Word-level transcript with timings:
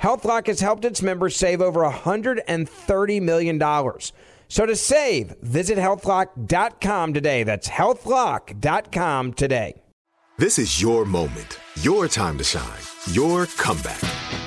HealthLock 0.00 0.46
has 0.46 0.60
helped 0.60 0.84
its 0.84 1.02
members 1.02 1.36
save 1.36 1.60
over 1.60 1.80
$130 1.80 3.22
million. 3.22 3.60
So 4.48 4.66
to 4.66 4.76
save, 4.76 5.34
visit 5.42 5.78
healthlock.com 5.78 7.14
today. 7.14 7.42
That's 7.42 7.68
healthlock.com 7.68 9.32
today. 9.34 9.82
This 10.38 10.58
is 10.58 10.80
your 10.80 11.04
moment, 11.04 11.58
your 11.80 12.06
time 12.06 12.38
to 12.38 12.44
shine, 12.44 12.80
your 13.10 13.46
comeback. 13.46 14.27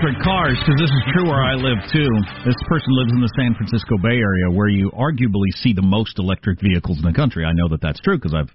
electric 0.00 0.24
cars, 0.24 0.56
because 0.60 0.80
this 0.80 0.90
is 0.90 1.02
true 1.12 1.28
where 1.28 1.44
I 1.44 1.54
live 1.54 1.76
too. 1.92 2.08
This 2.46 2.56
person 2.66 2.88
lives 2.88 3.12
in 3.12 3.20
the 3.20 3.32
San 3.36 3.54
Francisco 3.54 3.98
Bay 3.98 4.16
Area, 4.16 4.48
where 4.50 4.68
you 4.68 4.90
arguably 4.92 5.52
see 5.56 5.74
the 5.74 5.82
most 5.82 6.18
electric 6.18 6.58
vehicles 6.60 6.98
in 6.98 7.04
the 7.04 7.12
country. 7.12 7.44
I 7.44 7.52
know 7.52 7.68
that 7.68 7.82
that's 7.82 8.00
true 8.00 8.16
because 8.16 8.32
I've, 8.32 8.48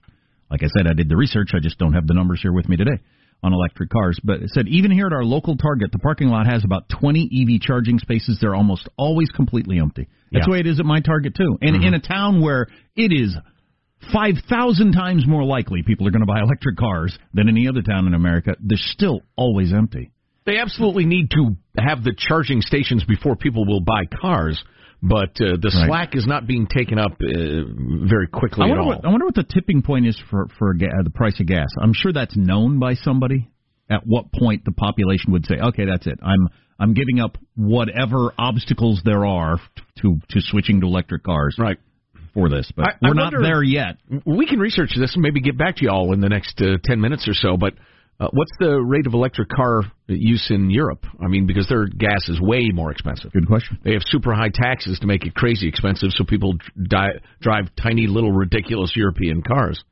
like 0.50 0.64
I 0.64 0.68
said, 0.76 0.88
I 0.88 0.94
did 0.94 1.08
the 1.08 1.16
research. 1.16 1.52
I 1.54 1.60
just 1.60 1.78
don't 1.78 1.94
have 1.94 2.08
the 2.08 2.16
numbers 2.16 2.40
here 2.42 2.52
with 2.52 2.68
me 2.68 2.78
today 2.78 2.98
on 3.44 3.54
electric 3.54 3.92
cars. 3.92 4.20
But 4.24 4.42
it 4.42 4.50
said 4.56 4.68
even 4.70 4.90
here 4.90 5.06
at 5.06 5.14
our 5.14 5.24
local 5.24 5.56
Target, 5.56 5.92
the 5.92 6.00
parking 6.00 6.30
lot 6.30 6.48
has 6.48 6.64
about 6.66 6.90
20 6.90 7.30
EV 7.30 7.62
charging 7.62 8.00
spaces. 8.00 8.40
They're 8.42 8.56
almost 8.56 8.90
always 8.98 9.30
completely 9.30 9.78
empty. 9.78 10.08
That's 10.32 10.42
Yeah. 10.42 10.46
the 10.46 10.52
way 10.52 10.60
it 10.62 10.68
is 10.68 10.80
at 10.80 10.86
my 10.86 11.02
Target 11.02 11.36
too. 11.36 11.60
And 11.62 11.76
mm-hmm. 11.76 11.86
in 11.86 11.94
a 11.94 12.00
town 12.00 12.42
where 12.42 12.66
it 12.96 13.12
is 13.14 13.36
5,000 14.12 14.94
times 14.94 15.28
more 15.28 15.44
likely 15.44 15.84
people 15.84 16.08
are 16.08 16.12
going 16.12 16.26
to 16.26 16.26
buy 16.26 16.40
electric 16.40 16.78
cars 16.78 17.16
than 17.36 17.50
any 17.50 17.68
other 17.68 17.84
town 17.84 18.08
in 18.08 18.16
America, 18.16 18.56
they're 18.60 18.80
still 18.80 19.22
always 19.36 19.72
empty. 19.72 20.12
They 20.46 20.58
absolutely 20.60 21.06
need 21.06 21.32
to 21.32 21.56
have 21.78 22.04
the 22.04 22.14
charging 22.18 22.62
stations 22.62 23.04
before 23.04 23.36
people 23.36 23.66
will 23.66 23.82
buy 23.82 24.04
cars, 24.22 24.64
but 25.02 25.30
uh, 25.42 25.58
the 25.60 25.72
Right. 25.76 25.88
slack 25.88 26.16
is 26.16 26.28
not 26.28 26.46
being 26.46 26.68
taken 26.68 27.00
up 27.00 27.14
uh, 27.14 27.28
very 28.08 28.28
quickly 28.28 28.62
I 28.64 28.66
at 28.66 28.70
wonder, 28.70 28.82
all. 28.82 28.88
what, 28.90 29.06
I 29.06 29.10
wonder 29.10 29.26
what 29.26 29.36
the 29.36 29.44
tipping 29.44 29.82
point 29.82 30.06
is 30.06 30.20
for 30.30 30.48
for 30.60 30.74
ga- 30.76 31.02
the 31.04 31.10
price 31.10 31.40
of 31.40 31.48
gas. 31.48 31.68
I'm 31.82 31.94
sure 31.94 32.14
that's 32.14 32.36
known 32.38 32.80
by 32.80 32.94
somebody. 32.94 33.50
At 33.90 34.02
what 34.06 34.32
point 34.32 34.66
the 34.66 34.72
population 34.72 35.32
would 35.34 35.46
say, 35.46 35.56
"Okay, 35.60 35.86
that's 35.86 36.08
it. 36.08 36.20
I'm 36.24 36.48
I'm 36.80 36.94
giving 36.94 37.20
up 37.20 37.38
whatever 37.56 38.32
obstacles 38.38 39.02
there 39.06 39.26
are 39.26 39.60
to 40.02 40.20
to 40.30 40.42
switching 40.42 40.82
to 40.82 40.88
electric 40.88 41.24
cars." 41.24 41.56
Right. 41.60 41.78
For 42.34 42.50
this, 42.50 42.70
but 42.76 42.88
I- 42.88 42.92
I 42.92 42.96
we're 43.10 43.14
not 43.14 43.32
wonder- 43.34 43.42
there 43.48 43.64
yet. 43.64 43.98
We 44.26 44.46
can 44.46 44.60
research 44.60 44.92
this 44.98 45.14
and 45.16 45.22
maybe 45.24 45.40
get 45.40 45.58
back 45.58 45.78
to 45.78 45.84
you 45.84 45.90
all 45.90 46.12
in 46.14 46.20
the 46.20 46.28
next 46.30 46.60
uh, 46.62 46.78
10 46.84 47.00
minutes 47.00 47.28
or 47.30 47.34
so, 47.34 47.56
but 47.58 47.76
uh, 48.20 48.30
what's 48.32 48.52
the 48.60 48.82
rate 48.82 49.08
of 49.08 49.14
electric 49.14 49.50
car 49.50 49.82
use 50.08 50.48
in 50.50 50.70
Europe? 50.70 51.06
I 51.22 51.28
mean, 51.28 51.46
because 51.46 51.68
their 51.68 51.86
gas 51.86 52.30
is 52.30 52.40
way 52.40 52.70
more 52.74 52.92
expensive. 52.92 53.32
Good 53.34 53.48
question. 53.48 53.80
They 53.84 53.94
have 53.94 54.04
super 54.06 54.34
high 54.34 54.52
taxes 54.54 55.00
to 55.00 55.08
make 55.08 55.26
it 55.26 55.36
crazy 55.36 55.68
expensive, 55.68 56.12
so 56.12 56.24
people 56.24 56.54
di- 56.82 57.20
drive 57.42 57.66
tiny 57.76 58.08
little 58.08 58.32
ridiculous 58.32 58.94
European 58.96 59.42
cars. 59.42 59.84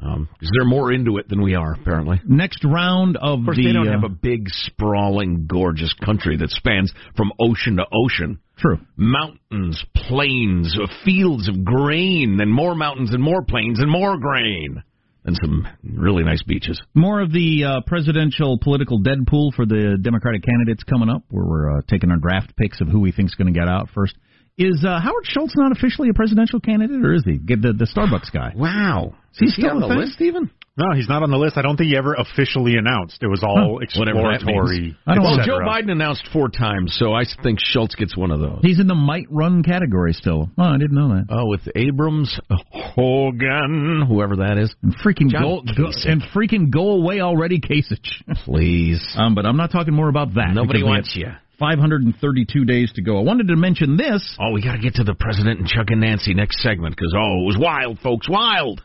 Um, 0.00 0.28
because 0.32 0.50
they're 0.56 0.68
more 0.68 0.92
into 0.92 1.16
it 1.16 1.28
than 1.28 1.42
we 1.42 1.56
are, 1.56 1.72
apparently. 1.72 2.20
Next 2.24 2.62
round 2.62 3.16
of, 3.16 3.40
Of 3.40 3.44
course, 3.46 3.56
the 3.56 3.66
they 3.66 3.72
don't 3.72 3.88
uh, 3.88 3.92
have 3.92 4.04
a 4.04 4.14
big, 4.14 4.48
sprawling, 4.48 5.46
gorgeous 5.48 5.92
country 6.04 6.36
that 6.36 6.50
spans 6.50 6.92
from 7.16 7.32
ocean 7.40 7.78
to 7.78 7.84
ocean. 7.92 8.38
True. 8.58 8.78
Mountains, 8.96 9.82
plains, 9.96 10.78
fields 11.04 11.48
of 11.48 11.64
grain, 11.64 12.38
and 12.40 12.52
more 12.52 12.76
mountains 12.76 13.12
and 13.12 13.20
more 13.20 13.42
plains 13.42 13.80
and 13.80 13.90
more 13.90 14.18
grain, 14.18 14.84
and 15.28 15.36
some 15.40 15.68
really 15.84 16.24
nice 16.24 16.42
beaches. 16.42 16.80
More 16.94 17.20
of 17.20 17.30
the 17.30 17.64
uh, 17.64 17.80
presidential 17.86 18.58
political 18.58 19.00
Deadpool 19.00 19.54
for 19.54 19.66
the 19.66 19.98
Democratic 20.00 20.42
candidates 20.42 20.82
coming 20.82 21.08
up, 21.08 21.22
where 21.28 21.44
we're 21.44 21.78
uh, 21.78 21.82
taking 21.88 22.10
our 22.10 22.16
draft 22.16 22.56
picks 22.56 22.80
of 22.80 22.88
who 22.88 23.00
we 23.00 23.12
think's 23.12 23.34
going 23.34 23.52
to 23.52 23.58
get 23.58 23.68
out 23.68 23.90
first. 23.94 24.16
Is 24.56 24.84
uh, 24.84 24.98
Howard 24.98 25.24
Schultz 25.24 25.54
not 25.56 25.70
officially 25.70 26.08
a 26.08 26.14
presidential 26.14 26.58
candidate, 26.58 27.04
or 27.04 27.14
is 27.14 27.22
he? 27.24 27.38
Get 27.38 27.62
the, 27.62 27.72
the 27.72 27.84
Starbucks 27.86 28.32
guy. 28.32 28.52
Wow. 28.56 29.14
Is 29.40 29.50
Is 29.50 29.56
he 29.56 29.68
on 29.68 29.78
the 29.78 29.86
list 29.86 30.20
even? 30.20 30.50
No, 30.78 30.94
he's 30.94 31.08
not 31.08 31.24
on 31.24 31.30
the 31.30 31.36
list. 31.36 31.56
I 31.56 31.62
don't 31.62 31.76
think 31.76 31.90
he 31.90 31.96
ever 31.96 32.14
officially 32.14 32.76
announced. 32.76 33.18
It 33.20 33.26
was 33.26 33.42
all 33.42 33.80
Whatever 33.96 34.22
that 34.22 34.34
exploratory. 34.36 34.80
means. 34.80 34.94
I 35.06 35.14
don't 35.16 35.24
well, 35.24 35.40
Joe. 35.44 35.58
Biden 35.58 35.90
announced 35.90 36.28
four 36.32 36.48
times, 36.48 36.96
so 36.98 37.12
I 37.12 37.24
think 37.42 37.58
Schultz 37.60 37.96
gets 37.96 38.16
one 38.16 38.30
of 38.30 38.38
those. 38.38 38.60
He's 38.62 38.78
in 38.78 38.86
the 38.86 38.94
might 38.94 39.26
run 39.28 39.64
category 39.64 40.12
still. 40.12 40.48
Oh, 40.56 40.62
I 40.62 40.78
didn't 40.78 40.94
know 40.94 41.08
that. 41.08 41.26
Oh, 41.30 41.48
with 41.48 41.68
Abrams, 41.74 42.38
Hogan, 42.70 44.06
whoever 44.08 44.36
that 44.36 44.56
is. 44.58 44.74
And 44.82 44.94
freaking 44.98 45.30
John 45.30 45.42
go, 45.42 45.62
go 45.76 45.88
Kasich. 45.88 46.08
and 46.08 46.22
freaking 46.34 46.70
go 46.70 46.90
away 46.92 47.20
already, 47.20 47.60
Kasich. 47.60 48.08
Please. 48.44 49.04
Um, 49.16 49.34
but 49.34 49.46
I'm 49.46 49.56
not 49.56 49.72
talking 49.72 49.94
more 49.94 50.08
about 50.08 50.34
that. 50.34 50.52
Nobody 50.54 50.82
wants 50.84 51.14
you. 51.16 51.26
532 51.58 52.64
days 52.64 52.92
to 52.94 53.02
go. 53.02 53.18
I 53.18 53.22
wanted 53.22 53.48
to 53.48 53.56
mention 53.56 53.96
this. 53.96 54.36
Oh, 54.40 54.52
we 54.52 54.62
got 54.62 54.76
to 54.76 54.78
get 54.78 54.94
to 54.94 55.04
the 55.04 55.14
president 55.14 55.58
and 55.58 55.68
Chuck 55.68 55.86
and 55.88 56.00
Nancy 56.00 56.32
next 56.32 56.62
segment 56.62 56.94
because 56.94 57.12
oh, 57.16 57.42
it 57.42 57.46
was 57.46 57.56
wild, 57.58 57.98
folks, 57.98 58.28
wild. 58.28 58.80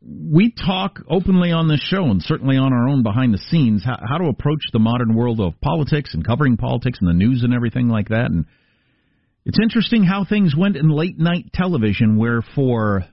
We 0.00 0.52
talk 0.52 1.00
openly 1.10 1.50
on 1.50 1.68
this 1.68 1.80
show 1.80 2.04
and 2.04 2.22
certainly 2.22 2.56
on 2.56 2.72
our 2.72 2.88
own 2.88 3.02
behind 3.02 3.34
the 3.34 3.38
scenes 3.38 3.84
how, 3.84 3.98
how 4.08 4.18
to 4.18 4.28
approach 4.28 4.62
the 4.72 4.78
modern 4.78 5.14
world 5.14 5.40
of 5.40 5.60
politics 5.60 6.14
and 6.14 6.24
covering 6.24 6.56
politics 6.56 6.98
and 7.00 7.08
the 7.08 7.14
news 7.14 7.42
and 7.42 7.52
everything 7.52 7.88
like 7.88 8.08
that. 8.08 8.26
And 8.26 8.46
it's 9.44 9.58
interesting 9.60 10.04
how 10.04 10.24
things 10.24 10.54
went 10.56 10.76
in 10.76 10.88
late 10.88 11.18
night 11.18 11.52
television, 11.52 12.16
where 12.16 12.42
for 12.54 13.04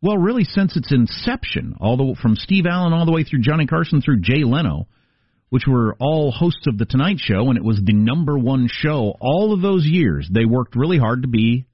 well, 0.00 0.18
really 0.18 0.42
since 0.42 0.76
its 0.76 0.90
inception, 0.90 1.76
all 1.80 1.96
the 1.96 2.16
from 2.20 2.34
Steve 2.34 2.66
Allen 2.66 2.92
all 2.92 3.06
the 3.06 3.12
way 3.12 3.22
through 3.22 3.42
Johnny 3.42 3.66
Carson 3.66 4.02
through 4.02 4.20
Jay 4.20 4.42
Leno 4.42 4.88
which 5.52 5.66
were 5.66 5.94
all 6.00 6.32
hosts 6.32 6.66
of 6.66 6.78
The 6.78 6.86
Tonight 6.86 7.18
Show, 7.18 7.50
and 7.50 7.58
it 7.58 7.62
was 7.62 7.78
the 7.84 7.92
number 7.92 8.38
one 8.38 8.70
show 8.72 9.14
all 9.20 9.52
of 9.52 9.60
those 9.60 9.84
years. 9.84 10.26
They 10.32 10.46
worked 10.46 10.74
really 10.74 10.96
hard 10.96 11.20
to 11.22 11.28
be 11.28 11.66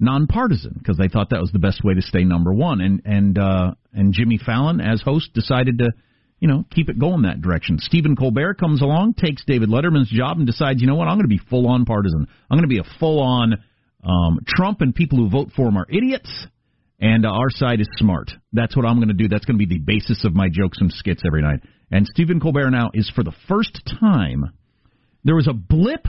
nonpartisan 0.00 0.74
because 0.78 0.96
they 0.96 1.08
thought 1.08 1.30
that 1.30 1.40
was 1.40 1.50
the 1.52 1.58
best 1.58 1.82
way 1.84 1.94
to 1.94 2.02
stay 2.02 2.24
number 2.24 2.52
one. 2.52 2.80
And 2.80 3.02
and 3.04 3.38
uh, 3.38 3.74
and 3.92 4.12
Jimmy 4.12 4.38
Fallon, 4.38 4.80
as 4.80 5.02
host, 5.02 5.32
decided 5.34 5.78
to 5.78 5.90
you 6.38 6.48
know 6.48 6.64
keep 6.70 6.88
it 6.88 6.98
going 6.98 7.22
that 7.22 7.42
direction. 7.42 7.78
Stephen 7.78 8.16
Colbert 8.16 8.54
comes 8.54 8.82
along, 8.82 9.14
takes 9.14 9.44
David 9.44 9.68
Letterman's 9.68 10.10
job, 10.10 10.38
and 10.38 10.46
decides, 10.46 10.80
you 10.80 10.86
know 10.86 10.94
what, 10.94 11.08
I'm 11.08 11.16
going 11.16 11.28
to 11.28 11.36
be 11.36 11.40
full 11.50 11.68
on 11.68 11.84
partisan. 11.84 12.26
I'm 12.50 12.58
going 12.58 12.68
to 12.68 12.74
be 12.74 12.80
a 12.80 12.98
full 12.98 13.20
on 13.20 13.54
um, 14.04 14.40
Trump, 14.46 14.80
and 14.80 14.94
people 14.94 15.18
who 15.18 15.28
vote 15.28 15.50
for 15.54 15.68
him 15.68 15.76
are 15.76 15.86
idiots. 15.88 16.46
And 17.00 17.24
uh, 17.24 17.30
our 17.30 17.50
side 17.50 17.80
is 17.80 17.88
smart. 17.96 18.32
That's 18.52 18.76
what 18.76 18.84
I'm 18.84 18.96
going 18.96 19.08
to 19.08 19.14
do. 19.14 19.28
That's 19.28 19.44
going 19.44 19.56
to 19.56 19.64
be 19.64 19.72
the 19.72 19.80
basis 19.80 20.24
of 20.24 20.34
my 20.34 20.48
jokes 20.50 20.78
and 20.80 20.92
skits 20.92 21.22
every 21.24 21.42
night. 21.42 21.60
And 21.92 22.06
Stephen 22.06 22.40
Colbert 22.40 22.70
now 22.70 22.90
is 22.92 23.10
for 23.14 23.22
the 23.22 23.34
first 23.46 23.80
time. 24.00 24.52
There 25.22 25.36
was 25.36 25.46
a 25.46 25.52
blip 25.52 26.08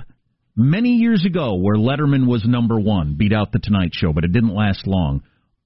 many 0.59 0.89
years 0.89 1.25
ago 1.25 1.55
where 1.55 1.77
Letterman 1.77 2.27
was 2.27 2.43
number 2.45 2.79
one, 2.79 3.15
beat 3.17 3.33
out 3.33 3.51
The 3.51 3.59
Tonight 3.59 3.91
Show, 3.93 4.13
but 4.13 4.25
it 4.25 4.33
didn't 4.33 4.53
last 4.53 4.85
long. 4.85 5.23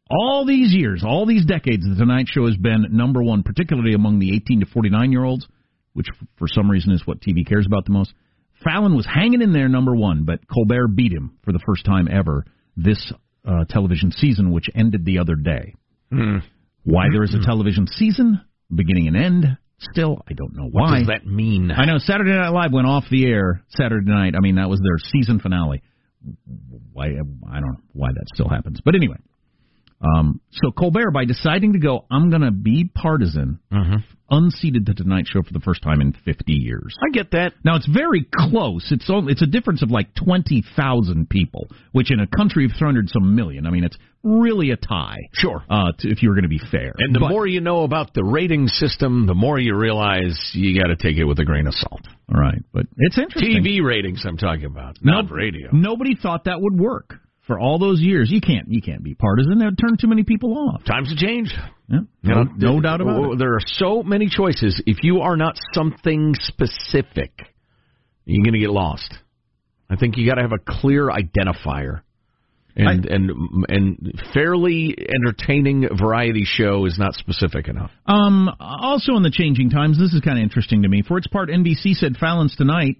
All 0.10 0.46
these 0.46 0.74
years, 0.74 1.04
all 1.06 1.26
these 1.26 1.46
decades, 1.46 1.84
The 1.84 1.96
Tonight 1.96 2.28
Show 2.30 2.46
has 2.46 2.56
been 2.56 2.86
number 2.92 3.24
one, 3.24 3.44
particularly 3.44 3.94
among 3.94 4.20
the 4.20 4.36
18 4.36 4.60
to 4.62 4.66
49 4.68 5.12
year 5.12 5.24
olds, 5.24 5.48
which 5.94 6.08
for 6.38 6.48
some 6.48 6.70
reason 6.70 6.92
is 6.92 7.06
what 7.06 7.20
TV 7.20 7.48
cares 7.48 7.66
about 7.66 7.86
the 7.86 7.92
most. 7.92 8.14
Fallon 8.64 8.96
was 8.96 9.06
hanging 9.06 9.42
in 9.42 9.52
there 9.52 9.68
number 9.68 9.96
one, 9.96 10.24
but 10.26 10.40
Colbert 10.48 10.90
beat 10.90 11.12
him 11.12 11.38
for 11.44 11.52
the 11.52 11.60
first 11.66 11.86
time 11.86 12.08
ever 12.10 12.46
this 12.78 13.12
uh, 13.46 13.66
television 13.70 14.12
season, 14.12 14.52
which 14.52 14.70
ended 14.76 15.06
the 15.06 15.20
other 15.20 15.36
day. 15.36 15.74
Mm. 16.12 16.44
Why 16.84 17.06
there 17.12 17.24
is 17.24 17.34
a 17.34 17.46
television 17.46 17.88
season, 17.88 18.42
beginning 18.74 19.08
and 19.08 19.18
end, 19.18 19.58
Still, 19.92 20.22
I 20.30 20.34
don't 20.34 20.56
know 20.56 20.68
why. 20.72 20.92
What 20.92 20.98
does 20.98 21.08
that 21.08 21.26
mean? 21.26 21.72
I 21.72 21.86
know 21.86 21.98
Saturday 21.98 22.32
Night 22.32 22.50
Live 22.50 22.72
went 22.72 22.88
off 22.88 23.06
the 23.10 23.26
air 23.26 23.64
Saturday 23.70 24.10
night. 24.10 24.34
I 24.36 24.40
mean, 24.42 24.56
that 24.56 24.70
was 24.70 24.80
their 24.80 24.98
season 25.12 25.40
finale. 25.40 25.82
Why? 26.94 27.06
I 27.06 27.60
don't 27.60 27.64
know 27.64 27.78
why 27.94 28.10
that 28.14 28.26
still 28.34 28.50
happens. 28.50 28.80
But 28.84 28.96
anyway, 28.96 29.18
um, 30.04 30.42
so 30.52 30.72
Colbert, 30.72 31.12
by 31.12 31.26
deciding 31.26 31.74
to 31.74 31.80
go, 31.80 32.06
I'm 32.12 32.30
going 32.30 32.42
to 32.42 32.52
be 32.52 32.90
partisan, 32.94 33.60
mm-hmm. 33.72 33.96
unseated 34.30 34.86
the 34.86 34.94
Tonight 34.94 35.28
Show 35.28 35.42
for 35.44 35.54
the 35.54 35.62
first 35.62 35.82
time 35.82 36.02
in 36.02 36.14
50 36.26 36.52
years. 36.52 36.96
I 37.02 37.10
get 37.12 37.32
that. 37.32 37.54
Now 37.64 37.78
it's 37.78 37.88
very 37.88 38.28
close. 38.36 38.88
It's 38.92 39.10
only, 39.10 39.32
it's 39.32 39.42
a 39.42 39.48
difference 39.48 39.82
of 39.82 39.92
like 39.92 40.14
20,000 40.16 41.30
people, 41.30 41.68
which 41.94 42.12
in 42.12 42.20
a 42.20 42.28
country 42.28 42.66
of 42.66 42.72
300 42.78 43.10
some 43.10 43.36
million, 43.36 43.66
I 43.66 43.70
mean, 43.70 43.86
it's 43.86 43.98
really 44.24 44.72
a 44.72 44.78
tie. 44.78 45.20
Sure. 45.34 45.64
Uh, 45.70 45.94
to, 46.00 46.10
if 46.10 46.22
you 46.22 46.30
were 46.30 46.36
going 46.36 46.44
to 46.44 46.50
be 46.50 46.62
fair. 46.72 46.94
And 46.98 47.16
the 47.16 47.22
but, 47.22 47.30
more 47.30 47.48
you 47.48 47.62
know 47.62 47.84
about 47.84 48.14
the 48.14 48.24
rating 48.24 48.68
system, 48.68 49.26
the 49.26 49.34
more 49.34 49.58
you 49.58 49.76
realize 49.76 50.52
you 50.54 50.78
got 50.82 50.88
to 50.88 50.98
take 50.98 51.18
it 51.18 51.26
with 51.26 51.40
a 51.40 51.46
grain 51.46 51.68
of 51.68 51.74
salt. 51.76 52.02
All 52.34 52.40
right, 52.40 52.62
but 52.74 52.86
it's 52.98 53.18
interesting. 53.18 53.64
TV 53.64 53.84
ratings, 53.84 54.24
I'm 54.26 54.38
talking 54.38 54.66
about, 54.66 54.98
not 55.02 55.30
radio. 55.32 55.70
Nobody 55.72 56.16
thought 56.16 56.46
that 56.46 56.60
would 56.60 56.80
work 56.80 57.16
for 57.48 57.60
all 57.60 57.78
those 57.78 58.00
years. 58.00 58.30
You 58.32 58.42
can't 58.42 58.68
you 58.70 58.82
can't 58.82 59.04
be 59.04 59.16
partisan. 59.16 59.60
That 59.60 59.66
would 59.66 59.78
turn 59.78 59.98
too 60.00 60.08
many 60.08 60.24
people 60.24 60.58
off. 60.58 60.84
Times 60.86 61.10
have 61.10 61.18
changed. 61.18 61.54
Yeah, 61.90 62.00
no, 62.24 62.44
no 62.44 62.82
doubt 62.82 63.02
about 63.02 63.34
it. 63.34 63.40
There 63.40 63.54
are 63.54 63.62
so 63.66 64.04
many 64.04 64.30
choices. 64.30 64.82
If 64.86 65.04
you 65.04 65.22
are 65.22 65.38
not 65.38 65.56
something 65.74 66.34
specific, 66.36 67.32
you're 68.26 68.44
going 68.44 68.54
to 68.54 68.60
get 68.60 68.70
lost. 68.70 69.14
I 69.90 69.96
think 69.96 70.18
you 70.18 70.28
got 70.28 70.36
to 70.36 70.42
have 70.42 70.54
a 70.54 70.60
clear 70.82 71.10
identifier. 71.10 72.02
And 72.76 72.88
I, 72.88 73.14
and 73.14 73.32
and 73.68 74.22
fairly 74.34 74.98
entertaining 74.98 75.88
variety 75.96 76.44
show 76.44 76.86
is 76.86 76.98
not 76.98 77.14
specific 77.14 77.68
enough. 77.68 77.92
Um. 78.08 78.50
Also, 78.60 79.16
in 79.16 79.22
the 79.22 79.30
changing 79.30 79.70
times, 79.70 80.00
this 80.00 80.14
is 80.14 80.22
kind 80.22 80.40
of 80.40 80.44
interesting 80.44 80.82
to 80.82 80.90
me. 80.90 81.04
For 81.08 81.20
its 81.20 81.28
part, 81.28 81.50
NBC 81.50 81.94
said 81.94 82.18
Fallon's 82.18 82.56
Tonight 82.56 82.96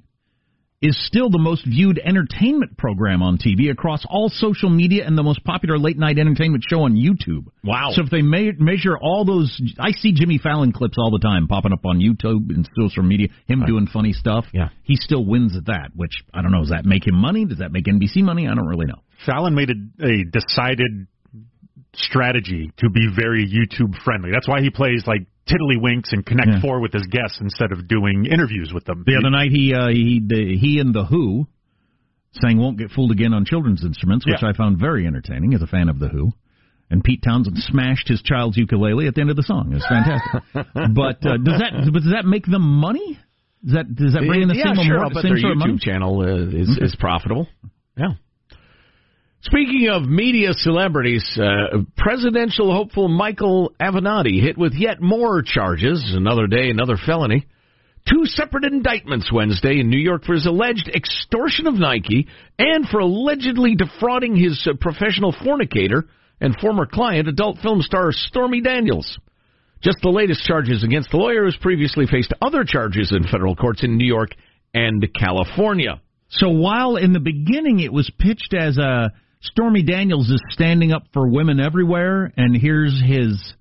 is 0.84 1.02
still 1.08 1.30
the 1.30 1.40
most 1.40 1.66
viewed 1.66 1.98
entertainment 1.98 2.78
program 2.78 3.24
on 3.24 3.38
TV 3.38 3.72
across 3.72 4.06
all 4.10 4.30
social 4.30 4.70
media 4.70 5.08
and 5.08 5.18
the 5.18 5.24
most 5.24 5.42
popular 5.46 5.80
late 5.80 5.98
night 5.98 6.20
entertainment 6.20 6.66
show 6.68 6.82
on 6.82 6.96
YouTube. 6.96 7.46
Wow. 7.64 7.92
So 7.94 8.04
if 8.04 8.10
they 8.10 8.22
me- 8.22 8.52
measure 8.60 8.98
all 8.98 9.24
those, 9.24 9.62
I 9.80 9.92
see 9.92 10.12
Jimmy 10.12 10.38
Fallon 10.38 10.74
clips 10.74 10.98
all 10.98 11.10
the 11.10 11.20
time 11.20 11.48
popping 11.48 11.72
up 11.72 11.86
on 11.86 12.00
YouTube 12.00 12.54
and 12.54 12.70
social 12.78 13.02
media, 13.02 13.30
him 13.48 13.62
right. 13.62 13.68
doing 13.68 13.88
funny 13.88 14.12
stuff. 14.12 14.44
Yeah. 14.54 14.70
He 14.84 14.98
still 14.98 15.26
wins 15.26 15.56
at 15.56 15.68
that, 15.68 15.92
which 15.96 16.22
I 16.34 16.42
don't 16.42 16.52
know. 16.52 16.60
Does 16.60 16.72
that 16.72 16.84
make 16.84 17.08
him 17.08 17.16
money? 17.16 17.46
Does 17.46 17.60
that 17.60 17.72
make 17.72 17.86
NBC 17.86 18.18
money? 18.18 18.50
I 18.50 18.54
don't 18.54 18.68
really 18.68 18.86
know. 18.86 19.02
Fallon 19.26 19.56
made 19.56 19.70
a, 19.70 20.06
a 20.06 20.26
decided 20.26 21.08
strategy 21.96 22.72
to 22.78 22.90
be 22.90 23.08
very 23.16 23.46
YouTube 23.46 23.96
friendly. 24.04 24.32
That's 24.34 24.50
why 24.50 24.62
he 24.62 24.70
plays 24.70 25.04
like 25.08 25.28
tiddlywinks 25.48 26.12
and 26.12 26.26
connect 26.26 26.50
yeah. 26.50 26.62
four 26.62 26.80
with 26.80 26.94
his 26.94 27.06
guests 27.08 27.40
instead 27.42 27.72
of 27.72 27.88
doing 27.88 28.26
interviews 28.26 28.72
with 28.74 28.86
them. 28.86 29.04
The 29.06 29.18
other 29.18 29.30
night, 29.30 29.52
he 29.52 29.74
uh, 29.74 29.90
he 29.90 30.22
the, 30.26 30.58
he 30.58 30.80
and 30.80 30.94
the 30.94 31.06
Who 31.06 31.48
sang 32.34 32.58
"Won't 32.58 32.78
Get 32.78 32.92
Fooled 32.92 33.12
Again" 33.12 33.34
on 33.34 33.46
children's 33.46 33.84
instruments, 33.84 34.26
which 34.26 34.42
yeah. 34.42 34.50
I 34.50 34.54
found 34.54 34.80
very 34.80 35.06
entertaining 35.06 35.54
as 35.54 35.62
a 35.62 35.68
fan 35.68 35.90
of 35.90 36.00
the 36.00 36.08
Who. 36.08 36.32
And 36.90 37.04
Pete 37.04 37.24
Townshend 37.24 37.58
smashed 37.58 38.08
his 38.08 38.22
child's 38.22 38.56
ukulele 38.56 39.08
at 39.08 39.16
the 39.16 39.22
end 39.22 39.32
of 39.32 39.36
the 39.36 39.44
song. 39.44 39.72
It 39.72 39.76
was 39.76 39.86
fantastic. 39.88 40.44
but 40.94 41.26
uh, 41.26 41.38
does 41.38 41.60
that 41.60 41.90
but 41.92 42.04
does 42.04 42.14
that 42.14 42.26
make 42.26 42.46
them 42.46 42.62
money? 42.62 43.18
Does 43.64 43.74
that 43.74 43.96
does 43.96 44.14
that 44.14 44.24
bring 44.28 44.44
in 44.44 44.48
the 44.48 44.56
yeah, 44.56 44.76
same, 44.76 44.86
sure, 44.86 45.00
more, 45.00 45.10
but 45.10 45.24
same 45.24 45.34
their 45.34 45.42
sort 45.42 45.58
YouTube 45.58 45.64
of 45.64 45.68
money? 45.68 45.80
channel 45.80 46.22
uh, 46.22 46.60
is 46.60 46.78
is 46.80 46.96
profitable. 47.00 47.48
Yeah. 47.98 48.14
Speaking 49.44 49.90
of 49.90 50.04
media 50.04 50.54
celebrities, 50.54 51.38
uh, 51.38 51.80
presidential 51.98 52.74
hopeful 52.74 53.10
Michael 53.10 53.74
Avenatti 53.78 54.42
hit 54.42 54.58
with 54.58 54.74
yet 54.74 55.02
more 55.02 55.42
charges. 55.46 56.14
Another 56.16 56.48
day, 56.48 56.70
another 56.70 56.96
felony. 57.06 57.46
Two 58.10 58.26
separate 58.26 58.64
indictments 58.64 59.34
Wednesday 59.34 59.82
in 59.82 59.90
New 59.90 60.00
York 60.00 60.24
for 60.24 60.34
his 60.34 60.46
alleged 60.46 60.90
extortion 60.96 61.68
of 61.68 61.74
Nike 61.74 62.30
and 62.58 62.88
for 62.88 63.00
allegedly 63.00 63.76
defrauding 63.76 64.38
his 64.38 64.66
uh, 64.66 64.76
professional 64.80 65.36
fornicator 65.44 66.06
and 66.40 66.56
former 66.56 66.86
client, 66.86 67.28
adult 67.28 67.58
film 67.60 67.82
star 67.82 68.14
Stormy 68.14 68.62
Daniels. 68.62 69.20
Just 69.82 69.98
the 70.02 70.10
latest 70.10 70.46
charges 70.46 70.86
against 70.86 71.12
the 71.12 71.18
lawyer 71.18 71.44
who's 71.44 71.58
previously 71.58 72.06
faced 72.08 72.34
other 72.42 72.64
charges 72.64 73.12
in 73.12 73.28
federal 73.28 73.58
courts 73.58 73.84
in 73.84 73.98
New 73.98 74.08
York 74.08 74.30
and 74.74 75.06
California. 75.14 76.02
So 76.30 76.48
while 76.48 76.96
in 76.96 77.12
the 77.12 77.20
beginning 77.20 77.82
it 77.82 77.92
was 77.92 78.10
pitched 78.18 78.54
as 78.54 78.78
a 78.78 79.12
Stormy 79.44 79.84
Daniels 79.84 80.30
is 80.30 80.42
standing 80.50 80.92
up 80.92 81.04
for 81.14 81.28
women 81.28 81.60
everywhere, 81.60 82.32
and 82.38 82.56
here's 82.56 83.02
his 83.06 83.54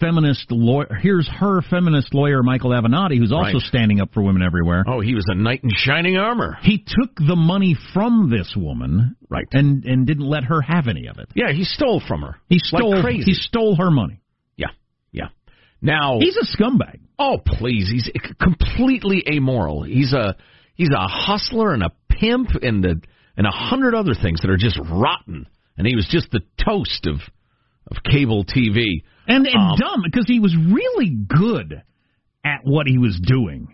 feminist 0.00 0.50
lawyer. 0.50 0.98
Here's 1.00 1.28
her 1.28 1.62
feminist 1.62 2.12
lawyer, 2.12 2.42
Michael 2.42 2.70
Avenatti, 2.70 3.18
who's 3.18 3.32
also 3.32 3.54
right. 3.54 3.62
standing 3.62 4.00
up 4.00 4.12
for 4.12 4.22
women 4.22 4.42
everywhere. 4.42 4.84
Oh, 4.86 5.00
he 5.00 5.14
was 5.14 5.24
a 5.28 5.34
knight 5.34 5.62
in 5.62 5.70
shining 5.74 6.16
armor. 6.16 6.58
He 6.60 6.78
took 6.78 7.14
the 7.16 7.36
money 7.36 7.76
from 7.94 8.30
this 8.30 8.54
woman, 8.56 9.16
right, 9.28 9.46
and 9.52 9.84
and 9.84 10.06
didn't 10.06 10.26
let 10.26 10.44
her 10.44 10.60
have 10.60 10.88
any 10.88 11.06
of 11.06 11.18
it. 11.18 11.28
Yeah, 11.34 11.52
he 11.52 11.64
stole 11.64 12.02
from 12.06 12.22
her. 12.22 12.36
He 12.48 12.58
stole. 12.58 12.94
Like 12.94 13.02
crazy. 13.02 13.24
He 13.26 13.34
stole 13.34 13.76
her 13.76 13.90
money. 13.90 14.20
Yeah, 14.56 14.68
yeah. 15.12 15.28
Now 15.80 16.18
he's 16.20 16.36
a 16.36 16.56
scumbag. 16.56 17.00
Oh, 17.18 17.38
please, 17.44 17.88
he's 17.90 18.10
completely 18.40 19.24
amoral. 19.30 19.84
He's 19.84 20.12
a 20.12 20.36
he's 20.74 20.90
a 20.90 21.06
hustler 21.06 21.72
and 21.72 21.82
a 21.82 21.92
pimp 22.08 22.50
and 22.60 22.82
the 22.82 23.00
and 23.36 23.46
a 23.46 23.50
hundred 23.50 23.94
other 23.94 24.14
things 24.14 24.40
that 24.40 24.50
are 24.50 24.56
just 24.56 24.78
rotten. 24.78 25.46
And 25.76 25.86
he 25.86 25.94
was 25.94 26.08
just 26.10 26.30
the 26.30 26.40
toast 26.64 27.06
of 27.06 27.20
of 27.88 28.02
cable 28.02 28.44
TV. 28.44 29.04
And, 29.28 29.46
and 29.46 29.56
um, 29.56 29.76
dumb 29.78 30.02
because 30.04 30.26
he 30.26 30.40
was 30.40 30.56
really 30.56 31.10
good 31.10 31.82
at 32.44 32.60
what 32.64 32.86
he 32.86 32.98
was 32.98 33.20
doing. 33.22 33.68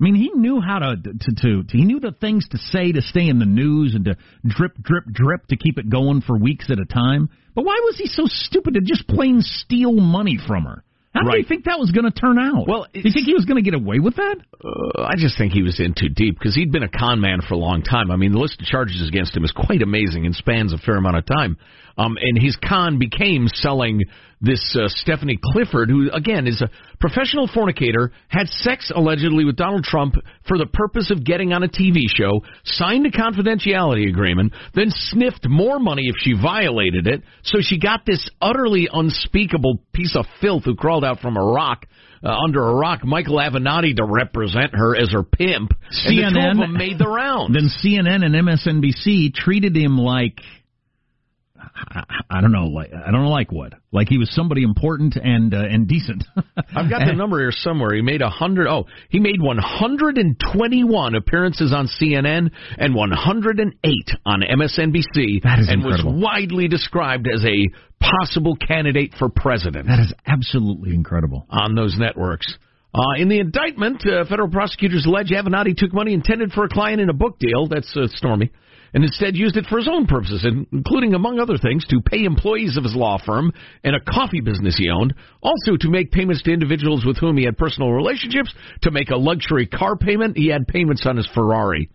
I 0.00 0.04
mean, 0.04 0.14
he 0.14 0.30
knew 0.34 0.60
how 0.60 0.80
to, 0.80 0.96
to 0.96 1.34
to 1.42 1.62
to 1.62 1.76
he 1.76 1.84
knew 1.84 2.00
the 2.00 2.12
things 2.12 2.48
to 2.50 2.58
say 2.58 2.90
to 2.90 3.02
stay 3.02 3.28
in 3.28 3.38
the 3.38 3.46
news 3.46 3.94
and 3.94 4.04
to 4.06 4.16
drip 4.44 4.74
drip 4.82 5.04
drip 5.06 5.46
to 5.48 5.56
keep 5.56 5.78
it 5.78 5.88
going 5.88 6.22
for 6.22 6.36
weeks 6.36 6.70
at 6.70 6.80
a 6.80 6.84
time. 6.84 7.28
But 7.54 7.64
why 7.64 7.78
was 7.84 7.98
he 7.98 8.06
so 8.06 8.24
stupid 8.26 8.74
to 8.74 8.80
just 8.80 9.06
plain 9.06 9.42
steal 9.42 9.92
money 9.92 10.38
from 10.44 10.64
her? 10.64 10.82
How 11.14 11.26
right. 11.26 11.32
do 11.32 11.38
you 11.38 11.44
think 11.44 11.64
that 11.66 11.78
was 11.78 11.90
going 11.90 12.10
to 12.10 12.10
turn 12.10 12.38
out? 12.38 12.66
Well, 12.66 12.86
do 12.92 13.00
you 13.00 13.12
think 13.12 13.26
he 13.26 13.34
was 13.34 13.44
going 13.44 13.62
to 13.62 13.70
get 13.70 13.78
away 13.78 13.98
with 13.98 14.16
that? 14.16 14.36
Uh, 14.64 15.02
I 15.02 15.14
just 15.16 15.36
think 15.36 15.52
he 15.52 15.62
was 15.62 15.78
in 15.78 15.92
too 15.92 16.08
deep 16.08 16.38
because 16.38 16.54
he'd 16.54 16.72
been 16.72 16.82
a 16.82 16.88
con 16.88 17.20
man 17.20 17.40
for 17.46 17.52
a 17.54 17.58
long 17.58 17.82
time. 17.82 18.10
I 18.10 18.16
mean, 18.16 18.32
the 18.32 18.38
list 18.38 18.60
of 18.60 18.66
charges 18.66 19.06
against 19.06 19.36
him 19.36 19.44
is 19.44 19.52
quite 19.52 19.82
amazing 19.82 20.24
and 20.24 20.34
spans 20.34 20.72
a 20.72 20.78
fair 20.78 20.96
amount 20.96 21.18
of 21.18 21.26
time. 21.26 21.58
Um, 21.98 22.16
and 22.18 22.42
his 22.42 22.56
con 22.56 22.98
became 22.98 23.46
selling 23.48 24.00
this 24.42 24.76
uh, 24.78 24.88
Stephanie 24.88 25.38
Clifford, 25.42 25.88
who 25.88 26.10
again 26.12 26.46
is 26.48 26.60
a 26.60 26.68
professional 26.98 27.48
fornicator, 27.52 28.10
had 28.28 28.48
sex 28.48 28.90
allegedly 28.94 29.44
with 29.44 29.56
Donald 29.56 29.84
Trump 29.84 30.16
for 30.46 30.58
the 30.58 30.66
purpose 30.66 31.10
of 31.10 31.24
getting 31.24 31.52
on 31.52 31.62
a 31.62 31.68
TV 31.68 32.02
show, 32.08 32.42
signed 32.64 33.06
a 33.06 33.10
confidentiality 33.10 34.08
agreement, 34.08 34.52
then 34.74 34.86
sniffed 34.90 35.48
more 35.48 35.78
money 35.78 36.08
if 36.08 36.16
she 36.18 36.34
violated 36.34 37.06
it. 37.06 37.22
So 37.44 37.58
she 37.60 37.78
got 37.78 38.04
this 38.04 38.28
utterly 38.40 38.88
unspeakable 38.92 39.78
piece 39.92 40.16
of 40.16 40.26
filth 40.40 40.64
who 40.64 40.74
crawled 40.74 41.04
out 41.04 41.20
from 41.20 41.36
a 41.36 41.44
rock. 41.44 41.86
Uh, 42.24 42.28
under 42.46 42.62
a 42.62 42.72
rock, 42.72 43.04
Michael 43.04 43.38
Avenatti 43.38 43.96
to 43.96 44.04
represent 44.04 44.70
her 44.74 44.96
as 44.96 45.10
her 45.10 45.24
pimp. 45.24 45.72
And 46.30 46.36
the 46.36 46.40
two 46.40 46.62
of 46.62 46.68
them 46.68 46.74
made 46.74 46.96
the 46.96 47.08
rounds. 47.08 47.52
Then 47.52 47.68
CNN 47.82 48.24
and 48.24 48.32
MSNBC 48.32 49.34
treated 49.34 49.76
him 49.76 49.98
like 49.98 50.38
I, 51.74 52.02
I 52.30 52.40
don't 52.40 52.52
know, 52.52 52.66
like 52.66 52.92
I 52.92 53.10
don't 53.10 53.22
know, 53.24 53.30
like 53.30 53.52
what? 53.52 53.74
Like 53.92 54.08
he 54.08 54.18
was 54.18 54.32
somebody 54.34 54.62
important 54.62 55.16
and 55.16 55.52
uh, 55.54 55.58
and 55.58 55.86
decent. 55.88 56.24
I've 56.74 56.90
got 56.90 57.06
the 57.06 57.14
number 57.14 57.38
here 57.38 57.52
somewhere. 57.52 57.94
He 57.94 58.02
made 58.02 58.22
a 58.22 58.30
hundred. 58.30 58.66
Oh, 58.68 58.86
he 59.10 59.20
made 59.20 59.40
121 59.40 61.14
appearances 61.14 61.72
on 61.72 61.88
CNN 61.88 62.50
and 62.78 62.94
108 62.94 63.94
on 64.26 64.40
MSNBC, 64.42 65.42
That 65.42 65.58
is 65.60 65.68
and 65.68 65.82
incredible. 65.82 66.14
was 66.14 66.22
widely 66.22 66.68
described 66.68 67.28
as 67.32 67.44
a 67.44 67.68
possible 68.00 68.56
candidate 68.56 69.12
for 69.18 69.28
president 69.28 69.86
that 69.86 70.00
is 70.00 70.12
absolutely 70.26 70.94
incredible. 70.94 71.46
on 71.48 71.74
those 71.74 71.96
networks. 71.98 72.56
Uh, 72.94 73.16
in 73.18 73.28
the 73.30 73.38
indictment, 73.38 74.04
uh, 74.06 74.24
federal 74.28 74.50
prosecutors 74.50 75.06
allege 75.06 75.30
Avenatti 75.30 75.74
took 75.74 75.94
money 75.94 76.12
intended 76.12 76.52
for 76.52 76.64
a 76.64 76.68
client 76.68 77.00
in 77.00 77.08
a 77.08 77.14
book 77.14 77.38
deal. 77.38 77.66
That's 77.66 77.90
uh, 77.96 78.06
Stormy. 78.16 78.50
And 78.94 79.04
instead 79.04 79.36
used 79.36 79.56
it 79.56 79.64
for 79.66 79.78
his 79.78 79.88
own 79.90 80.06
purposes, 80.06 80.44
including, 80.70 81.14
among 81.14 81.38
other 81.40 81.56
things, 81.56 81.84
to 81.86 82.00
pay 82.02 82.24
employees 82.24 82.76
of 82.76 82.84
his 82.84 82.94
law 82.94 83.18
firm 83.24 83.52
and 83.82 83.96
a 83.96 84.00
coffee 84.00 84.42
business 84.42 84.76
he 84.76 84.90
owned, 84.90 85.14
also 85.42 85.76
to 85.80 85.88
make 85.88 86.10
payments 86.12 86.42
to 86.42 86.52
individuals 86.52 87.04
with 87.06 87.16
whom 87.16 87.38
he 87.38 87.44
had 87.44 87.56
personal 87.56 87.90
relationships, 87.92 88.52
to 88.82 88.90
make 88.90 89.08
a 89.10 89.16
luxury 89.16 89.66
car 89.66 89.96
payment. 89.96 90.36
He 90.36 90.48
had 90.48 90.66
payments 90.68 91.06
on 91.06 91.16
his 91.16 91.26
Ferrari. 91.34 91.88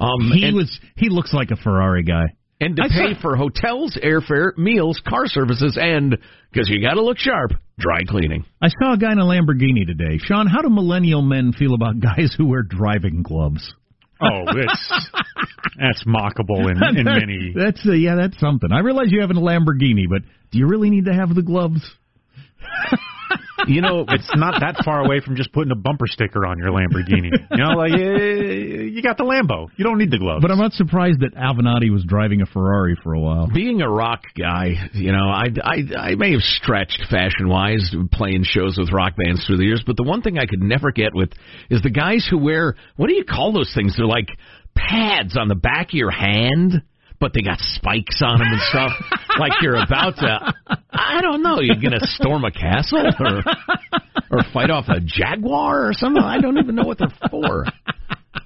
Um, 0.00 0.30
He 0.32 0.44
and, 0.44 0.56
was 0.56 0.80
he 0.96 1.08
looks 1.08 1.32
like 1.32 1.50
a 1.52 1.56
Ferrari 1.56 2.02
guy. 2.02 2.34
and 2.60 2.74
to 2.76 2.82
I 2.82 2.88
pay 2.88 3.14
saw- 3.14 3.20
for 3.20 3.36
hotels, 3.36 3.96
airfare, 4.02 4.56
meals, 4.58 5.00
car 5.08 5.26
services, 5.28 5.78
and, 5.80 6.18
because 6.50 6.68
you 6.68 6.82
got 6.82 6.94
to 6.94 7.02
look 7.02 7.18
sharp, 7.18 7.52
dry 7.78 8.02
cleaning. 8.08 8.44
I 8.60 8.68
saw 8.82 8.94
a 8.94 8.98
guy 8.98 9.12
in 9.12 9.18
a 9.18 9.24
Lamborghini 9.24 9.86
today. 9.86 10.18
Sean, 10.18 10.46
how 10.48 10.62
do 10.62 10.68
millennial 10.68 11.22
men 11.22 11.52
feel 11.52 11.74
about 11.74 12.00
guys 12.00 12.34
who 12.36 12.46
wear 12.46 12.62
driving 12.62 13.22
gloves? 13.22 13.72
Oh, 14.22 14.44
that's 14.46 15.10
that's 15.78 16.04
mockable 16.04 16.70
in, 16.70 16.98
in 16.98 17.04
many. 17.04 17.54
That's 17.56 17.80
uh, 17.86 17.92
yeah, 17.92 18.16
that's 18.16 18.38
something. 18.38 18.70
I 18.72 18.80
realize 18.80 19.06
you 19.10 19.20
have 19.22 19.30
a 19.30 19.34
Lamborghini, 19.34 20.04
but 20.08 20.22
do 20.50 20.58
you 20.58 20.66
really 20.66 20.90
need 20.90 21.06
to 21.06 21.14
have 21.14 21.34
the 21.34 21.42
gloves? 21.42 21.80
You 23.66 23.80
know, 23.80 24.04
it's 24.08 24.30
not 24.34 24.60
that 24.60 24.82
far 24.84 25.04
away 25.04 25.20
from 25.20 25.36
just 25.36 25.52
putting 25.52 25.70
a 25.70 25.76
bumper 25.76 26.06
sticker 26.06 26.46
on 26.46 26.58
your 26.58 26.68
Lamborghini. 26.68 27.30
You 27.50 27.56
know, 27.56 27.76
like 27.76 27.92
you 27.92 29.02
got 29.02 29.16
the 29.16 29.24
Lambo. 29.24 29.68
You 29.76 29.84
don't 29.84 29.98
need 29.98 30.10
the 30.10 30.18
gloves. 30.18 30.42
But 30.42 30.50
I'm 30.50 30.58
not 30.58 30.72
surprised 30.72 31.20
that 31.20 31.34
Avenatti 31.34 31.90
was 31.90 32.04
driving 32.04 32.42
a 32.42 32.46
Ferrari 32.46 32.96
for 33.02 33.14
a 33.14 33.20
while. 33.20 33.48
being 33.52 33.82
a 33.82 33.88
rock 33.88 34.22
guy, 34.38 34.74
you 34.92 35.12
know, 35.12 35.28
I, 35.28 35.46
I, 35.62 35.76
I 35.98 36.14
may 36.14 36.32
have 36.32 36.42
stretched 36.42 37.04
fashion 37.10 37.48
wise 37.48 37.94
playing 38.12 38.44
shows 38.44 38.78
with 38.78 38.92
rock 38.92 39.14
bands 39.16 39.44
through 39.46 39.58
the 39.58 39.64
years, 39.64 39.82
but 39.86 39.96
the 39.96 40.04
one 40.04 40.22
thing 40.22 40.38
I 40.38 40.46
could 40.46 40.62
never 40.62 40.92
get 40.92 41.14
with 41.14 41.30
is 41.68 41.82
the 41.82 41.90
guys 41.90 42.26
who 42.28 42.38
wear 42.38 42.76
what 42.96 43.08
do 43.08 43.14
you 43.14 43.24
call 43.24 43.52
those 43.52 43.72
things? 43.74 43.96
They're 43.96 44.06
like 44.06 44.28
pads 44.74 45.36
on 45.36 45.48
the 45.48 45.54
back 45.54 45.88
of 45.88 45.94
your 45.94 46.10
hand, 46.10 46.82
but 47.18 47.32
they 47.34 47.42
got 47.42 47.58
spikes 47.58 48.22
on 48.24 48.38
them 48.38 48.48
and 48.50 48.60
stuff. 48.62 48.92
like 49.38 49.52
you're 49.60 49.76
about 49.76 50.16
to, 50.16 50.54
I 51.00 51.20
don't 51.22 51.42
know, 51.42 51.60
you're 51.60 51.76
gonna 51.76 52.00
storm 52.00 52.44
a 52.44 52.50
castle 52.50 53.06
or 53.18 53.42
or 54.30 54.44
fight 54.52 54.70
off 54.70 54.88
a 54.88 55.00
jaguar 55.00 55.88
or 55.88 55.92
something. 55.92 56.22
I 56.22 56.38
don't 56.40 56.58
even 56.58 56.74
know 56.74 56.84
what 56.84 56.98
they're 56.98 57.08
for. 57.30 57.64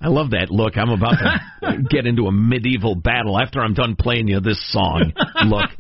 I 0.05 0.09
love 0.09 0.33
that 0.33 0.51
look. 0.51 0.77
I'm 0.77 0.91
about 0.91 1.17
to 1.17 1.83
get 1.89 2.05
into 2.07 2.27
a 2.27 2.33
medieval 2.33 2.95
battle 2.95 3.41
after 3.41 3.61
I'm 3.61 3.73
done 3.73 3.97
playing 3.97 4.29
you 4.29 4.39
this 4.39 4.61
song. 4.71 5.15
Look. 5.47 5.71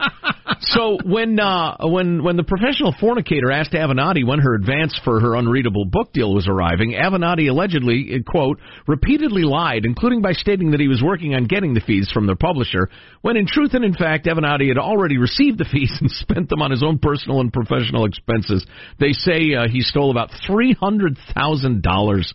So 0.60 0.96
when 1.04 1.38
uh, 1.38 1.76
when 1.82 2.24
when 2.24 2.36
the 2.36 2.42
professional 2.42 2.94
fornicator 2.98 3.52
asked 3.52 3.72
Avenatti 3.72 4.26
when 4.26 4.38
her 4.38 4.54
advance 4.54 4.98
for 5.04 5.20
her 5.20 5.34
unreadable 5.34 5.84
book 5.84 6.14
deal 6.14 6.32
was 6.32 6.48
arriving, 6.48 6.92
Avenatti 6.92 7.50
allegedly, 7.50 8.14
uh, 8.14 8.30
quote, 8.30 8.60
repeatedly 8.86 9.42
lied, 9.42 9.84
including 9.84 10.22
by 10.22 10.32
stating 10.32 10.70
that 10.70 10.80
he 10.80 10.88
was 10.88 11.02
working 11.02 11.34
on 11.34 11.44
getting 11.44 11.74
the 11.74 11.80
fees 11.80 12.10
from 12.10 12.26
the 12.26 12.34
publisher, 12.34 12.88
when 13.20 13.36
in 13.36 13.46
truth 13.46 13.74
and 13.74 13.84
in 13.84 13.94
fact 13.94 14.24
Avenatti 14.24 14.68
had 14.68 14.78
already 14.78 15.18
received 15.18 15.58
the 15.58 15.68
fees 15.70 15.92
and 16.00 16.10
spent 16.10 16.48
them 16.48 16.62
on 16.62 16.70
his 16.70 16.82
own 16.82 16.98
personal 16.98 17.40
and 17.40 17.52
professional 17.52 18.06
expenses. 18.06 18.64
They 18.98 19.12
say 19.12 19.54
uh, 19.54 19.68
he 19.68 19.82
stole 19.82 20.10
about 20.10 20.30
three 20.46 20.72
hundred 20.72 21.18
thousand 21.34 21.82
dollars 21.82 22.32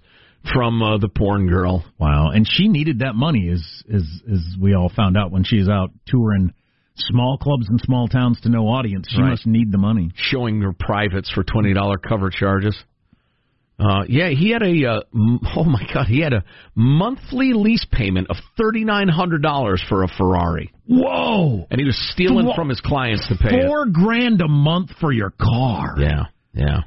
from 0.53 0.81
uh, 0.81 0.97
the 0.97 1.09
porn 1.09 1.47
girl. 1.47 1.83
Wow, 1.99 2.29
and 2.31 2.47
she 2.49 2.67
needed 2.67 2.99
that 2.99 3.15
money, 3.15 3.49
as 3.49 3.63
as 3.93 4.03
as 4.31 4.55
we 4.59 4.73
all 4.75 4.89
found 4.95 5.17
out 5.17 5.31
when 5.31 5.43
she's 5.43 5.67
out 5.69 5.91
touring 6.05 6.53
small 6.95 7.37
clubs 7.37 7.67
and 7.69 7.79
small 7.81 8.07
towns 8.07 8.39
to 8.41 8.49
no 8.49 8.67
audience. 8.67 9.07
She 9.09 9.21
Right. 9.21 9.29
must 9.31 9.45
need 9.47 9.71
the 9.71 9.77
money. 9.77 10.11
showing 10.15 10.61
her 10.61 10.73
privates 10.73 11.29
for 11.29 11.43
twenty 11.43 11.73
dollar 11.73 11.97
cover 11.97 12.29
charges. 12.29 12.75
Uh, 13.81 14.03
yeah, 14.09 14.27
he 14.29 14.49
had 14.51 14.61
a 14.61 14.85
uh, 14.85 15.01
m- 15.15 15.39
oh 15.55 15.63
my 15.63 15.81
god, 15.93 16.07
he 16.07 16.19
had 16.19 16.33
a 16.33 16.43
monthly 16.75 17.53
lease 17.53 17.85
payment 17.89 18.27
of 18.29 18.35
thirty 18.57 18.83
nine 18.83 19.07
hundred 19.07 19.41
dollars 19.41 19.81
for 19.87 20.03
a 20.03 20.07
Ferrari, 20.09 20.69
Whoa, 20.85 21.65
and 21.71 21.79
he 21.79 21.85
was 21.85 21.97
stealing 22.11 22.47
Four- 22.47 22.55
from 22.55 22.67
his 22.67 22.81
clients 22.81 23.25
to 23.29 23.35
pay 23.37 23.65
four 23.67 23.85
grand 23.85 24.41
a 24.41 24.49
month 24.49 24.89
for 24.99 25.13
your 25.13 25.29
car. 25.29 25.95
Yeah, 25.97 26.23
yeah, 26.53 26.79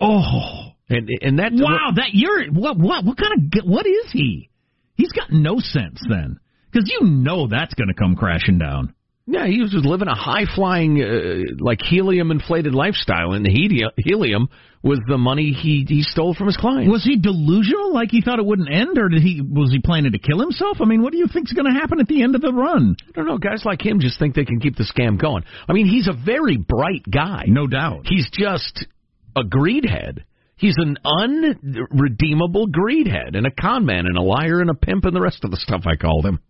Oh, 0.00 0.70
and 0.88 1.08
and 1.20 1.38
that 1.38 1.52
wow, 1.52 1.90
that 1.96 2.10
you're 2.12 2.46
what 2.52 2.78
what 2.78 3.04
what 3.04 3.16
kind 3.18 3.32
of 3.54 3.68
what 3.68 3.86
is 3.86 4.10
he? 4.12 4.50
He's 4.96 5.12
got 5.12 5.30
no 5.30 5.58
sense 5.58 6.00
then, 6.08 6.38
because 6.70 6.90
you 6.90 7.06
know 7.06 7.48
that's 7.48 7.74
going 7.74 7.88
to 7.88 7.94
come 7.94 8.16
crashing 8.16 8.58
down. 8.58 8.94
Yeah, 9.28 9.46
he 9.46 9.60
was 9.60 9.72
just 9.72 9.84
living 9.84 10.06
a 10.06 10.14
high 10.14 10.44
flying, 10.54 11.02
uh, 11.02 11.56
like 11.58 11.80
helium 11.82 12.30
inflated 12.30 12.74
lifestyle, 12.74 13.32
and 13.32 13.44
the 13.44 13.50
helium, 13.50 13.90
helium 13.96 14.48
was 14.84 15.00
the 15.08 15.18
money 15.18 15.50
he 15.52 15.84
he 15.88 16.02
stole 16.02 16.32
from 16.32 16.46
his 16.46 16.56
clients. 16.56 16.92
Was 16.92 17.02
he 17.02 17.16
delusional, 17.16 17.92
like 17.92 18.12
he 18.12 18.22
thought 18.22 18.38
it 18.38 18.46
wouldn't 18.46 18.72
end, 18.72 18.96
or 18.96 19.08
did 19.08 19.22
he 19.22 19.42
was 19.42 19.72
he 19.72 19.80
planning 19.80 20.12
to 20.12 20.18
kill 20.20 20.38
himself? 20.38 20.76
I 20.80 20.84
mean, 20.84 21.02
what 21.02 21.10
do 21.10 21.18
you 21.18 21.26
think's 21.26 21.52
going 21.52 21.66
to 21.66 21.78
happen 21.78 21.98
at 21.98 22.06
the 22.06 22.22
end 22.22 22.36
of 22.36 22.40
the 22.40 22.52
run? 22.52 22.94
I 23.08 23.12
don't 23.12 23.26
know. 23.26 23.38
Guys 23.38 23.64
like 23.64 23.84
him 23.84 23.98
just 23.98 24.20
think 24.20 24.36
they 24.36 24.44
can 24.44 24.60
keep 24.60 24.76
the 24.76 24.84
scam 24.84 25.20
going. 25.20 25.42
I 25.68 25.72
mean, 25.72 25.86
he's 25.88 26.06
a 26.06 26.12
very 26.14 26.56
bright 26.56 27.02
guy. 27.10 27.46
No 27.48 27.66
doubt. 27.66 28.06
He's 28.06 28.30
just 28.32 28.86
a 29.34 29.42
greedhead. 29.42 30.22
He's 30.58 30.76
an 30.78 30.96
unredeemable 31.04 32.68
greedhead 32.68 33.36
and 33.36 33.46
a 33.46 33.50
con 33.50 33.84
man 33.84 34.06
and 34.06 34.16
a 34.16 34.22
liar 34.22 34.60
and 34.60 34.70
a 34.70 34.74
pimp 34.74 35.04
and 35.04 35.14
the 35.14 35.20
rest 35.20 35.44
of 35.44 35.50
the 35.50 35.58
stuff 35.58 35.82
I 35.86 35.96
called 35.96 36.24
him. 36.24 36.40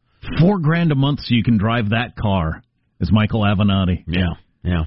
Four 0.41 0.61
grand 0.61 0.93
a 0.93 0.95
month 0.95 1.21
so 1.21 1.35
you 1.35 1.43
can 1.43 1.59
drive 1.59 1.91
that 1.91 2.15
car. 2.17 2.63
Is 3.01 3.11
Michael 3.11 3.43
Avenatti? 3.43 4.05
Yeah, 4.07 4.35
yeah. 4.63 4.85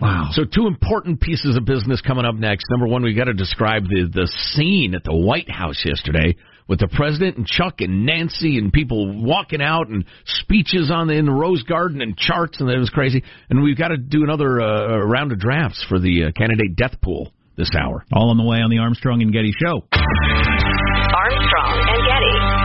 Wow. 0.00 0.28
So 0.32 0.44
two 0.44 0.66
important 0.66 1.20
pieces 1.20 1.56
of 1.56 1.64
business 1.64 2.00
coming 2.00 2.24
up 2.24 2.36
next. 2.36 2.64
Number 2.70 2.86
one, 2.86 3.02
we've 3.02 3.16
got 3.16 3.24
to 3.24 3.34
describe 3.34 3.84
the 3.84 4.08
the 4.12 4.30
scene 4.52 4.94
at 4.94 5.02
the 5.02 5.14
White 5.14 5.50
House 5.50 5.82
yesterday 5.84 6.36
with 6.68 6.78
the 6.78 6.88
president 6.88 7.36
and 7.36 7.46
Chuck 7.46 7.80
and 7.80 8.06
Nancy 8.06 8.58
and 8.58 8.72
people 8.72 9.22
walking 9.22 9.62
out 9.62 9.88
and 9.88 10.04
speeches 10.26 10.90
on 10.92 11.08
the 11.08 11.14
in 11.14 11.26
the 11.26 11.32
Rose 11.32 11.62
Garden 11.64 12.00
and 12.00 12.16
charts 12.16 12.60
and 12.60 12.70
it 12.70 12.78
was 12.78 12.90
crazy. 12.90 13.22
And 13.50 13.62
we've 13.62 13.76
got 13.78 13.88
to 13.88 13.96
do 13.96 14.22
another 14.22 14.60
uh, 14.60 14.98
round 14.98 15.32
of 15.32 15.40
drafts 15.40 15.84
for 15.88 15.98
the 15.98 16.24
uh, 16.24 16.30
candidate 16.32 16.76
death 16.76 17.00
pool 17.02 17.32
this 17.56 17.70
hour. 17.78 18.04
All 18.12 18.30
on 18.30 18.36
the 18.36 18.44
way 18.44 18.58
on 18.58 18.70
the 18.70 18.78
Armstrong 18.78 19.22
and 19.22 19.32
Getty 19.32 19.52
Show. 19.52 19.82
Armstrong 19.92 21.78
and 21.88 22.06
Getty. 22.08 22.64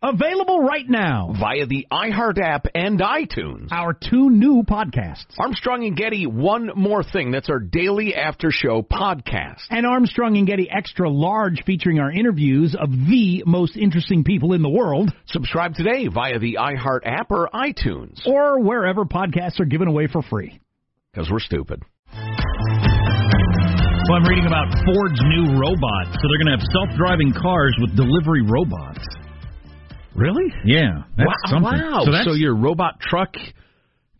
Available 0.00 0.60
right 0.62 0.88
now. 0.88 1.34
Via 1.38 1.66
the 1.66 1.86
iHeart 1.92 2.38
app 2.40 2.66
and 2.72 3.00
iTunes. 3.00 3.66
Our 3.72 3.92
two 3.92 4.30
new 4.30 4.62
podcasts. 4.62 5.36
Armstrong 5.38 5.84
and 5.84 5.96
Getty, 5.96 6.24
one 6.26 6.70
more 6.76 7.02
thing. 7.02 7.32
That's 7.32 7.50
our 7.50 7.58
daily 7.58 8.14
after 8.14 8.50
show 8.52 8.80
podcast. 8.82 9.62
And 9.70 9.84
Armstrong 9.84 10.36
and 10.36 10.46
Getty 10.46 10.70
Extra 10.70 11.10
Large 11.10 11.64
featuring 11.66 11.98
our 11.98 12.12
interviews 12.12 12.76
of 12.78 12.90
the 12.90 13.42
most 13.44 13.76
interesting 13.76 14.22
people 14.22 14.52
in 14.52 14.62
the 14.62 14.70
world 14.70 15.12
Subscribe 15.26 15.74
today 15.74 16.06
via 16.06 16.38
the 16.38 16.58
iHeart 16.60 17.00
app 17.04 17.30
or 17.32 17.50
iTunes. 17.52 18.24
or 18.24 18.60
wherever 18.60 19.04
podcasts 19.04 19.58
are 19.58 19.64
given 19.66 19.88
away 19.88 20.06
for 20.06 20.22
free. 20.22 20.60
Because 21.12 21.28
we're 21.30 21.40
stupid. 21.40 21.82
Well, 22.12 24.16
I'm 24.16 24.24
reading 24.24 24.46
about 24.46 24.68
Ford's 24.84 25.20
new 25.24 25.58
robot. 25.58 26.06
So 26.14 26.20
they're 26.28 26.38
going 26.40 26.52
to 26.52 26.56
have 26.56 26.66
self-driving 26.72 27.34
cars 27.40 27.76
with 27.80 27.96
delivery 27.96 28.42
robots. 28.42 29.04
Really? 30.14 30.52
Yeah, 30.64 31.02
that's 31.16 31.28
wow. 31.28 31.50
something. 31.50 31.78
wow. 31.78 32.00
So 32.04 32.12
that's 32.12 32.28
your 32.38 32.56
robot 32.56 33.00
truck 33.00 33.34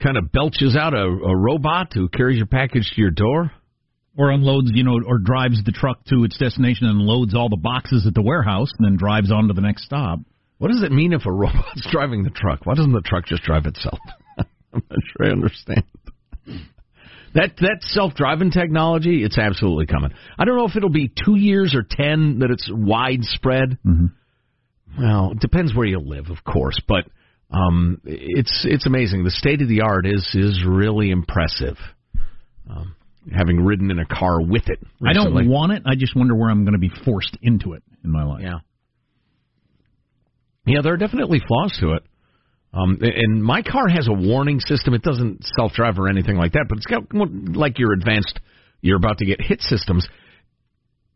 kind 0.03 0.17
of 0.17 0.31
belches 0.31 0.77
out 0.77 0.95
a, 0.95 1.03
a 1.03 1.37
robot 1.37 1.93
who 1.93 2.09
carries 2.09 2.37
your 2.37 2.47
package 2.47 2.91
to 2.95 3.01
your 3.01 3.11
door. 3.11 3.51
Or 4.17 4.31
unloads, 4.33 4.73
you 4.75 4.83
know, 4.83 4.99
or 5.07 5.19
drives 5.19 5.63
the 5.65 5.71
truck 5.71 6.05
to 6.07 6.25
its 6.25 6.37
destination 6.37 6.89
and 6.89 6.99
loads 6.99 7.37
all 7.37 7.49
the 7.49 7.57
boxes 7.57 8.05
at 8.05 8.15
the 8.15 8.23
warehouse 8.23 8.69
and 8.77 8.85
then 8.85 8.97
drives 8.97 9.31
on 9.31 9.47
to 9.47 9.55
the 9.55 9.61
next 9.61 9.85
stop. 9.85 10.19
What 10.59 10.69
does 10.69 10.83
it 10.83 10.91
mean 10.91 11.13
if 11.13 11.25
a 11.25 11.33
robot's 11.33 11.87
driving 11.91 12.25
the 12.25 12.31
truck? 12.31 12.67
Why 12.67 12.75
doesn't 12.75 12.93
the 12.93 13.01
truck 13.01 13.27
just 13.27 13.45
drive 13.45 13.67
itself? 13.67 13.99
I'm 14.39 14.83
not 14.91 14.99
sure 15.17 15.27
I 15.27 15.31
understand. 15.31 15.85
That 17.39 17.57
that 17.59 17.79
self 17.83 18.15
driving 18.15 18.51
technology, 18.51 19.23
it's 19.23 19.39
absolutely 19.39 19.87
coming. 19.87 20.11
I 20.37 20.45
don't 20.45 20.57
know 20.57 20.67
if 20.67 20.75
it'll 20.75 20.91
be 20.91 21.09
two 21.09 21.37
years 21.37 21.73
or 21.73 21.85
ten 21.89 22.41
that 22.41 22.51
it's 22.51 22.69
widespread. 22.69 23.79
Mm-hmm. 23.87 24.07
Well, 25.01 25.31
it 25.33 25.39
depends 25.39 25.73
where 25.73 25.87
you 25.87 26.01
live, 26.01 26.31
of 26.31 26.43
course, 26.43 26.81
but 26.89 27.05
um, 27.53 28.01
it's 28.05 28.67
it's 28.69 28.87
amazing. 28.87 29.23
The 29.23 29.31
state 29.31 29.63
of 29.63 29.69
the 29.69 29.83
art 29.83 30.05
is 30.05 30.29
is 30.35 30.65
really 30.67 31.11
impressive. 31.11 31.77
Um, 32.69 32.97
having 33.33 33.65
ridden 33.65 33.93
in 33.93 34.01
a 34.01 34.07
car 34.07 34.41
with 34.43 34.69
it, 34.69 34.81
I 35.07 35.13
don't 35.13 35.49
want 35.49 35.71
it. 35.73 35.85
I 35.87 35.95
just 35.95 36.17
wonder 36.17 36.35
where 36.35 36.51
I'm 36.51 36.65
going 36.65 36.73
to 36.73 36.81
be 36.81 36.91
forced 37.05 37.39
into 37.41 37.75
it 37.75 37.85
in 38.03 38.11
my 38.11 38.25
life. 38.25 38.43
Yeah. 38.43 38.59
Yeah, 40.67 40.81
there 40.83 40.93
are 40.93 40.99
definitely 40.99 41.41
flaws 41.47 41.77
to 41.81 41.93
it. 41.93 42.03
Um, 42.73 42.99
and 43.01 43.43
my 43.43 43.63
car 43.63 43.89
has 43.89 44.09
a 44.09 44.13
warning 44.13 44.61
system. 44.61 44.93
It 44.95 45.03
doesn't 45.03 45.45
self 45.57 45.73
drive 45.73 45.99
or 45.99 46.09
anything 46.09 46.37
like 46.37 46.53
that, 46.53 46.67
but 46.69 46.79
it's 46.79 46.87
got 46.87 47.03
like 47.57 47.79
your 47.79 47.93
advanced, 47.93 48.39
you're 48.83 48.99
about 48.99 49.19
to 49.19 49.25
get 49.27 49.41
hit 49.41 49.63
systems. 49.63 50.07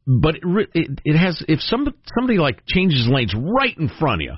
But 0.06 0.36
it, 0.36 0.68
it, 0.74 1.00
it 1.04 1.16
has 1.16 1.44
if 1.46 1.60
some 1.60 1.86
somebody 2.18 2.38
like 2.38 2.62
changes 2.66 3.06
lanes 3.08 3.34
right 3.36 3.76
in 3.78 3.88
front 4.00 4.22
of 4.22 4.24
you, 4.24 4.34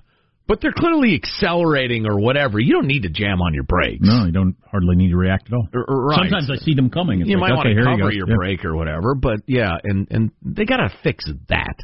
but 0.46 0.60
they're 0.60 0.74
clearly 0.76 1.14
accelerating 1.14 2.04
or 2.04 2.18
whatever, 2.20 2.58
you 2.58 2.72
don't 2.74 2.86
need 2.86 3.04
to 3.04 3.08
jam 3.08 3.40
on 3.40 3.54
your 3.54 3.62
brakes. 3.64 4.00
No, 4.02 4.26
you 4.26 4.32
don't 4.32 4.56
hardly 4.70 4.96
need 4.96 5.08
to 5.10 5.16
react 5.16 5.46
at 5.46 5.54
all. 5.54 5.68
R- 5.72 5.84
r- 5.88 6.00
right. 6.08 6.18
Sometimes 6.18 6.50
I 6.50 6.56
see 6.62 6.74
them 6.74 6.90
coming. 6.90 7.20
It's 7.22 7.30
you 7.30 7.38
like, 7.38 7.52
might 7.52 7.60
okay, 7.60 7.74
want 7.74 7.78
to 7.78 7.84
cover 7.96 8.10
go. 8.10 8.14
your 8.16 8.28
Yeah. 8.28 8.34
brake 8.36 8.64
or 8.66 8.76
whatever, 8.76 9.14
but 9.14 9.40
yeah, 9.46 9.70
and 9.82 10.06
and 10.10 10.30
they 10.42 10.66
got 10.66 10.78
to 10.78 10.92
fix 11.02 11.24
that. 11.48 11.76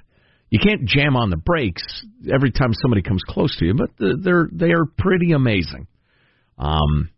You 0.51 0.59
can't 0.59 0.85
jam 0.85 1.17
on 1.17 1.31
the 1.31 1.37
brakes 1.37 2.05
every 2.33 2.51
time 2.51 2.73
somebody 2.75 3.03
comes 3.03 3.23
close 3.27 3.57
to 3.59 3.65
you, 3.67 3.75
but 3.75 3.91
they're 3.99 4.49
they 4.53 4.73
are 4.73 4.85
pretty 4.85 5.33
amazing. 5.33 5.87
Um, 6.59 7.11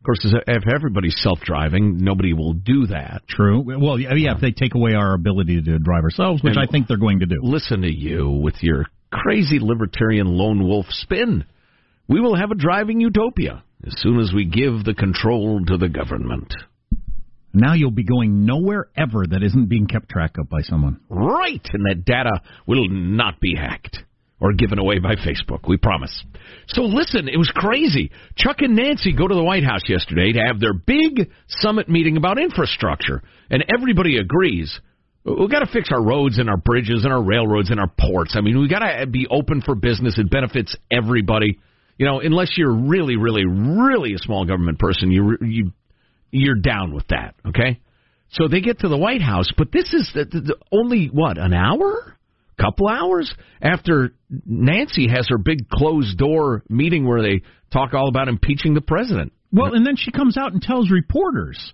of 0.00 0.04
course, 0.04 0.24
if 0.46 0.62
everybody's 0.72 1.20
self-driving, 1.20 1.98
nobody 1.98 2.32
will 2.32 2.52
do 2.52 2.86
that. 2.86 3.22
True. 3.28 3.60
Well, 3.60 3.98
yeah, 3.98 4.14
yeah, 4.14 4.34
if 4.36 4.40
they 4.40 4.52
take 4.52 4.76
away 4.76 4.94
our 4.94 5.14
ability 5.14 5.62
to 5.62 5.78
drive 5.80 6.04
ourselves, 6.04 6.44
which 6.44 6.52
And- 6.56 6.60
I 6.60 6.70
think 6.70 6.86
they're 6.86 6.96
going 6.96 7.20
to 7.20 7.26
do. 7.26 7.40
Listen 7.42 7.82
to 7.82 7.92
you 7.92 8.30
with 8.30 8.62
your 8.62 8.86
crazy 9.10 9.58
libertarian 9.60 10.28
lone 10.28 10.62
wolf 10.62 10.86
spin. 10.90 11.44
We 12.08 12.20
will 12.20 12.36
have 12.36 12.52
a 12.52 12.54
driving 12.54 13.00
utopia 13.00 13.64
as 13.84 13.94
soon 13.98 14.20
as 14.20 14.32
we 14.32 14.44
give 14.44 14.84
the 14.84 14.94
control 14.94 15.64
to 15.66 15.76
the 15.76 15.88
government. 15.88 16.54
Now 17.58 17.72
you'll 17.72 17.90
be 17.90 18.04
going 18.04 18.44
nowhere 18.44 18.88
ever 18.94 19.24
that 19.26 19.42
isn't 19.42 19.70
being 19.70 19.86
kept 19.86 20.10
track 20.10 20.36
of 20.38 20.50
by 20.50 20.60
someone. 20.60 21.00
Right, 21.08 21.66
and 21.72 21.86
that 21.86 22.04
data 22.04 22.42
will 22.66 22.86
not 22.90 23.40
be 23.40 23.54
hacked 23.56 23.98
or 24.38 24.52
given 24.52 24.78
away 24.78 24.98
by 24.98 25.14
Facebook. 25.14 25.66
We 25.66 25.78
promise. 25.78 26.22
So 26.68 26.82
listen, 26.82 27.28
it 27.28 27.38
was 27.38 27.50
crazy. 27.54 28.10
Chuck 28.36 28.56
and 28.58 28.76
Nancy 28.76 29.14
go 29.14 29.26
to 29.26 29.34
the 29.34 29.42
White 29.42 29.64
House 29.64 29.80
yesterday 29.88 30.32
to 30.32 30.40
have 30.46 30.60
their 30.60 30.74
big 30.74 31.30
summit 31.48 31.88
meeting 31.88 32.18
about 32.18 32.38
infrastructure, 32.38 33.22
and 33.48 33.64
everybody 33.74 34.18
agrees. 34.18 34.78
We've 35.24 35.50
got 35.50 35.60
to 35.60 35.72
fix 35.72 35.88
our 35.90 36.02
roads 36.02 36.36
and 36.36 36.50
our 36.50 36.58
bridges 36.58 37.04
and 37.04 37.12
our 37.12 37.22
railroads 37.22 37.70
and 37.70 37.80
our 37.80 37.90
ports. 37.98 38.34
I 38.36 38.42
mean, 38.42 38.60
we've 38.60 38.70
got 38.70 38.80
to 38.80 39.06
be 39.06 39.26
open 39.30 39.62
for 39.62 39.74
business. 39.74 40.18
It 40.18 40.30
benefits 40.30 40.76
everybody. 40.90 41.58
You 41.96 42.04
know, 42.04 42.20
unless 42.20 42.58
you're 42.58 42.74
really, 42.74 43.16
really, 43.16 43.46
really 43.46 44.12
a 44.12 44.18
small 44.18 44.44
government 44.44 44.78
person, 44.78 45.10
you 45.10 45.38
you 45.40 45.72
you're 46.40 46.54
down 46.54 46.94
with 46.94 47.06
that. 47.08 47.34
Okay. 47.46 47.80
So 48.30 48.48
they 48.48 48.60
get 48.60 48.80
to 48.80 48.88
the 48.88 48.96
White 48.96 49.22
House, 49.22 49.48
but 49.56 49.72
this 49.72 49.92
is 49.92 50.10
the, 50.14 50.24
the, 50.24 50.40
the 50.40 50.56
only 50.72 51.06
what 51.06 51.38
an 51.38 51.54
hour, 51.54 52.16
couple 52.58 52.88
hours 52.88 53.32
after 53.60 54.12
Nancy 54.44 55.08
has 55.08 55.26
her 55.28 55.38
big 55.38 55.68
closed 55.68 56.16
door 56.18 56.62
meeting 56.68 57.06
where 57.06 57.22
they 57.22 57.42
talk 57.72 57.94
all 57.94 58.08
about 58.08 58.28
impeaching 58.28 58.74
the 58.74 58.80
president. 58.80 59.32
Well, 59.52 59.74
and 59.74 59.86
then 59.86 59.96
she 59.96 60.10
comes 60.10 60.36
out 60.36 60.52
and 60.52 60.60
tells 60.60 60.90
reporters. 60.90 61.72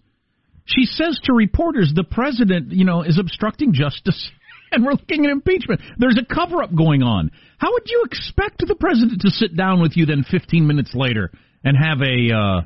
She 0.65 0.85
says 0.85 1.19
to 1.25 1.33
reporters, 1.33 1.93
the 1.95 2.05
president, 2.05 2.73
you 2.73 2.85
know, 2.85 3.03
is 3.03 3.19
obstructing 3.19 3.73
justice, 3.73 4.31
and 4.73 4.85
we're 4.85 4.93
looking 4.93 5.25
at 5.25 5.31
impeachment. 5.31 5.81
There's 5.99 6.19
a 6.19 6.35
cover 6.35 6.63
up 6.63 6.75
going 6.75 7.03
on. 7.03 7.31
How 7.59 7.73
would 7.73 7.87
you 7.87 8.05
expect 8.07 8.59
the 8.67 8.77
president 8.77 9.23
to 9.23 9.31
sit 9.31 9.57
down 9.57 9.81
with 9.81 9.97
you 9.97 10.07
then 10.07 10.25
15 10.31 10.67
minutes 10.67 10.93
later 10.95 11.31
and 11.65 11.77
have 11.77 12.01
a, 12.01 12.35
uh, 12.35 12.61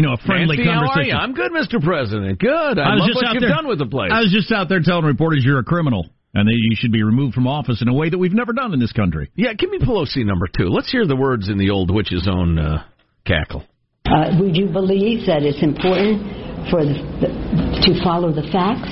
you 0.00 0.06
know, 0.08 0.14
a 0.14 0.16
friendly 0.24 0.56
Nancy, 0.56 0.70
how 0.72 0.80
are 0.80 0.86
conversation? 0.88 1.12
you? 1.12 1.20
I'm 1.20 1.34
good, 1.36 1.52
Mr. 1.52 1.76
President. 1.76 2.38
Good. 2.40 2.78
I, 2.80 2.88
I 2.88 2.94
was 2.96 3.04
love 3.04 3.08
just 3.12 3.16
what 3.20 3.26
out 3.28 3.34
you've 3.36 3.40
there- 3.44 3.52
done 3.52 3.68
with 3.68 3.78
the 3.78 3.86
place. 3.86 4.08
I 4.08 4.24
was 4.24 4.32
just 4.32 4.48
out 4.50 4.70
there 4.72 4.80
telling 4.80 5.04
reporters 5.04 5.44
you're 5.44 5.60
a 5.60 5.64
criminal 5.64 6.08
and 6.32 6.48
that 6.48 6.56
you 6.56 6.72
should 6.80 6.92
be 6.92 7.02
removed 7.02 7.34
from 7.34 7.46
office 7.46 7.82
in 7.82 7.88
a 7.88 7.92
way 7.92 8.08
that 8.08 8.16
we've 8.16 8.32
never 8.32 8.54
done 8.54 8.72
in 8.72 8.80
this 8.80 8.92
country. 8.92 9.28
yeah, 9.36 9.52
give 9.52 9.68
me 9.68 9.78
Pelosi 9.78 10.24
number 10.24 10.46
two. 10.48 10.68
Let's 10.72 10.90
hear 10.90 11.04
the 11.06 11.16
words 11.16 11.48
in 11.50 11.58
the 11.58 11.68
old 11.68 11.90
witch's 11.92 12.26
own 12.30 12.56
uh, 12.58 12.84
cackle. 13.26 13.64
Uh, 14.06 14.32
we 14.40 14.50
do 14.52 14.70
believe 14.72 15.26
that 15.26 15.42
it's 15.42 15.60
important 15.62 16.22
for 16.72 16.80
the, 16.80 16.96
the, 17.20 17.28
to 17.84 18.02
follow 18.02 18.32
the 18.32 18.46
facts. 18.48 18.88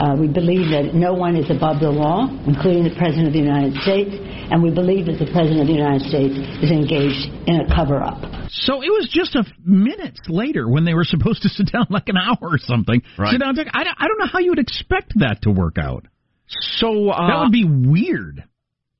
Uh, 0.00 0.14
we 0.16 0.28
believe 0.28 0.70
that 0.70 0.94
no 0.94 1.12
one 1.12 1.34
is 1.36 1.50
above 1.50 1.80
the 1.80 1.90
law, 1.90 2.30
including 2.46 2.84
the 2.84 2.94
President 2.96 3.26
of 3.26 3.32
the 3.34 3.42
United 3.42 3.74
States, 3.82 4.14
and 4.50 4.62
we 4.62 4.70
believe 4.70 5.06
that 5.06 5.18
the 5.18 5.30
President 5.32 5.60
of 5.62 5.66
the 5.66 5.74
United 5.74 6.02
States 6.08 6.34
is 6.62 6.70
engaged 6.70 7.28
in 7.46 7.60
a 7.60 7.66
cover-up. 7.74 8.20
So 8.50 8.80
it 8.82 8.88
was 8.88 9.08
just 9.12 9.34
a 9.36 9.40
f- 9.40 9.52
minutes 9.64 10.20
later 10.28 10.68
when 10.68 10.84
they 10.84 10.94
were 10.94 11.04
supposed 11.04 11.42
to 11.42 11.48
sit 11.56 11.70
down 11.72 11.86
like 11.90 12.08
an 12.08 12.16
hour 12.16 12.38
or 12.40 12.58
something. 12.58 13.02
Right. 13.18 13.32
Sit 13.32 13.40
down. 13.40 13.50
and 13.50 13.58
talk- 13.58 13.74
I, 13.74 13.84
don't- 13.84 13.96
I 13.98 14.08
don't 14.08 14.18
know 14.18 14.26
how 14.32 14.38
you 14.40 14.50
would 14.50 14.58
expect 14.58 15.12
that 15.16 15.42
to 15.42 15.50
work 15.50 15.76
out. 15.78 16.06
So 16.48 17.10
uh, 17.10 17.26
That 17.28 17.40
would 17.40 17.52
be 17.52 17.64
weird. 17.66 18.42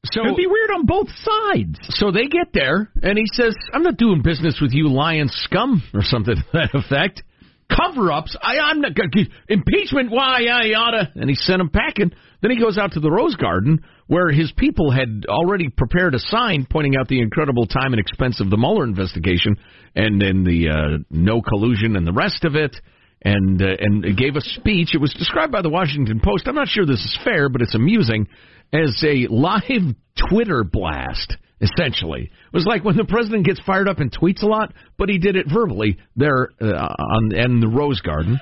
so 0.04 0.20
it 0.22 0.26
would 0.28 0.36
be 0.36 0.46
weird 0.46 0.70
on 0.70 0.84
both 0.86 1.08
sides. 1.08 1.78
So 1.96 2.10
they 2.12 2.26
get 2.28 2.52
there, 2.52 2.90
and 3.02 3.16
he 3.18 3.24
says, 3.32 3.56
"I'm 3.72 3.82
not 3.82 3.96
doing 3.96 4.20
business 4.22 4.58
with 4.60 4.72
you, 4.72 4.88
lying 4.90 5.28
scum," 5.28 5.82
or 5.94 6.02
something 6.02 6.36
to 6.36 6.44
that 6.52 6.74
effect. 6.74 7.22
Cover-ups. 7.74 8.36
I, 8.40 8.58
I'm 8.58 8.80
not 8.80 8.94
going 8.94 9.10
to 9.10 9.16
keep 9.24 9.32
impeachment. 9.48 10.10
Why? 10.10 10.44
I 10.50 10.72
oughta. 10.72 11.12
And 11.16 11.28
he 11.28 11.34
sent 11.36 11.60
him 11.60 11.68
packing. 11.68 12.12
Then 12.40 12.50
he 12.50 12.58
goes 12.60 12.78
out 12.78 12.92
to 12.92 13.00
the 13.00 13.10
Rose 13.10 13.34
Garden, 13.36 13.84
where 14.08 14.30
his 14.30 14.50
people 14.56 14.90
had 14.90 15.24
already 15.28 15.68
prepared 15.68 16.14
a 16.14 16.18
sign 16.18 16.66
pointing 16.68 16.96
out 16.96 17.08
the 17.08 17.20
incredible 17.20 17.66
time 17.66 17.92
and 17.92 18.00
expense 18.00 18.40
of 18.40 18.50
the 18.50 18.56
Mueller 18.56 18.84
investigation, 18.84 19.56
and 19.94 20.20
then 20.20 20.44
the 20.44 20.68
uh, 20.68 20.98
no 21.10 21.40
collusion 21.40 21.94
and 21.94 22.06
the 22.06 22.12
rest 22.12 22.44
of 22.44 22.56
it. 22.56 22.74
And 23.20 23.60
uh, 23.60 23.66
and 23.80 24.16
gave 24.16 24.36
a 24.36 24.40
speech. 24.40 24.94
It 24.94 25.00
was 25.00 25.12
described 25.12 25.50
by 25.50 25.60
the 25.60 25.68
Washington 25.68 26.20
Post. 26.22 26.46
I'm 26.46 26.54
not 26.54 26.68
sure 26.68 26.86
this 26.86 27.00
is 27.00 27.18
fair, 27.24 27.48
but 27.48 27.62
it's 27.62 27.74
amusing 27.74 28.28
as 28.72 29.02
a 29.04 29.26
live 29.28 29.96
Twitter 30.30 30.62
blast. 30.62 31.36
Essentially, 31.60 32.30
it 32.30 32.52
was 32.52 32.64
like 32.64 32.84
when 32.84 32.96
the 32.96 33.04
president 33.04 33.44
gets 33.44 33.58
fired 33.66 33.88
up 33.88 33.98
and 33.98 34.16
tweets 34.16 34.44
a 34.44 34.46
lot, 34.46 34.72
but 34.96 35.08
he 35.08 35.18
did 35.18 35.34
it 35.34 35.46
verbally 35.52 35.98
there 36.14 36.50
uh, 36.60 36.66
on 36.66 37.34
in 37.34 37.58
the 37.58 37.66
Rose 37.66 38.00
Garden, 38.02 38.38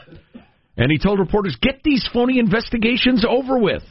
and 0.77 0.91
he 0.91 0.99
told 0.99 1.21
reporters, 1.21 1.57
"Get 1.63 1.81
these 1.83 2.07
phony 2.13 2.39
investigations 2.39 3.25
over 3.27 3.59
with." 3.59 3.83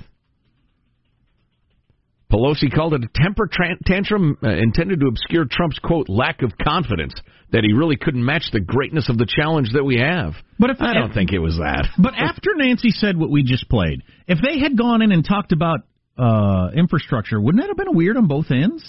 Pelosi 2.31 2.73
called 2.73 2.93
it 2.95 3.03
a 3.03 3.09
temper 3.13 3.47
tantrum 3.85 4.37
uh, 4.43 4.49
intended 4.49 4.99
to 5.01 5.07
obscure 5.07 5.45
Trump's 5.49 5.79
quote 5.79 6.09
lack 6.09 6.41
of 6.41 6.51
confidence 6.57 7.13
that 7.51 7.63
he 7.63 7.73
really 7.73 7.95
couldn't 7.97 8.25
match 8.25 8.49
the 8.51 8.59
greatness 8.59 9.09
of 9.09 9.17
the 9.17 9.27
challenge 9.27 9.69
that 9.73 9.83
we 9.83 9.97
have. 9.97 10.33
But 10.59 10.71
if 10.71 10.81
I 10.81 10.93
don't 10.93 11.09
if- 11.09 11.13
think 11.15 11.31
it 11.33 11.39
was 11.39 11.57
that. 11.57 11.87
But 11.97 12.13
after 12.15 12.51
Nancy 12.55 12.89
said 12.89 13.15
what 13.17 13.29
we 13.29 13.43
just 13.43 13.69
played, 13.69 14.01
if 14.27 14.39
they 14.41 14.59
had 14.59 14.77
gone 14.77 15.01
in 15.03 15.11
and 15.11 15.23
talked 15.23 15.51
about 15.51 15.81
uh, 16.17 16.69
infrastructure, 16.75 17.39
wouldn't 17.39 17.61
that 17.61 17.67
have 17.67 17.77
been 17.77 17.95
weird 17.95 18.17
on 18.17 18.27
both 18.27 18.49
ends? 18.49 18.83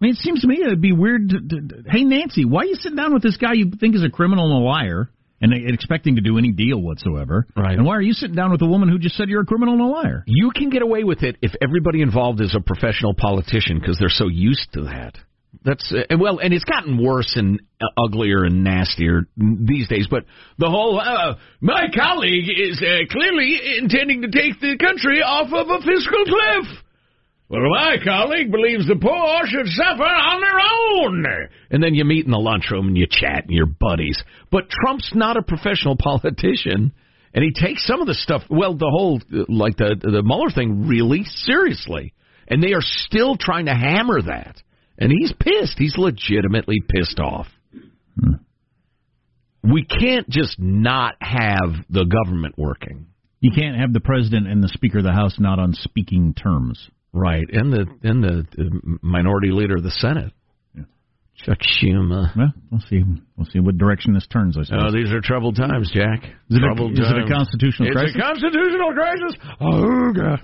I 0.00 0.04
mean, 0.04 0.12
it 0.14 0.18
seems 0.18 0.40
to 0.40 0.48
me 0.48 0.58
it'd 0.60 0.80
be 0.80 0.92
weird. 0.92 1.28
To, 1.30 1.38
to, 1.40 1.68
to- 1.68 1.84
hey, 1.90 2.02
Nancy, 2.04 2.44
why 2.44 2.62
are 2.62 2.66
you 2.66 2.74
sitting 2.74 2.96
down 2.96 3.14
with 3.14 3.22
this 3.22 3.36
guy 3.36 3.52
you 3.52 3.70
think 3.78 3.94
is 3.94 4.02
a 4.02 4.10
criminal 4.10 4.46
and 4.46 4.62
a 4.62 4.66
liar 4.66 5.10
and 5.52 5.74
expecting 5.74 6.16
to 6.16 6.22
do 6.22 6.38
any 6.38 6.52
deal 6.52 6.80
whatsoever? 6.80 7.46
Right. 7.56 7.76
And 7.76 7.84
why 7.84 7.96
are 7.96 8.02
you 8.02 8.12
sitting 8.12 8.36
down 8.36 8.52
with 8.52 8.62
a 8.62 8.66
woman 8.66 8.88
who 8.88 8.98
just 8.98 9.16
said 9.16 9.28
you're 9.28 9.42
a 9.42 9.46
criminal 9.46 9.74
and 9.74 9.82
a 9.82 9.86
liar? 9.86 10.24
You 10.26 10.50
can 10.54 10.70
get 10.70 10.82
away 10.82 11.04
with 11.04 11.22
it 11.22 11.36
if 11.42 11.52
everybody 11.62 12.02
involved 12.02 12.40
is 12.40 12.54
a 12.54 12.60
professional 12.60 13.14
politician 13.14 13.78
because 13.78 13.98
they're 13.98 14.08
so 14.08 14.28
used 14.28 14.72
to 14.72 14.82
that. 14.84 15.16
That's 15.64 15.92
uh, 15.92 16.04
and 16.10 16.20
well, 16.20 16.38
and 16.38 16.52
it's 16.52 16.64
gotten 16.64 17.02
worse 17.02 17.34
and 17.36 17.60
uh, 17.80 17.86
uglier 18.02 18.44
and 18.44 18.64
nastier 18.64 19.26
these 19.36 19.88
days. 19.88 20.08
But 20.10 20.24
the 20.58 20.68
whole 20.68 21.00
uh, 21.00 21.36
my 21.60 21.86
colleague 21.94 22.48
is 22.48 22.82
uh, 22.82 23.06
clearly 23.10 23.78
intending 23.78 24.22
to 24.22 24.30
take 24.30 24.60
the 24.60 24.76
country 24.78 25.22
off 25.22 25.52
of 25.52 25.68
a 25.68 25.78
fiscal 25.78 26.24
cliff. 26.24 26.83
Well, 27.48 27.60
my 27.70 27.96
colleague 28.02 28.50
believes 28.50 28.88
the 28.88 28.96
poor 28.96 29.46
should 29.46 29.66
suffer 29.66 30.02
on 30.02 30.40
their 30.40 30.60
own. 30.60 31.48
And 31.70 31.82
then 31.82 31.94
you 31.94 32.04
meet 32.04 32.24
in 32.24 32.30
the 32.30 32.38
lunchroom 32.38 32.88
and 32.88 32.96
you 32.96 33.06
chat 33.08 33.44
and 33.44 33.50
you're 33.50 33.66
buddies. 33.66 34.22
But 34.50 34.70
Trump's 34.70 35.12
not 35.14 35.36
a 35.36 35.42
professional 35.42 35.96
politician, 35.98 36.92
and 37.34 37.44
he 37.44 37.52
takes 37.52 37.86
some 37.86 38.00
of 38.00 38.06
the 38.06 38.14
stuff, 38.14 38.42
well, 38.48 38.74
the 38.74 38.90
whole, 38.90 39.20
like 39.48 39.76
the, 39.76 39.96
the 40.00 40.22
Mueller 40.22 40.50
thing, 40.54 40.86
really 40.88 41.24
seriously. 41.24 42.14
And 42.48 42.62
they 42.62 42.72
are 42.72 42.82
still 42.82 43.36
trying 43.36 43.66
to 43.66 43.74
hammer 43.74 44.22
that. 44.22 44.56
And 44.98 45.10
he's 45.10 45.32
pissed. 45.32 45.78
He's 45.78 45.96
legitimately 45.98 46.82
pissed 46.88 47.18
off. 47.18 47.46
Hmm. 48.18 48.34
we 49.64 49.84
can't 49.84 50.28
just 50.28 50.56
not 50.60 51.16
have 51.20 51.84
the 51.90 52.04
government 52.04 52.54
working. 52.56 53.06
You 53.40 53.50
can't 53.52 53.76
have 53.76 53.92
the 53.92 54.00
president 54.00 54.46
and 54.46 54.62
the 54.62 54.68
speaker 54.68 54.98
of 54.98 55.04
the 55.04 55.12
house 55.12 55.34
not 55.40 55.58
on 55.58 55.72
speaking 55.72 56.32
terms. 56.32 56.88
Right, 57.16 57.46
and 57.52 57.72
the 57.72 57.86
and 58.02 58.22
the, 58.24 58.44
the 58.56 58.98
minority 59.02 59.50
leader 59.52 59.76
of 59.76 59.84
the 59.84 59.90
Senate, 59.92 60.32
Chuck 61.36 61.58
Schumer. 61.62 62.36
Well, 62.36 62.52
we'll 62.72 62.80
see. 62.90 63.02
We'll 63.36 63.46
see 63.46 63.60
what 63.60 63.78
direction 63.78 64.14
this 64.14 64.26
turns. 64.26 64.56
I 64.58 64.62
Oh, 64.74 64.90
these 64.92 65.12
are 65.12 65.20
troubled 65.20 65.54
times, 65.56 65.90
Jack. 65.94 66.24
Is 66.24 66.56
it 66.56 66.62
a- 66.62 66.66
troubled 66.66 66.92
is 66.92 66.98
it 67.00 67.06
a 67.06 67.20
times. 67.20 67.30
constitutional 67.32 67.88
it's 67.88 67.96
crisis? 67.96 68.16
a 68.16 68.20
constitutional 68.20 68.92
crisis. 68.94 69.36
Oh, 69.60 70.12
God. 70.16 70.40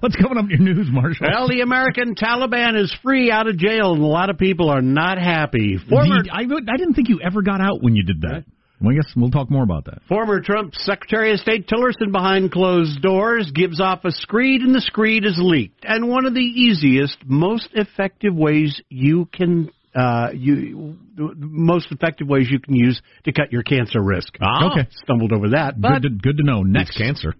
What's 0.00 0.16
coming 0.16 0.38
up 0.38 0.44
in 0.50 0.66
your 0.66 0.74
news, 0.74 0.88
Marshall? 0.90 1.28
Well, 1.30 1.48
the 1.48 1.60
American 1.60 2.14
Taliban 2.14 2.80
is 2.80 2.94
free 3.02 3.30
out 3.30 3.46
of 3.48 3.56
jail, 3.56 3.92
and 3.94 4.02
a 4.02 4.06
lot 4.06 4.30
of 4.30 4.38
people 4.38 4.68
are 4.68 4.82
not 4.82 5.18
happy. 5.18 5.78
Former 5.88 6.22
The- 6.24 6.30
I, 6.32 6.40
I 6.40 6.76
didn't 6.76 6.94
think 6.94 7.08
you 7.08 7.20
ever 7.24 7.42
got 7.42 7.60
out 7.60 7.82
when 7.82 7.94
you 7.96 8.04
did 8.04 8.20
that. 8.22 8.44
Well, 8.80 8.92
I 8.92 8.96
guess 8.96 9.12
we'll 9.16 9.30
talk 9.30 9.50
more 9.50 9.62
about 9.62 9.84
that. 9.86 10.02
Former 10.08 10.40
Trump 10.40 10.74
Secretary 10.74 11.32
of 11.32 11.40
State 11.40 11.68
Tillerson 11.68 12.12
behind 12.12 12.52
closed 12.52 13.00
doors 13.00 13.50
gives 13.54 13.80
off 13.80 14.04
a 14.04 14.10
screed 14.10 14.62
and 14.62 14.74
the 14.74 14.80
screed 14.80 15.24
is 15.24 15.38
leaked. 15.38 15.84
And 15.84 16.08
one 16.08 16.26
of 16.26 16.34
the 16.34 16.40
easiest, 16.40 17.16
most 17.24 17.68
effective 17.72 18.34
ways 18.34 18.80
you 18.88 19.26
can 19.32 19.70
uh, 19.94 20.30
you 20.34 20.98
most 21.16 21.92
effective 21.92 22.26
ways 22.26 22.48
you 22.50 22.58
can 22.58 22.74
use 22.74 23.00
to 23.24 23.32
cut 23.32 23.52
your 23.52 23.62
cancer 23.62 24.02
risk. 24.02 24.36
Ah. 24.40 24.72
Okay. 24.72 24.88
Stumbled 25.04 25.32
over 25.32 25.50
that. 25.50 25.80
But 25.80 26.02
Good 26.02 26.02
to, 26.02 26.08
good 26.20 26.36
to 26.38 26.42
know. 26.42 26.62
Next. 26.64 26.90
It's 26.90 26.98
cancer. 26.98 27.34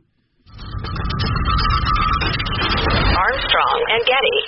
Armstrong 3.16 3.85
and 3.90 4.07
Getty. 4.07 4.38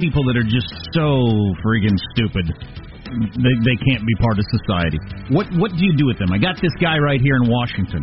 People 0.00 0.24
that 0.24 0.36
are 0.36 0.42
just 0.42 0.66
so 0.92 1.30
friggin' 1.64 1.96
stupid. 2.14 2.50
They, 3.12 3.54
they 3.64 3.76
can't 3.88 4.04
be 4.04 4.14
part 4.20 4.38
of 4.38 4.44
society. 4.62 4.98
What 5.30 5.46
what 5.60 5.70
do 5.76 5.82
you 5.84 5.94
do 5.96 6.06
with 6.06 6.18
them? 6.18 6.32
I 6.32 6.38
got 6.38 6.56
this 6.60 6.72
guy 6.80 6.96
right 6.98 7.20
here 7.20 7.36
in 7.42 7.48
Washington. 7.50 8.02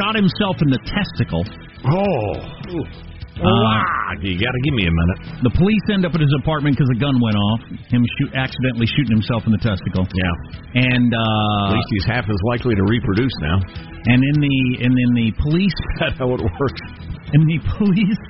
Shot 0.00 0.14
himself 0.16 0.56
in 0.62 0.68
the 0.70 0.80
testicle. 0.84 1.42
Oh. 1.86 2.78
Uh, 3.40 3.46
Ah, 3.46 4.12
you 4.20 4.36
got 4.36 4.52
to 4.52 4.62
give 4.68 4.74
me 4.76 4.84
a 4.84 4.92
minute. 4.92 5.18
The 5.48 5.52
police 5.56 5.80
end 5.88 6.04
up 6.04 6.12
at 6.12 6.20
his 6.20 6.28
apartment 6.44 6.76
because 6.76 6.92
a 6.92 6.98
gun 7.00 7.16
went 7.24 7.36
off. 7.40 7.60
Him 7.88 8.04
shoot, 8.20 8.36
accidentally 8.36 8.84
shooting 8.84 9.16
himself 9.16 9.48
in 9.48 9.52
the 9.56 9.62
testicle. 9.64 10.04
Yeah. 10.04 10.84
And 10.84 11.08
At 11.08 11.16
uh, 11.16 11.72
least 11.72 11.88
he's 11.88 12.04
half 12.12 12.28
as 12.28 12.36
likely 12.52 12.74
to 12.76 12.84
reproduce 12.84 13.32
now. 13.40 13.56
and 14.12 14.20
in 14.20 14.36
the 14.44 14.58
and 14.84 14.92
in 14.92 15.10
the 15.16 15.28
police 15.40 15.72
That's 16.04 16.18
how 16.20 16.28
it 16.36 16.42
works. 16.44 16.82
in 17.32 17.40
the 17.48 17.58
police 17.80 18.20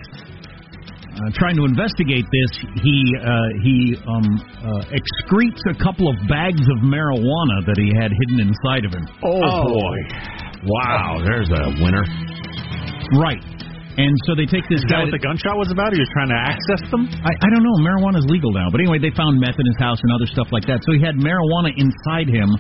uh, 1.21 1.29
trying 1.37 1.57
to 1.57 1.69
investigate 1.69 2.25
this, 2.25 2.53
he 2.81 2.97
uh, 3.21 3.29
he 3.61 3.93
um, 4.09 4.25
uh, 4.65 4.97
excretes 4.97 5.61
a 5.69 5.77
couple 5.77 6.09
of 6.09 6.17
bags 6.33 6.65
of 6.73 6.81
marijuana 6.81 7.61
that 7.69 7.77
he 7.77 7.93
had 7.93 8.09
hidden 8.09 8.49
inside 8.49 8.89
of 8.89 8.93
him. 8.97 9.05
Oh, 9.21 9.69
boy. 9.69 9.97
Wow, 10.65 11.21
there's 11.21 11.53
a 11.53 11.77
winner. 11.85 12.05
Right. 13.21 13.45
And 14.01 14.17
so 14.25 14.33
they 14.33 14.47
take 14.49 14.65
this 14.73 14.81
Is 14.81 14.89
guy. 14.89 15.05
that 15.05 15.13
what 15.13 15.17
the 15.19 15.21
gunshot 15.21 15.61
was 15.61 15.69
about? 15.69 15.93
He 15.93 16.01
was 16.01 16.09
trying 16.17 16.33
to 16.33 16.41
access 16.41 16.81
them? 16.89 17.05
I, 17.21 17.37
I 17.37 17.49
don't 17.53 17.61
know. 17.61 17.77
Marijuana 17.85 18.23
is 18.23 18.29
legal 18.33 18.49
now, 18.55 18.73
but 18.73 18.81
anyway, 18.81 18.97
they 18.97 19.13
found 19.13 19.37
meth 19.37 19.61
in 19.61 19.67
his 19.67 19.77
house 19.77 20.01
and 20.01 20.09
other 20.15 20.31
stuff 20.31 20.49
like 20.55 20.65
that. 20.73 20.81
So 20.89 20.97
he 20.97 21.05
had 21.05 21.21
marijuana 21.21 21.75
inside 21.77 22.33
him 22.33 22.55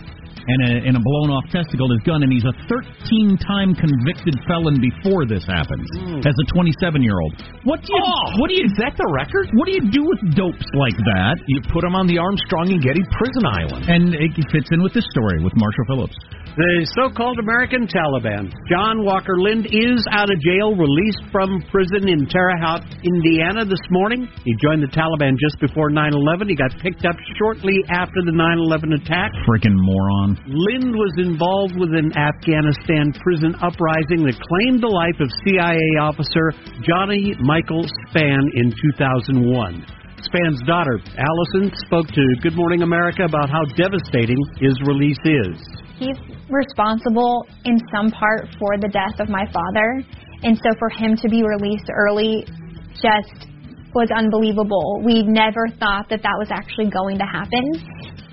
and 0.46 0.58
a, 0.64 0.72
and 0.88 0.94
a 0.96 1.02
blown 1.02 1.30
off 1.30 1.44
testicle, 1.52 1.90
his 1.90 2.00
gun, 2.06 2.22
and 2.22 2.32
he's 2.32 2.46
a 2.46 2.54
13 2.68 3.36
time 3.44 3.74
convicted 3.74 4.36
felon 4.46 4.80
before 4.80 5.26
this 5.26 5.44
happens 5.44 5.86
hmm. 5.96 6.22
as 6.24 6.34
a 6.36 6.46
27 6.52 7.02
year 7.02 7.18
old. 7.20 7.34
What 7.64 7.82
do 7.82 7.92
you? 7.92 8.02
Oh. 8.02 8.40
what 8.40 8.48
do 8.48 8.56
you? 8.56 8.64
Is 8.64 8.76
that 8.78 8.96
the 8.96 9.08
record? 9.10 9.50
What 9.54 9.66
do 9.66 9.72
you 9.72 9.84
do 9.90 10.02
with 10.04 10.20
dopes 10.36 10.68
like 10.74 10.96
that? 11.16 11.36
You 11.46 11.60
put 11.72 11.84
him 11.84 11.94
on 11.94 12.06
the 12.06 12.18
Armstrong 12.18 12.72
and 12.72 12.80
Getty 12.80 13.02
prison 13.16 13.44
island. 13.44 13.84
And 13.88 14.14
it 14.14 14.32
fits 14.52 14.68
in 14.72 14.82
with 14.82 14.94
this 14.94 15.06
story 15.10 15.42
with 15.42 15.52
Marshall 15.56 15.86
Phillips. 15.88 16.16
The 16.58 16.82
so-called 16.98 17.38
American 17.38 17.86
Taliban, 17.86 18.50
John 18.66 19.06
Walker 19.06 19.38
Lindh, 19.38 19.70
is 19.70 20.02
out 20.10 20.26
of 20.26 20.34
jail, 20.42 20.74
released 20.74 21.22
from 21.30 21.62
prison 21.70 22.10
in 22.10 22.26
Terre 22.26 22.58
Haute, 22.58 22.82
Indiana 23.06 23.62
this 23.62 23.80
morning. 23.94 24.26
He 24.42 24.58
joined 24.58 24.82
the 24.82 24.90
Taliban 24.90 25.38
just 25.38 25.62
before 25.62 25.94
9/11. 25.94 26.50
He 26.50 26.58
got 26.58 26.74
picked 26.82 27.06
up 27.06 27.14
shortly 27.38 27.78
after 27.88 28.18
the 28.26 28.34
9/11 28.34 28.98
attack. 28.98 29.30
Freaking 29.46 29.78
moron. 29.78 30.36
Lindh 30.50 30.90
was 30.90 31.14
involved 31.22 31.78
with 31.78 31.94
an 31.94 32.10
Afghanistan 32.18 33.14
prison 33.22 33.54
uprising 33.62 34.26
that 34.26 34.34
claimed 34.34 34.82
the 34.82 34.90
life 34.90 35.20
of 35.22 35.30
CIA 35.46 36.02
officer 36.02 36.50
Johnny 36.82 37.32
Michael 37.38 37.86
Spann 38.10 38.42
in 38.54 38.74
2001. 38.98 39.86
Spann's 40.18 40.60
daughter, 40.66 40.98
Allison, 41.16 41.70
spoke 41.86 42.08
to 42.08 42.22
Good 42.42 42.56
Morning 42.56 42.82
America 42.82 43.22
about 43.22 43.48
how 43.48 43.62
devastating 43.76 44.42
his 44.58 44.74
release 44.82 45.22
is. 45.24 45.56
He's 46.00 46.16
responsible 46.48 47.46
in 47.64 47.78
some 47.92 48.10
part 48.10 48.48
for 48.58 48.80
the 48.80 48.88
death 48.88 49.20
of 49.20 49.28
my 49.28 49.44
father. 49.52 50.02
And 50.42 50.56
so 50.56 50.72
for 50.80 50.88
him 50.88 51.14
to 51.20 51.28
be 51.28 51.44
released 51.44 51.86
early 51.92 52.48
just 52.96 53.46
was 53.92 54.08
unbelievable. 54.10 55.04
We 55.04 55.22
never 55.22 55.68
thought 55.78 56.08
that 56.08 56.24
that 56.24 56.36
was 56.40 56.48
actually 56.50 56.88
going 56.88 57.18
to 57.18 57.28
happen. 57.28 57.62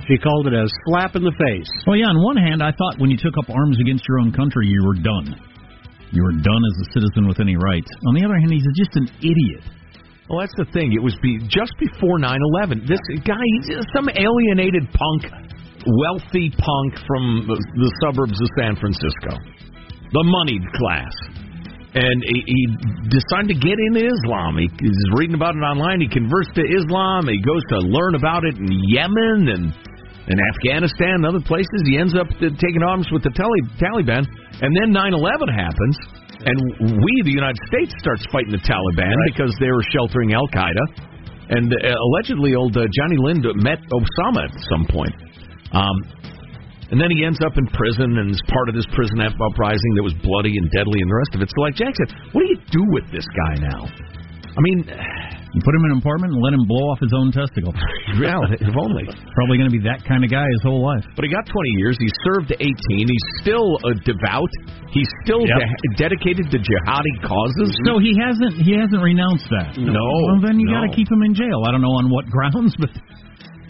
She 0.07 0.15
called 0.17 0.47
it 0.47 0.55
a 0.55 0.63
slap 0.87 1.19
in 1.19 1.23
the 1.27 1.35
face. 1.35 1.67
Well, 1.83 1.99
yeah, 1.99 2.07
on 2.07 2.23
one 2.23 2.39
hand, 2.39 2.63
I 2.63 2.71
thought 2.71 2.95
when 3.03 3.11
you 3.11 3.19
took 3.19 3.35
up 3.35 3.51
arms 3.51 3.75
against 3.83 4.07
your 4.07 4.23
own 4.23 4.31
country, 4.31 4.71
you 4.71 4.79
were 4.87 4.95
done. 4.95 5.35
You 6.15 6.23
were 6.23 6.39
done 6.39 6.63
as 6.63 6.87
a 6.87 6.91
citizen 6.95 7.27
with 7.27 7.43
any 7.43 7.59
rights. 7.59 7.91
On 8.07 8.15
the 8.15 8.23
other 8.23 8.39
hand, 8.39 8.55
he's 8.55 8.63
just 8.79 8.95
an 8.95 9.11
idiot. 9.19 9.67
Well, 10.31 10.39
that's 10.39 10.55
the 10.55 10.67
thing. 10.71 10.95
It 10.95 11.03
was 11.03 11.15
be, 11.19 11.39
just 11.51 11.75
before 11.75 12.19
9/11. 12.23 12.87
This 12.87 13.03
guy, 13.27 13.43
he's 13.59 13.83
some 13.91 14.07
alienated 14.07 14.87
punk, 14.95 15.27
wealthy 15.87 16.51
punk 16.51 16.91
from 17.07 17.47
the, 17.47 17.55
the 17.55 17.91
suburbs 18.03 18.35
of 18.35 18.47
San 18.59 18.75
Francisco, 18.75 19.39
the 20.11 20.23
moneyed 20.23 20.67
class, 20.75 21.15
and 21.95 22.21
he, 22.27 22.43
he 22.45 22.61
decided 23.09 23.55
to 23.55 23.57
get 23.57 23.79
into 23.89 24.05
Islam. 24.05 24.59
He, 24.59 24.67
he's 24.77 25.01
reading 25.17 25.33
about 25.33 25.55
it 25.55 25.63
online. 25.63 26.03
He 26.03 26.11
converts 26.11 26.51
to 26.59 26.61
Islam. 26.61 27.25
He 27.25 27.41
goes 27.41 27.63
to 27.73 27.79
learn 27.81 28.13
about 28.13 28.45
it 28.45 28.59
in 28.59 28.69
Yemen 28.85 29.49
and 29.49 29.73
in 30.27 30.37
Afghanistan 30.53 31.23
and 31.23 31.25
other 31.25 31.41
places. 31.41 31.79
He 31.87 31.97
ends 31.97 32.13
up 32.13 32.27
taking 32.37 32.83
arms 32.83 33.07
with 33.09 33.23
the 33.23 33.31
Tali- 33.31 33.65
Taliban, 33.79 34.27
and 34.61 34.71
then 34.75 34.91
9/11 34.91 35.47
happens. 35.49 35.95
And 36.45 37.01
we, 37.01 37.11
the 37.25 37.33
United 37.33 37.57
States, 37.65 37.95
starts 37.97 38.21
fighting 38.31 38.51
the 38.51 38.61
Taliban 38.61 39.15
because 39.25 39.49
they 39.59 39.71
were 39.71 39.83
sheltering 39.89 40.33
Al 40.33 40.47
Qaeda. 40.53 40.85
And 41.49 41.71
uh, 41.73 41.95
allegedly, 41.97 42.53
old 42.53 42.77
uh, 42.77 42.85
Johnny 42.93 43.17
Lindh 43.17 43.47
met 43.63 43.79
Osama 43.89 44.45
at 44.45 44.53
some 44.69 44.85
point. 44.85 45.15
Um, 45.73 45.95
and 46.91 46.95
then 47.01 47.11
he 47.11 47.25
ends 47.27 47.39
up 47.43 47.57
in 47.59 47.67
prison 47.67 48.15
and 48.17 48.31
is 48.31 48.39
part 48.47 48.69
of 48.69 48.75
this 48.75 48.87
prison 48.95 49.19
uprising 49.19 49.91
that 49.99 50.03
was 50.03 50.15
bloody 50.23 50.55
and 50.55 50.71
deadly 50.71 50.99
and 51.03 51.09
the 51.11 51.17
rest 51.19 51.35
of 51.35 51.41
it. 51.43 51.51
So, 51.51 51.59
like 51.61 51.75
Jack 51.75 51.91
said, 51.99 52.15
what 52.31 52.43
do 52.43 52.47
you 52.47 52.59
do 52.71 52.83
with 52.95 53.03
this 53.11 53.27
guy 53.27 53.59
now? 53.67 53.83
I 54.55 54.61
mean, 54.63 54.87
You 54.87 55.61
put 55.61 55.73
him 55.75 55.83
in 55.85 55.91
an 55.93 55.99
apartment 56.01 56.33
and 56.33 56.41
let 56.41 56.53
him 56.55 56.65
blow 56.65 56.89
off 56.89 56.97
his 57.03 57.11
own 57.13 57.29
testicle. 57.35 57.75
well, 58.23 58.41
if 58.49 58.73
only. 58.73 59.05
Probably 59.35 59.55
going 59.59 59.69
to 59.69 59.75
be 59.75 59.83
that 59.85 60.01
kind 60.07 60.23
of 60.23 60.31
guy 60.31 60.47
his 60.47 60.63
whole 60.63 60.81
life. 60.81 61.03
But 61.15 61.25
he 61.25 61.29
got 61.29 61.45
20 61.45 61.53
years. 61.77 61.93
He 61.99 62.09
served 62.25 62.49
18. 62.55 62.63
He's 63.05 63.27
still 63.43 63.77
a 63.85 63.93
devout. 64.07 64.49
He's 64.95 65.07
still 65.27 65.43
Yep. 65.45 65.59
de- 65.61 65.93
dedicated 65.99 66.49
to 66.55 66.57
jihadi 66.57 67.15
causes. 67.21 67.69
No, 67.85 67.99
he 67.99 68.15
hasn't 68.17 68.63
he 68.65 68.73
hasn't 68.79 69.01
renounced 69.03 69.45
that. 69.53 69.75
No, 69.77 69.91
Well, 69.93 70.39
then 70.41 70.57
you 70.57 70.71
no. 70.71 70.79
got 70.79 70.83
to 70.89 70.91
keep 70.95 71.11
him 71.11 71.21
in 71.21 71.35
jail. 71.35 71.61
I 71.67 71.71
don't 71.75 71.81
know 71.83 71.93
on 72.01 72.09
what 72.09 72.25
grounds, 72.33 72.73
but 72.79 72.89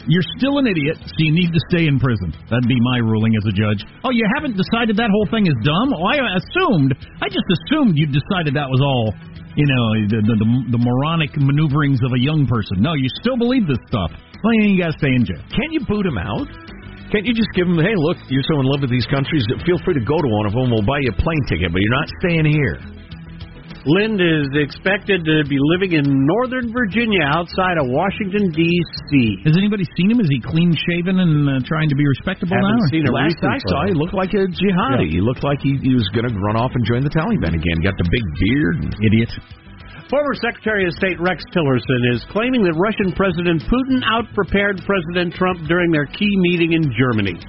you're 0.07 0.25
still 0.39 0.57
an 0.57 0.67
idiot, 0.67 0.97
so 0.99 1.19
you 1.19 1.31
need 1.35 1.51
to 1.51 1.61
stay 1.69 1.85
in 1.87 1.99
prison. 1.99 2.31
That'd 2.49 2.67
be 2.67 2.79
my 2.79 3.03
ruling 3.03 3.35
as 3.35 3.45
a 3.47 3.53
judge. 3.53 3.83
Oh, 4.03 4.11
you 4.11 4.25
haven't 4.35 4.55
decided 4.55 4.95
that 4.97 5.11
whole 5.11 5.27
thing 5.29 5.45
is 5.47 5.57
dumb? 5.61 5.93
Oh, 5.93 6.07
I 6.07 6.39
assumed. 6.39 6.95
I 7.21 7.27
just 7.27 7.45
assumed 7.45 7.99
you 7.99 8.07
decided 8.07 8.55
that 8.55 8.71
was 8.71 8.81
all. 8.81 9.13
You 9.57 9.65
know, 9.65 9.87
the, 10.05 10.19
the 10.21 10.35
the 10.37 10.49
the 10.77 10.81
moronic 10.85 11.33
maneuverings 11.33 11.97
of 12.05 12.13
a 12.13 12.21
young 12.21 12.45
person. 12.45 12.77
No, 12.77 12.93
you 12.93 13.09
still 13.25 13.41
believe 13.41 13.65
this 13.65 13.81
stuff. 13.89 14.13
Well, 14.13 14.53
you 14.61 14.77
got 14.77 14.93
to 14.93 14.97
stay 15.01 15.09
in 15.09 15.25
jail. 15.25 15.41
Can't 15.49 15.73
you 15.73 15.81
boot 15.81 16.05
him 16.05 16.21
out? 16.21 16.45
Can't 17.09 17.25
you 17.25 17.33
just 17.33 17.49
give 17.55 17.65
him, 17.65 17.79
hey, 17.79 17.95
look, 17.95 18.19
you're 18.27 18.43
so 18.45 18.59
in 18.59 18.67
love 18.67 18.83
with 18.83 18.91
these 18.91 19.07
countries, 19.07 19.41
feel 19.65 19.79
free 19.87 19.95
to 19.95 20.03
go 20.03 20.19
to 20.19 20.29
one 20.29 20.45
of 20.45 20.53
them. 20.53 20.69
We'll 20.69 20.83
buy 20.83 20.99
you 20.99 21.15
a 21.15 21.17
plane 21.17 21.43
ticket, 21.47 21.71
but 21.71 21.79
you're 21.79 21.97
not 21.97 22.09
staying 22.19 22.45
here. 22.51 22.96
Lindh 23.87 24.19
is 24.19 24.51
expected 24.59 25.23
to 25.23 25.47
be 25.47 25.55
living 25.63 25.95
in 25.95 26.03
Northern 26.03 26.75
Virginia 26.75 27.23
outside 27.23 27.79
of 27.79 27.87
Washington, 27.87 28.51
D.C. 28.51 29.47
Has 29.47 29.55
anybody 29.55 29.87
seen 29.95 30.11
him? 30.11 30.19
Is 30.19 30.27
he 30.27 30.43
clean 30.43 30.75
shaven 30.75 31.23
and 31.23 31.47
uh, 31.47 31.63
trying 31.63 31.87
to 31.87 31.95
be 31.95 32.03
respectable 32.03 32.51
Haven't 32.51 32.83
now? 32.83 32.91
seen 32.91 33.07
a 33.07 33.15
Last 33.15 33.39
recent 33.39 33.47
I 33.47 33.59
saw, 33.63 33.87
photo. 33.87 33.87
he 33.87 33.95
looked 33.95 34.11
like 34.11 34.35
a 34.35 34.43
jihadi. 34.51 35.07
He 35.07 35.23
looked 35.23 35.47
like 35.47 35.63
he, 35.63 35.79
he 35.79 35.95
was 35.95 36.03
going 36.11 36.27
to 36.27 36.35
run 36.35 36.59
off 36.59 36.75
and 36.75 36.83
join 36.83 37.07
the 37.07 37.13
Taliban 37.15 37.55
again. 37.55 37.79
Got 37.79 37.95
the 37.95 38.09
big 38.11 38.25
beard. 38.43 38.75
And, 38.83 38.91
Idiot. 39.07 39.31
Former 40.11 40.35
Secretary 40.35 40.83
of 40.83 40.91
State 40.99 41.15
Rex 41.23 41.47
Tillerson 41.55 42.11
is 42.11 42.27
claiming 42.35 42.67
that 42.67 42.75
Russian 42.75 43.15
President 43.15 43.63
Putin 43.71 44.03
outprepared 44.03 44.83
President 44.83 45.31
Trump 45.31 45.63
during 45.71 45.95
their 45.95 46.07
key 46.11 46.31
meeting 46.51 46.75
in 46.75 46.91
Germany. 46.91 47.39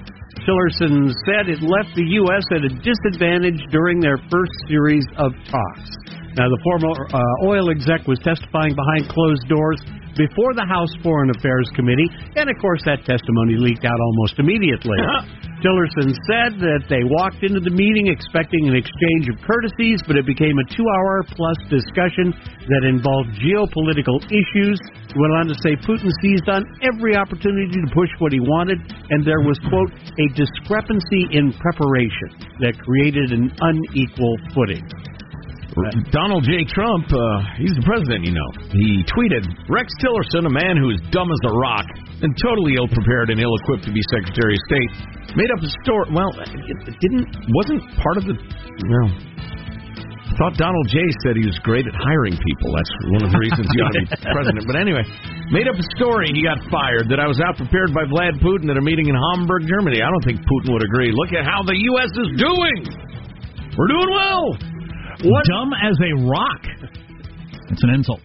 Tillerson 0.46 1.10
said 1.26 1.50
it 1.50 1.66
left 1.66 1.90
the 1.98 2.06
U.S. 2.22 2.46
at 2.54 2.62
a 2.62 2.70
disadvantage 2.78 3.58
during 3.74 3.98
their 3.98 4.18
first 4.30 4.54
series 4.70 5.02
of 5.18 5.34
talks. 5.50 5.90
Now, 6.38 6.46
the 6.46 6.62
former 6.62 6.94
uh, 6.94 7.50
oil 7.50 7.66
exec 7.74 8.06
was 8.06 8.22
testifying 8.22 8.70
behind 8.70 9.10
closed 9.10 9.42
doors 9.50 9.82
before 10.14 10.54
the 10.54 10.62
House 10.70 10.94
Foreign 11.02 11.34
Affairs 11.34 11.66
Committee, 11.74 12.06
and 12.38 12.46
of 12.46 12.54
course, 12.62 12.78
that 12.86 13.02
testimony 13.02 13.58
leaked 13.58 13.82
out 13.82 13.98
almost 13.98 14.38
immediately. 14.38 14.94
Tillerson 15.66 16.14
said 16.30 16.62
that 16.62 16.86
they 16.86 17.02
walked 17.02 17.42
into 17.42 17.58
the 17.58 17.74
meeting 17.74 18.06
expecting 18.06 18.70
an 18.70 18.78
exchange 18.78 19.26
of 19.26 19.42
courtesies, 19.42 19.98
but 20.06 20.14
it 20.14 20.22
became 20.30 20.54
a 20.54 20.66
two 20.70 20.86
hour 20.86 21.26
plus 21.34 21.58
discussion 21.66 22.30
that 22.70 22.86
involved 22.86 23.34
geopolitical 23.42 24.22
issues. 24.30 24.78
He 25.10 25.18
went 25.18 25.34
on 25.42 25.50
to 25.50 25.58
say 25.58 25.74
Putin 25.82 26.14
seized 26.22 26.46
on 26.46 26.62
every 26.86 27.18
opportunity 27.18 27.82
to 27.82 27.90
push 27.90 28.14
what 28.22 28.30
he 28.30 28.38
wanted, 28.38 28.78
and 29.10 29.26
there 29.26 29.42
was, 29.42 29.58
quote, 29.66 29.90
a 29.90 30.26
discrepancy 30.38 31.34
in 31.34 31.50
preparation 31.58 32.62
that 32.62 32.78
created 32.78 33.34
an 33.34 33.50
unequal 33.58 34.38
footing. 34.54 34.86
Donald 36.10 36.42
J. 36.48 36.64
Trump, 36.64 37.06
uh, 37.12 37.20
he's 37.60 37.74
the 37.76 37.84
president, 37.84 38.24
you 38.24 38.34
know. 38.34 38.50
He 38.72 39.04
tweeted, 39.04 39.44
Rex 39.68 39.86
Tillerson, 40.00 40.48
a 40.48 40.52
man 40.52 40.80
who 40.80 40.90
is 40.90 40.98
dumb 41.12 41.28
as 41.30 41.42
a 41.44 41.52
rock 41.54 41.86
and 42.24 42.34
totally 42.40 42.74
ill-prepared 42.80 43.30
and 43.30 43.38
ill-equipped 43.38 43.84
to 43.86 43.92
be 43.92 44.02
Secretary 44.10 44.56
of 44.56 44.62
State, 44.66 44.90
made 45.36 45.50
up 45.52 45.60
a 45.62 45.70
story. 45.84 46.08
Well, 46.10 46.32
it 46.40 46.96
didn't, 46.98 47.28
wasn't 47.52 47.84
part 48.00 48.16
of 48.18 48.24
the, 48.26 48.34
well, 48.34 49.10
I 50.28 50.32
thought 50.36 50.54
Donald 50.60 50.86
J. 50.90 50.98
said 51.24 51.40
he 51.40 51.46
was 51.46 51.56
great 51.62 51.86
at 51.88 51.94
hiring 51.94 52.36
people. 52.36 52.68
That's 52.74 52.92
one 53.10 53.22
of 53.26 53.30
the 53.32 53.40
reasons 53.40 53.64
he 53.68 53.78
ought 53.80 53.94
to 53.96 54.02
be 54.02 54.08
president. 54.38 54.64
But 54.66 54.76
anyway, 54.76 55.04
made 55.50 55.66
up 55.68 55.78
a 55.78 55.86
story 55.96 56.30
he 56.32 56.44
got 56.44 56.58
fired 56.68 57.08
that 57.12 57.18
I 57.18 57.26
was 57.26 57.40
out 57.40 57.56
prepared 57.56 57.96
by 57.96 58.04
Vlad 58.06 58.38
Putin 58.42 58.70
at 58.70 58.76
a 58.76 58.84
meeting 58.84 59.08
in 59.08 59.16
Hamburg, 59.16 59.68
Germany. 59.68 60.04
I 60.04 60.08
don't 60.10 60.24
think 60.24 60.38
Putin 60.44 60.74
would 60.76 60.84
agree. 60.84 61.10
Look 61.16 61.32
at 61.32 61.42
how 61.48 61.64
the 61.64 61.74
U.S. 61.74 62.12
is 62.12 62.30
doing. 62.38 62.78
We're 63.78 63.90
doing 63.90 64.10
well. 64.10 64.44
What? 65.24 65.44
Dumb 65.50 65.72
as 65.74 65.96
a 65.98 66.12
rock. 66.26 66.62
It's 67.70 67.82
an 67.82 67.90
insult. 67.90 68.20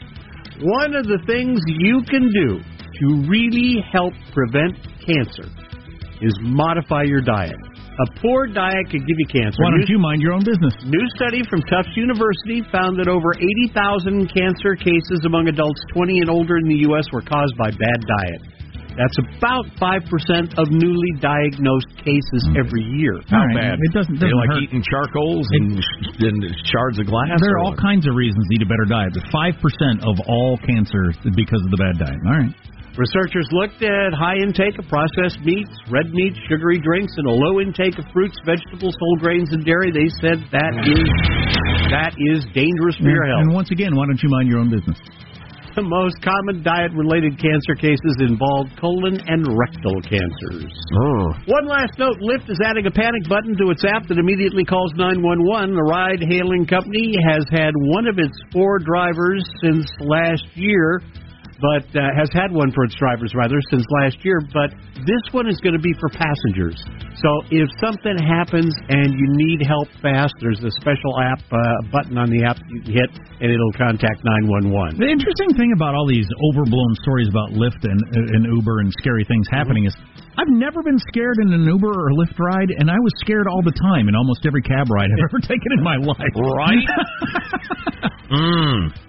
One 0.62 0.96
of 0.96 1.06
the 1.06 1.20
things 1.26 1.60
you 1.68 2.04
can 2.06 2.30
do 2.30 2.62
to 2.62 3.06
really 3.28 3.84
help 3.92 4.14
prevent 4.34 4.78
cancer 5.02 5.50
is 6.22 6.34
modify 6.42 7.04
your 7.04 7.22
diet. 7.22 7.58
A 7.94 8.20
poor 8.22 8.48
diet 8.48 8.90
could 8.90 9.06
give 9.06 9.18
you 9.18 9.28
cancer. 9.30 9.62
Why 9.62 9.70
don't 9.70 9.90
you 9.90 10.00
mind 10.00 10.22
your 10.22 10.34
own 10.34 10.42
business? 10.42 10.74
New 10.86 11.06
study 11.16 11.42
from 11.50 11.62
Tufts 11.70 11.94
University 11.96 12.66
found 12.72 12.98
that 12.98 13.08
over 13.08 13.38
80,000 13.38 14.34
cancer 14.34 14.74
cases 14.74 15.22
among 15.26 15.48
adults 15.48 15.82
20 15.94 16.26
and 16.26 16.30
older 16.30 16.58
in 16.58 16.66
the 16.66 16.82
U.S. 16.90 17.06
were 17.14 17.22
caused 17.22 17.54
by 17.58 17.70
bad 17.70 18.00
diet. 18.02 18.42
That's 18.94 19.18
about 19.18 19.66
5% 19.82 20.60
of 20.62 20.70
newly 20.70 21.12
diagnosed 21.18 21.92
cases 21.98 22.42
hmm. 22.46 22.62
every 22.62 22.86
year. 22.98 23.18
All 23.34 23.48
right. 23.54 23.74
It 23.74 23.94
doesn't, 23.94 24.22
They 24.22 24.30
doesn't 24.30 24.38
like 24.38 24.54
hurt. 24.54 24.64
eating 24.64 24.84
charcoals 24.86 25.48
and, 25.52 25.82
and 26.22 26.40
shards 26.70 27.02
of 27.02 27.10
glass. 27.10 27.42
There 27.42 27.58
are 27.58 27.64
all 27.66 27.74
what? 27.74 27.82
kinds 27.82 28.06
of 28.06 28.14
reasons 28.14 28.46
to 28.48 28.52
eat 28.54 28.62
a 28.62 28.70
better 28.70 28.86
diet, 28.86 29.18
but 29.18 29.26
5% 29.34 30.06
of 30.06 30.16
all 30.30 30.58
cancer 30.66 31.10
is 31.10 31.34
because 31.34 31.62
of 31.66 31.72
the 31.74 31.82
bad 31.82 31.96
diet. 31.98 32.22
All 32.22 32.38
right. 32.38 32.54
Researchers 32.94 33.50
looked 33.50 33.82
at 33.82 34.14
high 34.14 34.38
intake 34.38 34.78
of 34.78 34.86
processed 34.86 35.42
meats, 35.42 35.74
red 35.90 36.14
meat, 36.14 36.38
sugary 36.46 36.78
drinks, 36.78 37.12
and 37.18 37.26
a 37.26 37.34
low 37.34 37.60
intake 37.60 37.98
of 37.98 38.06
fruits, 38.14 38.38
vegetables, 38.46 38.94
whole 39.02 39.18
grains, 39.18 39.50
and 39.50 39.66
dairy. 39.66 39.90
They 39.90 40.06
said 40.22 40.46
that 40.54 40.78
hmm. 40.78 40.94
is 40.94 41.10
that 41.90 42.14
is 42.14 42.46
dangerous 42.54 42.94
for 43.02 43.10
your 43.10 43.26
health. 43.26 43.50
And 43.50 43.54
once 43.54 43.72
again, 43.72 43.96
why 43.96 44.06
don't 44.06 44.22
you 44.22 44.30
mind 44.30 44.48
your 44.48 44.60
own 44.60 44.70
business? 44.70 44.98
The 45.74 45.82
most 45.82 46.22
common 46.22 46.62
diet-related 46.62 47.42
cancer 47.42 47.74
cases 47.74 48.22
involve 48.22 48.70
colon 48.78 49.18
and 49.26 49.42
rectal 49.58 49.98
cancers. 50.06 50.70
Oh. 50.70 51.34
One 51.50 51.66
last 51.66 51.98
note: 51.98 52.22
Lyft 52.22 52.46
is 52.46 52.62
adding 52.62 52.86
a 52.86 52.94
panic 52.94 53.26
button 53.28 53.58
to 53.58 53.74
its 53.74 53.82
app 53.82 54.06
that 54.06 54.22
immediately 54.22 54.66
calls 54.66 54.94
911. 54.94 55.74
The 55.74 55.82
ride-hailing 55.82 56.70
company 56.70 57.18
has 57.26 57.42
had 57.50 57.74
one 57.74 58.06
of 58.06 58.22
its 58.22 58.38
four 58.54 58.78
drivers 58.78 59.42
since 59.66 59.90
last 59.98 60.46
year, 60.54 61.02
but 61.64 61.88
uh, 61.96 62.04
has 62.12 62.28
had 62.36 62.52
one 62.52 62.76
for 62.76 62.84
its 62.84 62.92
drivers 63.00 63.32
rather 63.32 63.56
since 63.72 63.88
last 64.04 64.20
year. 64.28 64.44
But 64.52 64.76
this 65.08 65.24
one 65.32 65.48
is 65.48 65.56
going 65.64 65.80
to 65.80 65.82
be 65.82 65.96
for 65.96 66.12
passengers. 66.12 66.76
So 67.24 67.30
if 67.56 67.72
something 67.80 68.20
happens 68.20 68.76
and 68.92 69.16
you 69.16 69.28
need 69.40 69.64
help 69.64 69.88
fast, 70.04 70.36
there's 70.44 70.60
a 70.60 70.74
special 70.84 71.16
app 71.24 71.40
uh, 71.48 71.56
button 71.88 72.20
on 72.20 72.28
the 72.28 72.44
app 72.44 72.60
you 72.68 72.84
can 72.84 72.92
hit, 72.92 73.12
and 73.40 73.48
it'll 73.48 73.78
contact 73.80 74.28
911. 74.28 75.00
The 75.00 75.08
interesting 75.08 75.56
thing 75.56 75.72
about 75.72 75.96
all 75.96 76.04
these 76.04 76.28
overblown 76.52 76.92
stories 77.00 77.32
about 77.32 77.56
Lyft 77.56 77.88
and, 77.88 78.02
and 78.12 78.44
Uber 78.60 78.84
and 78.84 78.92
scary 79.00 79.24
things 79.24 79.48
happening 79.48 79.88
is 79.88 79.96
I've 80.36 80.52
never 80.52 80.84
been 80.84 81.00
scared 81.00 81.40
in 81.48 81.54
an 81.54 81.64
Uber 81.64 81.96
or 81.96 82.12
Lyft 82.20 82.36
ride, 82.36 82.76
and 82.76 82.92
I 82.92 83.00
was 83.00 83.14
scared 83.24 83.48
all 83.48 83.64
the 83.64 83.72
time 83.72 84.12
in 84.12 84.16
almost 84.20 84.44
every 84.44 84.62
cab 84.68 84.92
ride 84.92 85.08
I've 85.08 85.24
ever 85.32 85.40
taken 85.40 85.72
in 85.80 85.84
my 85.84 85.96
life. 85.96 86.36
Right? 86.36 86.88
mm. 88.36 89.03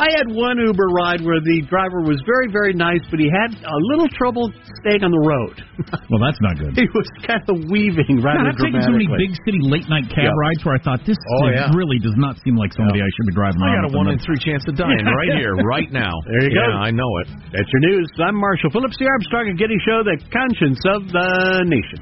I 0.00 0.08
had 0.16 0.32
one 0.32 0.56
Uber 0.56 0.88
ride 0.96 1.20
where 1.20 1.44
the 1.44 1.60
driver 1.68 2.00
was 2.00 2.16
very, 2.24 2.48
very 2.48 2.72
nice, 2.72 3.04
but 3.12 3.20
he 3.20 3.28
had 3.28 3.52
a 3.52 3.78
little 3.92 4.08
trouble 4.16 4.48
staying 4.80 5.04
on 5.04 5.12
the 5.12 5.20
road. 5.20 5.60
well, 6.08 6.16
that's 6.24 6.40
not 6.40 6.56
good. 6.56 6.72
he 6.72 6.88
was 6.96 7.04
kind 7.28 7.44
of 7.44 7.68
weaving 7.68 8.24
rather 8.24 8.48
God, 8.48 8.56
I've 8.56 8.64
taken 8.64 8.80
so 8.80 8.96
many 8.96 9.04
big 9.20 9.36
city 9.44 9.60
late 9.60 9.84
night 9.92 10.08
cab 10.08 10.24
Yeah. 10.32 10.40
rides 10.40 10.64
where 10.64 10.72
I 10.72 10.80
thought 10.80 11.04
this 11.04 11.20
Oh, 11.36 11.52
is- 11.52 11.60
yeah. 11.60 11.68
really 11.76 12.00
does 12.00 12.16
not 12.16 12.40
seem 12.40 12.56
like 12.56 12.72
somebody 12.72 13.04
I 13.04 13.08
should 13.12 13.28
be 13.28 13.36
driving 13.36 13.60
I 13.60 13.76
around. 13.76 13.92
got 13.92 13.92
a 13.92 13.96
one 14.00 14.06
in 14.08 14.16
in 14.16 14.18
the- 14.18 14.24
three 14.24 14.40
chance 14.40 14.64
of 14.64 14.80
dying 14.80 15.04
right 15.20 15.36
here, 15.36 15.52
right 15.68 15.92
now. 15.92 16.16
There 16.32 16.48
you 16.48 16.56
go. 16.56 16.64
Yeah, 16.64 16.80
I 16.80 16.90
know 16.96 17.10
it. 17.20 17.28
That's 17.52 17.68
your 17.68 17.82
news. 17.92 18.08
I'm 18.24 18.40
Marshall 18.40 18.72
Phillips, 18.72 18.96
the 18.96 19.04
Armstrong 19.04 19.52
and 19.52 19.58
Getty 19.60 19.76
Show, 19.84 20.00
the 20.00 20.16
conscience 20.32 20.80
of 20.88 21.12
the 21.12 21.28
nation. 21.68 22.00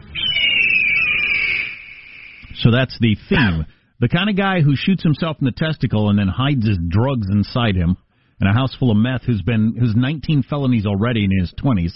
So 2.62 2.70
that's 2.70 2.94
the 3.02 3.18
theme. 3.26 3.66
The 4.00 4.08
kind 4.08 4.30
of 4.30 4.37
guy 4.37 4.61
who 4.61 4.74
shoots 4.76 5.02
himself 5.02 5.38
in 5.40 5.44
the 5.44 5.52
testicle 5.52 6.11
and 6.11 6.18
then 6.18 6.28
hides 6.28 6.66
his 6.66 6.78
drugs 6.88 7.26
inside 7.30 7.74
him 7.74 7.96
in 8.40 8.46
a 8.46 8.52
house 8.52 8.74
full 8.78 8.90
of 8.90 8.96
meth 8.96 9.22
who's 9.22 9.42
been 9.42 9.74
who's 9.78 9.94
19 9.96 10.44
felonies 10.48 10.87
already 10.87 11.24
in 11.24 11.30
his 11.38 11.52
20s, 11.54 11.92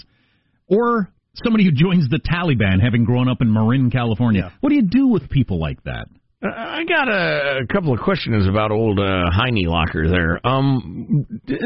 or 0.67 1.09
somebody 1.35 1.63
who 1.63 1.71
joins 1.71 2.09
the 2.09 2.19
Taliban 2.19 2.81
having 2.81 3.05
grown 3.05 3.29
up 3.29 3.41
in 3.41 3.51
Marin, 3.51 3.89
California. 3.89 4.51
What 4.59 4.69
do 4.69 4.75
you 4.75 4.81
do 4.81 5.07
with 5.07 5.29
people 5.29 5.59
like 5.59 5.81
that? 5.83 6.07
Uh, 6.43 6.49
I 6.49 6.83
got 6.83 7.07
a, 7.07 7.61
a 7.63 7.67
couple 7.73 7.93
of 7.93 8.01
questions 8.01 8.47
about 8.47 8.71
old 8.71 8.99
uh, 8.99 9.31
Heine 9.31 9.65
Locker 9.65 10.09
there. 10.09 10.45
Um, 10.45 11.25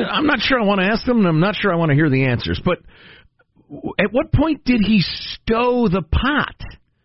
I'm 0.09 0.27
not 0.27 0.39
sure 0.39 0.59
I 0.59 0.65
want 0.65 0.81
to 0.81 0.85
ask 0.85 1.05
them, 1.05 1.19
and 1.19 1.27
I'm 1.27 1.39
not 1.39 1.55
sure 1.55 1.73
I 1.73 1.77
want 1.77 1.89
to 1.89 1.95
hear 1.95 2.09
the 2.09 2.25
answers. 2.25 2.61
But 2.63 2.77
at 3.99 4.11
what 4.13 4.31
point 4.31 4.63
did 4.65 4.81
he 4.85 5.01
stow 5.01 5.87
the 5.87 6.03
pot? 6.03 6.55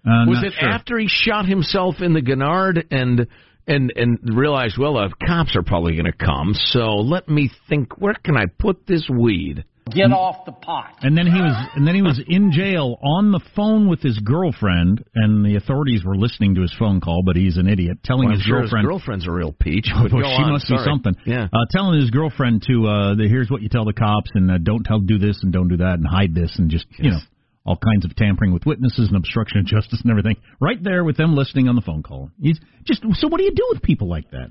Uh, 0.06 0.26
Was 0.28 0.42
it 0.44 0.52
sure. 0.58 0.68
after 0.68 0.98
he 0.98 1.08
shot 1.08 1.46
himself 1.46 1.96
in 2.00 2.12
the 2.12 2.22
Gennard 2.22 2.86
and 2.90 3.26
and 3.66 3.92
and 3.94 4.18
realized, 4.36 4.76
well, 4.78 4.94
the 4.94 5.14
cops 5.26 5.54
are 5.54 5.62
probably 5.62 5.92
going 5.92 6.06
to 6.06 6.12
come, 6.12 6.52
so 6.54 6.96
let 6.96 7.28
me 7.28 7.50
think. 7.68 7.96
Where 8.00 8.14
can 8.14 8.36
I 8.36 8.46
put 8.58 8.86
this 8.86 9.08
weed? 9.08 9.64
Get 9.92 10.12
off 10.12 10.44
the 10.46 10.52
pot. 10.52 10.94
And 11.02 11.18
then 11.18 11.26
he 11.26 11.32
was 11.40 11.68
and 11.74 11.86
then 11.86 11.94
he 11.96 12.02
was 12.02 12.20
in 12.26 12.50
jail 12.52 12.96
on 13.02 13.30
the 13.32 13.40
phone 13.54 13.88
with 13.88 14.00
his 14.00 14.18
girlfriend, 14.20 15.04
and 15.14 15.44
the 15.44 15.56
authorities 15.56 16.04
were 16.04 16.16
listening 16.16 16.54
to 16.54 16.62
his 16.62 16.72
phone 16.78 17.00
call, 17.00 17.22
but 17.26 17.36
he's 17.36 17.56
an 17.56 17.68
idiot, 17.68 17.98
telling 18.04 18.26
Well, 18.26 18.34
I'm 18.34 18.38
his 18.38 18.46
sure 18.46 18.60
girlfriend. 18.62 18.84
his 18.84 18.88
girlfriend's 18.90 19.26
a 19.28 19.30
real 19.32 19.52
peach. 19.52 19.88
Oh, 19.94 20.04
But 20.04 20.10
go 20.10 20.22
she 20.22 20.42
on, 20.42 20.52
must 20.52 20.68
be 20.68 20.78
something. 20.84 21.14
Yeah. 21.26 21.46
Uh, 21.52 21.58
telling 21.70 22.00
his 22.00 22.10
girlfriend 22.10 22.62
to, 22.68 22.86
uh, 22.86 23.14
the, 23.16 23.26
here's 23.28 23.50
what 23.50 23.60
you 23.62 23.68
tell 23.68 23.84
the 23.84 23.92
cops, 23.92 24.30
and 24.34 24.50
uh, 24.50 24.58
don't 24.58 24.84
tell, 24.84 24.98
do 25.00 25.18
this, 25.18 25.38
and 25.42 25.52
don't 25.52 25.68
do 25.68 25.76
that, 25.78 25.94
and 25.98 26.06
hide 26.06 26.32
this, 26.34 26.54
and 26.58 26.70
just, 26.70 26.86
you 26.98 27.10
know, 27.10 27.18
all 27.64 27.76
kinds 27.76 28.04
of 28.04 28.14
tampering 28.16 28.52
with 28.52 28.66
witnesses 28.66 29.08
and 29.08 29.16
obstruction 29.16 29.60
of 29.60 29.66
justice 29.66 30.00
and 30.02 30.10
everything. 30.10 30.36
Right 30.60 30.82
there 30.82 31.04
with 31.04 31.16
them 31.16 31.34
listening 31.34 31.68
on 31.68 31.76
the 31.76 31.82
phone 31.82 32.02
call. 32.02 32.30
He's 32.40 32.58
just, 32.84 33.02
so 33.14 33.28
what 33.28 33.38
do 33.38 33.44
you 33.44 33.54
do 33.54 33.68
with 33.72 33.82
people 33.82 34.08
like 34.08 34.30
that? 34.30 34.48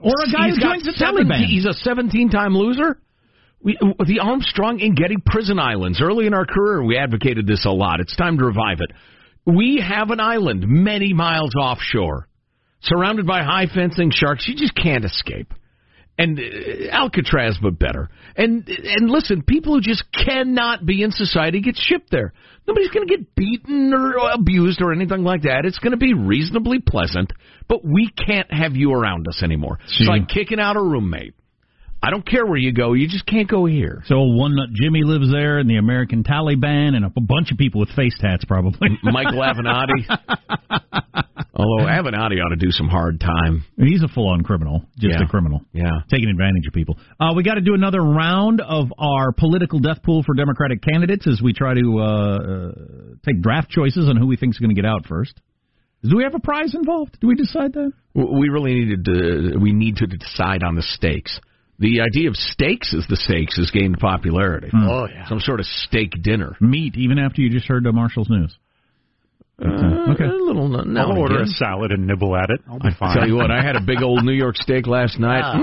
Or 0.00 0.12
a 0.26 0.30
guy 0.30 0.48
He's 0.48 0.56
who 0.56 0.62
got 0.62 0.74
joins 0.74 0.84
the 0.84 0.94
Taliban. 1.02 1.44
He's 1.46 1.66
a 1.66 1.74
17-time 1.88 2.54
loser. 2.54 2.98
We, 3.62 3.76
the 4.06 4.20
Armstrong 4.20 4.80
and 4.80 4.96
Getty 4.96 5.16
prison 5.24 5.58
islands. 5.58 6.00
Early 6.00 6.26
in 6.26 6.34
our 6.34 6.46
career, 6.46 6.84
we 6.84 6.96
advocated 6.96 7.46
this 7.46 7.64
a 7.64 7.70
lot. 7.70 8.00
It's 8.00 8.14
time 8.14 8.38
to 8.38 8.44
revive 8.44 8.78
it. 8.80 8.92
We 9.46 9.82
have 9.86 10.10
an 10.10 10.20
island 10.20 10.64
many 10.68 11.12
miles 11.14 11.52
offshore, 11.58 12.28
surrounded 12.82 13.26
by 13.26 13.42
high 13.42 13.66
fencing 13.72 14.10
sharks. 14.12 14.46
You 14.46 14.54
just 14.56 14.74
can't 14.74 15.04
escape. 15.04 15.52
And 16.18 16.38
uh, 16.38 16.90
Alcatraz, 16.92 17.58
but 17.60 17.78
better. 17.78 18.08
And 18.36 18.66
and 18.68 19.10
listen, 19.10 19.42
people 19.42 19.74
who 19.74 19.80
just 19.80 20.04
cannot 20.12 20.86
be 20.86 21.02
in 21.02 21.10
society 21.10 21.60
get 21.60 21.76
shipped 21.76 22.10
there. 22.10 22.32
Nobody's 22.66 22.90
going 22.90 23.06
to 23.06 23.16
get 23.16 23.34
beaten 23.34 23.92
or 23.92 24.16
abused 24.32 24.80
or 24.82 24.92
anything 24.92 25.22
like 25.22 25.42
that. 25.42 25.64
It's 25.64 25.78
going 25.78 25.92
to 25.92 25.98
be 25.98 26.14
reasonably 26.14 26.80
pleasant, 26.80 27.32
but 27.68 27.84
we 27.84 28.10
can't 28.10 28.52
have 28.52 28.74
you 28.74 28.92
around 28.92 29.28
us 29.28 29.42
anymore. 29.42 29.78
It's 29.84 29.98
See. 29.98 30.04
like 30.04 30.28
kicking 30.28 30.58
out 30.58 30.76
a 30.76 30.82
roommate. 30.82 31.34
I 32.02 32.10
don't 32.10 32.26
care 32.26 32.46
where 32.46 32.58
you 32.58 32.72
go, 32.72 32.92
you 32.92 33.08
just 33.08 33.26
can't 33.26 33.48
go 33.48 33.64
here. 33.64 34.02
So 34.06 34.20
one 34.22 34.54
nut 34.54 34.68
Jimmy 34.74 35.02
lives 35.02 35.30
there, 35.30 35.58
and 35.58 35.68
the 35.68 35.76
American 35.76 36.24
Taliban, 36.24 36.94
and 36.94 37.04
a 37.04 37.10
bunch 37.20 37.50
of 37.50 37.58
people 37.58 37.80
with 37.80 37.90
face 37.90 38.16
tats, 38.20 38.44
probably. 38.44 38.90
Michael 39.02 39.40
Avenatti. 39.40 40.06
Although 41.56 41.86
Avenatti 41.86 42.38
ought 42.44 42.50
to 42.50 42.56
do 42.56 42.70
some 42.70 42.86
hard 42.88 43.18
time. 43.18 43.64
He's 43.78 44.02
a 44.02 44.08
full-on 44.08 44.42
criminal, 44.42 44.84
just 44.98 45.18
Yeah. 45.18 45.24
a 45.24 45.28
criminal. 45.28 45.62
Yeah. 45.72 45.88
taking 46.10 46.28
advantage 46.28 46.66
of 46.68 46.74
people. 46.74 46.98
Uh, 47.18 47.32
we 47.34 47.42
got 47.42 47.54
to 47.54 47.60
do 47.62 47.74
another 47.74 48.00
round 48.02 48.60
of 48.60 48.92
our 48.98 49.32
political 49.32 49.78
death 49.78 50.02
pool 50.02 50.22
for 50.22 50.34
Democratic 50.34 50.82
candidates 50.82 51.26
as 51.26 51.40
we 51.42 51.52
try 51.54 51.72
to 51.74 51.98
uh, 51.98 52.04
uh, 52.04 52.72
take 53.24 53.40
draft 53.40 53.70
choices 53.70 54.08
on 54.08 54.16
who 54.16 54.26
we 54.26 54.36
think 54.36 54.54
is 54.54 54.58
going 54.58 54.74
to 54.74 54.80
get 54.80 54.84
out 54.86 55.06
first. 55.06 55.40
Do 56.02 56.16
we 56.16 56.22
have 56.24 56.34
a 56.34 56.40
prize 56.40 56.74
involved? 56.74 57.16
Do 57.20 57.26
we 57.26 57.34
decide 57.34 57.72
that? 57.72 57.90
We 58.14 58.48
really 58.50 58.74
needed 58.74 59.04
to. 59.06 59.58
We 59.58 59.72
need 59.72 59.96
to 59.96 60.06
decide 60.06 60.62
on 60.62 60.74
the 60.76 60.82
stakes. 60.82 61.40
The 61.78 62.00
idea 62.02 62.28
of 62.28 62.36
steaks 62.36 62.94
as 62.96 63.06
the 63.08 63.16
stakes 63.16 63.56
has 63.56 63.70
gained 63.70 63.98
popularity. 63.98 64.68
Mm. 64.68 64.88
Oh, 64.88 65.06
yeah. 65.12 65.26
Some 65.28 65.40
sort 65.40 65.60
of 65.60 65.66
steak 65.66 66.12
dinner. 66.22 66.56
Meat, 66.60 66.96
even 66.96 67.18
after 67.18 67.40
you 67.42 67.50
just 67.50 67.66
heard 67.66 67.84
the 67.84 67.92
Marshall's 67.92 68.30
news. 68.30 68.56
Uh, 69.62 70.12
okay. 70.12 70.24
A 70.24 70.28
little. 70.28 70.68
Now 70.68 71.10
I'll 71.10 71.18
order 71.18 71.36
again. 71.36 71.46
a 71.48 71.56
salad 71.56 71.90
and 71.90 72.06
nibble 72.06 72.36
at 72.36 72.50
it. 72.50 72.60
I'll 72.68 72.78
be 72.78 72.90
fine. 72.98 73.16
tell 73.16 73.26
you 73.26 73.36
what, 73.36 73.50
I 73.50 73.62
had 73.62 73.74
a 73.76 73.80
big 73.80 74.02
old 74.02 74.22
New 74.24 74.32
York 74.34 74.56
steak 74.56 74.86
last 74.86 75.18
night. 75.18 75.40
Ah, 75.42 75.56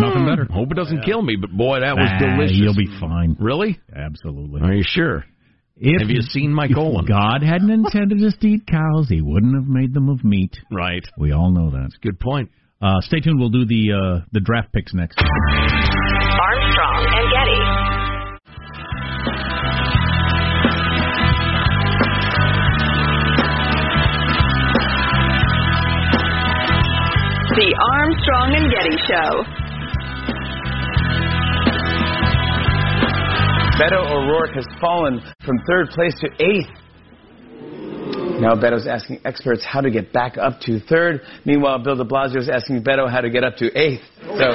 nothing 0.00 0.26
better. 0.26 0.44
Hope 0.52 0.70
it 0.70 0.74
doesn't 0.74 1.02
kill 1.04 1.22
me, 1.22 1.36
but 1.36 1.50
boy, 1.50 1.80
that 1.80 1.96
was 1.96 2.10
Ah, 2.12 2.18
delicious. 2.18 2.56
You'll 2.58 2.74
be 2.76 2.88
fine. 3.00 3.34
Really? 3.40 3.80
Absolutely. 3.94 4.60
Are 4.60 4.74
you 4.74 4.84
sure? 4.86 5.24
If, 5.78 6.02
Have 6.02 6.10
you 6.10 6.20
seen 6.20 6.52
my 6.52 6.66
if 6.66 6.74
colon? 6.74 7.06
God 7.06 7.42
hadn't 7.42 7.70
intended 7.70 8.22
us 8.22 8.34
to 8.42 8.46
eat 8.46 8.66
cows, 8.66 9.08
He 9.08 9.22
wouldn't 9.22 9.54
have 9.54 9.66
made 9.66 9.94
them 9.94 10.10
of 10.10 10.22
meat. 10.22 10.54
Right. 10.70 11.04
We 11.16 11.32
all 11.32 11.50
know 11.50 11.70
that. 11.70 11.90
Good 12.02 12.20
point. 12.20 12.50
Uh, 12.82 13.00
stay 13.00 13.20
tuned. 13.20 13.40
We'll 13.40 13.48
do 13.48 13.64
the 13.64 13.92
uh, 13.92 14.24
the 14.32 14.40
draft 14.40 14.72
picks 14.74 14.92
next. 14.92 15.16
Armstrong 15.18 17.06
and 17.08 17.30
Getty. 17.32 17.58
The 27.54 27.76
Armstrong 27.92 28.54
and 28.56 28.72
Getty 28.72 28.96
Show. 29.04 29.44
Beto 33.76 34.00
O'Rourke 34.10 34.54
has 34.54 34.66
fallen 34.80 35.20
from 35.44 35.58
third 35.68 35.90
place 35.90 36.14
to 36.20 36.28
eighth. 36.42 36.70
Now 38.40 38.54
Beto's 38.54 38.86
asking 38.86 39.20
experts 39.26 39.62
how 39.66 39.82
to 39.82 39.90
get 39.90 40.14
back 40.14 40.38
up 40.38 40.60
to 40.62 40.80
third. 40.80 41.20
Meanwhile, 41.44 41.80
Bill 41.80 41.96
de 41.96 42.04
Blasio 42.04 42.38
is 42.38 42.48
asking 42.48 42.84
Beto 42.84 43.10
how 43.10 43.20
to 43.20 43.28
get 43.28 43.44
up 43.44 43.56
to 43.56 43.66
eighth. 43.78 44.02
So 44.22 44.54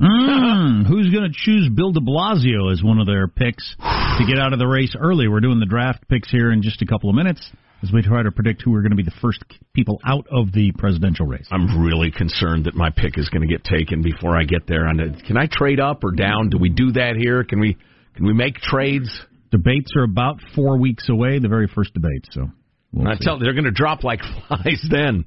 Mm, 0.00 0.86
who's 0.86 1.12
going 1.12 1.30
to 1.30 1.34
choose 1.34 1.68
Bill 1.68 1.92
de 1.92 2.00
Blasio 2.00 2.72
as 2.72 2.82
one 2.82 3.00
of 3.00 3.06
their 3.06 3.28
picks 3.28 3.76
to 3.76 4.24
get 4.26 4.38
out 4.38 4.54
of 4.54 4.58
the 4.58 4.66
race 4.66 4.94
early? 4.98 5.28
We're 5.28 5.40
doing 5.40 5.60
the 5.60 5.66
draft 5.66 6.08
picks 6.08 6.30
here 6.30 6.52
in 6.52 6.62
just 6.62 6.80
a 6.80 6.86
couple 6.86 7.10
of 7.10 7.16
minutes 7.16 7.50
as 7.82 7.92
we 7.92 8.02
try 8.02 8.22
to 8.22 8.30
predict 8.32 8.62
who 8.62 8.74
are 8.74 8.82
going 8.82 8.90
to 8.90 8.96
be 8.96 9.04
the 9.04 9.12
first 9.22 9.42
people 9.72 10.00
out 10.04 10.26
of 10.30 10.52
the 10.52 10.72
presidential 10.78 11.26
race. 11.26 11.46
I'm 11.50 11.80
really 11.80 12.10
concerned 12.10 12.64
that 12.64 12.74
my 12.74 12.90
pick 12.90 13.16
is 13.16 13.28
going 13.28 13.46
to 13.46 13.48
get 13.48 13.64
taken 13.64 14.02
before 14.02 14.36
I 14.36 14.44
get 14.44 14.66
there. 14.66 14.86
And 14.86 15.00
uh, 15.00 15.26
can 15.26 15.36
I 15.36 15.46
trade 15.50 15.78
up 15.78 16.02
or 16.02 16.10
down? 16.10 16.50
Do 16.50 16.58
we 16.58 16.68
do 16.68 16.92
that 16.92 17.14
here? 17.16 17.44
Can 17.44 17.60
we 17.60 17.76
can 18.16 18.26
we 18.26 18.32
make 18.32 18.56
trades? 18.56 19.08
Debates 19.50 19.92
are 19.96 20.02
about 20.02 20.40
four 20.54 20.78
weeks 20.78 21.08
away, 21.08 21.38
the 21.38 21.48
very 21.48 21.68
first 21.68 21.94
debate. 21.94 22.26
So 22.32 22.50
we'll 22.92 23.08
I 23.08 23.14
see. 23.14 23.24
tell 23.24 23.38
you, 23.38 23.44
they're 23.44 23.54
going 23.54 23.64
to 23.64 23.70
drop 23.70 24.02
like 24.02 24.20
flies 24.48 24.84
then. 24.90 25.24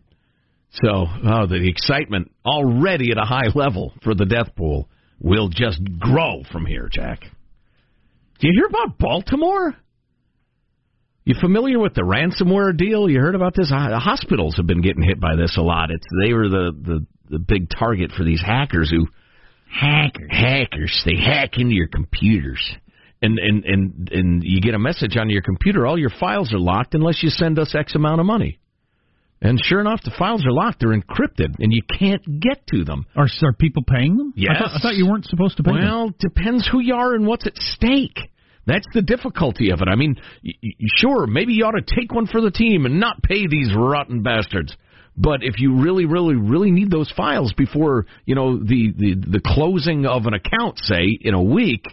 So, 0.73 1.05
oh, 1.25 1.47
the 1.47 1.67
excitement 1.67 2.31
already 2.45 3.11
at 3.11 3.17
a 3.17 3.25
high 3.25 3.47
level 3.55 3.93
for 4.03 4.13
the 4.15 4.25
death 4.25 4.55
pool 4.55 4.89
will 5.19 5.49
just 5.49 5.81
grow 5.99 6.43
from 6.51 6.65
here, 6.65 6.89
Jack. 6.91 7.21
Do 8.39 8.47
you 8.47 8.53
hear 8.55 8.67
about 8.67 8.97
Baltimore? 8.97 9.75
You 11.23 11.35
familiar 11.39 11.79
with 11.79 11.93
the 11.93 12.01
ransomware 12.01 12.75
deal? 12.75 13.09
You 13.09 13.19
heard 13.19 13.35
about 13.35 13.53
this? 13.55 13.69
Hospitals 13.71 14.57
have 14.57 14.65
been 14.65 14.81
getting 14.81 15.03
hit 15.03 15.19
by 15.19 15.35
this 15.35 15.55
a 15.57 15.61
lot. 15.61 15.91
It's 15.91 16.05
they 16.23 16.33
were 16.33 16.49
the 16.49 16.71
the, 16.71 17.05
the 17.29 17.39
big 17.39 17.69
target 17.69 18.11
for 18.11 18.23
these 18.23 18.41
hackers 18.41 18.89
who 18.89 19.07
hackers 19.69 20.29
hackers 20.29 21.03
they 21.05 21.15
hack 21.15 21.57
into 21.57 21.75
your 21.75 21.87
computers. 21.87 22.75
And, 23.23 23.37
and 23.37 23.63
and 23.65 24.09
and 24.11 24.43
you 24.43 24.61
get 24.61 24.73
a 24.73 24.79
message 24.79 25.15
on 25.15 25.29
your 25.29 25.43
computer. 25.43 25.85
All 25.85 25.97
your 25.97 26.09
files 26.09 26.51
are 26.53 26.59
locked 26.59 26.95
unless 26.95 27.21
you 27.21 27.29
send 27.29 27.59
us 27.59 27.75
X 27.75 27.93
amount 27.93 28.19
of 28.19 28.25
money. 28.25 28.59
And 29.43 29.59
sure 29.63 29.79
enough, 29.79 30.01
the 30.03 30.13
files 30.17 30.45
are 30.45 30.51
locked. 30.51 30.79
They're 30.79 30.95
encrypted, 30.95 31.55
and 31.59 31.73
you 31.73 31.81
can't 31.81 32.21
get 32.39 32.65
to 32.67 32.83
them. 32.83 33.05
Are, 33.15 33.27
are 33.43 33.53
people 33.53 33.83
paying 33.83 34.15
them? 34.15 34.33
Yes. 34.35 34.55
I 34.55 34.59
thought, 34.59 34.71
I 34.75 34.79
thought 34.79 34.95
you 34.95 35.07
weren't 35.07 35.25
supposed 35.25 35.57
to 35.57 35.63
pay 35.63 35.71
them. 35.71 35.83
Well, 35.83 36.13
depends 36.19 36.67
who 36.71 36.79
you 36.79 36.93
are 36.93 37.15
and 37.15 37.25
what's 37.25 37.47
at 37.47 37.57
stake. 37.57 38.19
That's 38.65 38.85
the 38.93 39.01
difficulty 39.01 39.71
of 39.71 39.81
it. 39.81 39.87
I 39.87 39.95
mean, 39.95 40.15
y- 40.43 40.51
y- 40.61 40.71
sure, 40.97 41.25
maybe 41.27 41.53
you 41.53 41.65
ought 41.65 41.71
to 41.71 41.95
take 41.95 42.13
one 42.13 42.27
for 42.27 42.41
the 42.41 42.51
team 42.51 42.85
and 42.85 42.99
not 42.99 43.23
pay 43.23 43.47
these 43.47 43.73
rotten 43.75 44.21
bastards. 44.21 44.75
But 45.17 45.43
if 45.43 45.59
you 45.59 45.81
really, 45.81 46.05
really, 46.05 46.35
really 46.35 46.71
need 46.71 46.89
those 46.89 47.11
files 47.11 47.53
before 47.53 48.05
you 48.25 48.35
know 48.35 48.57
the 48.57 48.93
the, 48.95 49.15
the 49.15 49.41
closing 49.43 50.05
of 50.05 50.25
an 50.25 50.33
account, 50.33 50.79
say 50.79 51.17
in 51.19 51.33
a 51.33 51.41
week, 51.41 51.83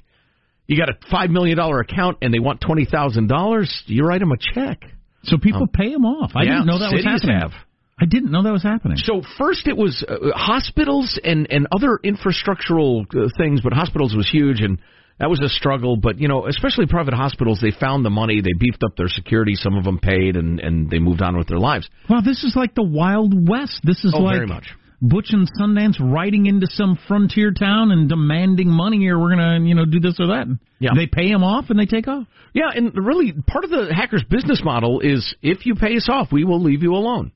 you 0.66 0.78
got 0.78 0.88
a 0.88 0.94
five 1.10 1.30
million 1.30 1.56
dollar 1.56 1.80
account 1.80 2.18
and 2.22 2.32
they 2.32 2.38
want 2.38 2.60
twenty 2.60 2.84
thousand 2.84 3.26
dollars, 3.26 3.82
you 3.86 4.04
write 4.04 4.20
them 4.20 4.30
a 4.32 4.36
check. 4.36 4.82
So 5.24 5.36
people 5.36 5.66
pay 5.66 5.92
them 5.92 6.04
off. 6.04 6.32
I 6.36 6.44
yeah, 6.44 6.50
didn't 6.50 6.66
know 6.66 6.78
that 6.78 6.92
was 6.92 7.04
happening. 7.04 7.40
have. 7.40 7.52
I 8.00 8.06
didn't 8.06 8.30
know 8.30 8.44
that 8.44 8.52
was 8.52 8.62
happening. 8.62 8.98
So 8.98 9.22
first 9.36 9.66
it 9.66 9.76
was 9.76 10.04
uh, 10.06 10.30
hospitals 10.36 11.18
and 11.22 11.50
and 11.50 11.66
other 11.72 11.98
infrastructural 12.04 13.04
uh, 13.14 13.28
things, 13.36 13.60
but 13.62 13.72
hospitals 13.72 14.14
was 14.14 14.30
huge 14.30 14.60
and 14.60 14.78
that 15.18 15.30
was 15.30 15.40
a 15.40 15.48
struggle. 15.48 15.96
But 15.96 16.18
you 16.20 16.28
know, 16.28 16.46
especially 16.46 16.86
private 16.86 17.14
hospitals, 17.14 17.60
they 17.60 17.72
found 17.72 18.04
the 18.04 18.10
money, 18.10 18.40
they 18.40 18.52
beefed 18.58 18.82
up 18.84 18.96
their 18.96 19.08
security. 19.08 19.54
Some 19.54 19.76
of 19.76 19.84
them 19.84 19.98
paid 19.98 20.36
and 20.36 20.60
and 20.60 20.90
they 20.90 20.98
moved 20.98 21.22
on 21.22 21.36
with 21.36 21.48
their 21.48 21.58
lives. 21.58 21.88
Wow, 22.08 22.20
this 22.24 22.44
is 22.44 22.54
like 22.56 22.74
the 22.74 22.82
Wild 22.82 23.48
West. 23.48 23.80
This 23.84 24.04
is 24.04 24.14
Oh, 24.16 24.20
like 24.20 24.36
very 24.36 24.46
much. 24.46 24.64
Butch 25.00 25.28
and 25.30 25.48
Sundance 25.60 25.94
riding 26.00 26.46
into 26.46 26.66
some 26.68 26.98
frontier 27.06 27.52
town 27.52 27.92
and 27.92 28.08
demanding 28.08 28.68
money, 28.68 29.06
or 29.06 29.18
we're 29.18 29.30
gonna, 29.30 29.60
you 29.64 29.74
know, 29.76 29.84
do 29.84 30.00
this 30.00 30.18
or 30.18 30.28
that. 30.28 30.46
Yeah. 30.80 30.90
They 30.96 31.06
pay 31.06 31.30
them 31.30 31.44
off 31.44 31.66
and 31.70 31.78
they 31.78 31.86
take 31.86 32.08
off. 32.08 32.26
Yeah, 32.52 32.70
and 32.74 32.92
really 32.96 33.32
part 33.32 33.62
of 33.64 33.70
the 33.70 33.94
hacker's 33.94 34.24
business 34.28 34.60
model 34.64 35.00
is 35.00 35.34
if 35.40 35.66
you 35.66 35.76
pay 35.76 35.96
us 35.96 36.08
off, 36.10 36.32
we 36.32 36.44
will 36.44 36.60
leave 36.60 36.82
you 36.82 36.94
alone. 36.94 37.30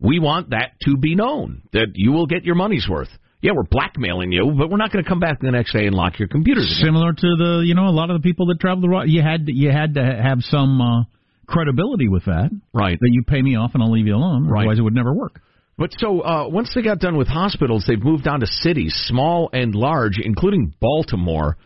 We 0.00 0.18
want 0.18 0.50
that 0.50 0.72
to 0.82 0.96
be 0.96 1.14
known 1.14 1.62
that 1.72 1.92
you 1.94 2.10
will 2.10 2.26
get 2.26 2.44
your 2.44 2.56
money's 2.56 2.88
worth. 2.88 3.10
Yeah, 3.44 3.52
we're 3.54 3.64
blackmailing 3.64 4.32
you, 4.32 4.54
but 4.56 4.70
we're 4.70 4.78
not 4.78 4.90
going 4.90 5.04
to 5.04 5.08
come 5.08 5.20
back 5.20 5.38
the 5.38 5.50
next 5.50 5.74
day 5.74 5.84
and 5.84 5.94
lock 5.94 6.18
your 6.18 6.28
computers. 6.28 6.64
Again. 6.64 6.86
Similar 6.86 7.12
to 7.12 7.28
the, 7.36 7.62
you 7.66 7.74
know, 7.74 7.88
a 7.88 7.92
lot 7.92 8.08
of 8.08 8.16
the 8.16 8.26
people 8.26 8.46
that 8.46 8.58
travel 8.58 8.80
the 8.80 8.88
road. 8.88 9.02
You 9.08 9.20
had 9.20 9.42
you 9.48 9.70
had 9.70 9.96
to 9.96 10.02
have 10.02 10.38
some 10.40 10.80
uh, 10.80 11.02
credibility 11.46 12.08
with 12.08 12.24
that, 12.24 12.48
Right. 12.72 12.98
that 12.98 13.10
you 13.12 13.22
pay 13.22 13.42
me 13.42 13.56
off 13.56 13.72
and 13.74 13.82
I'll 13.82 13.92
leave 13.92 14.06
you 14.06 14.14
alone. 14.14 14.46
Right. 14.48 14.60
Otherwise, 14.60 14.78
it 14.78 14.82
would 14.82 14.94
never 14.94 15.12
work. 15.12 15.42
But 15.76 15.90
so 15.98 16.22
uh, 16.22 16.48
once 16.48 16.72
they 16.74 16.80
got 16.80 17.00
done 17.00 17.18
with 17.18 17.28
hospitals, 17.28 17.84
they've 17.86 18.02
moved 18.02 18.26
on 18.26 18.40
to 18.40 18.46
cities, 18.46 18.94
small 19.08 19.50
and 19.52 19.74
large, 19.74 20.18
including 20.18 20.72
Baltimore. 20.80 21.58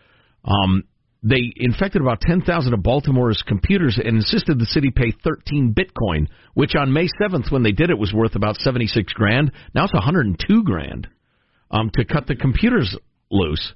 Um, 0.45 0.83
they 1.23 1.53
infected 1.55 2.03
about 2.03 2.21
10,000 2.23 2.75
of 2.75 2.83
Baltimore's 2.83 3.45
computers 3.47 4.01
and 4.05 4.17
insisted 4.17 4.59
the 4.59 4.67
city 4.67 4.91
pay 4.91 5.13
13 5.23 5.77
Bitcoin, 5.79 6.27
which 6.55 6.75
on 6.75 6.93
May 6.93 7.07
7th, 7.23 7.53
when 7.53 7.63
they 7.63 7.71
did 7.73 7.91
it, 7.91 7.99
was 7.99 8.13
worth 8.13 8.35
about 8.35 8.57
76 8.57 9.13
grand. 9.13 9.53
Now 9.77 9.85
it's 9.85 9.95
102 9.95 10.65
grand 10.65 11.07
um, 11.71 11.91
to 11.95 12.05
cut 12.05 12.27
the 12.27 12.37
computers 12.37 12.97
loose. 13.31 13.73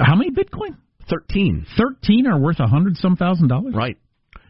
How 0.00 0.14
many 0.14 0.30
Bitcoin? 0.30 0.76
13. 1.08 1.66
Thirteen 1.78 2.26
are 2.26 2.38
worth 2.38 2.58
a 2.58 2.66
hundred 2.66 2.96
some 2.96 3.16
thousand 3.16 3.48
dollars. 3.48 3.74
Right. 3.74 3.96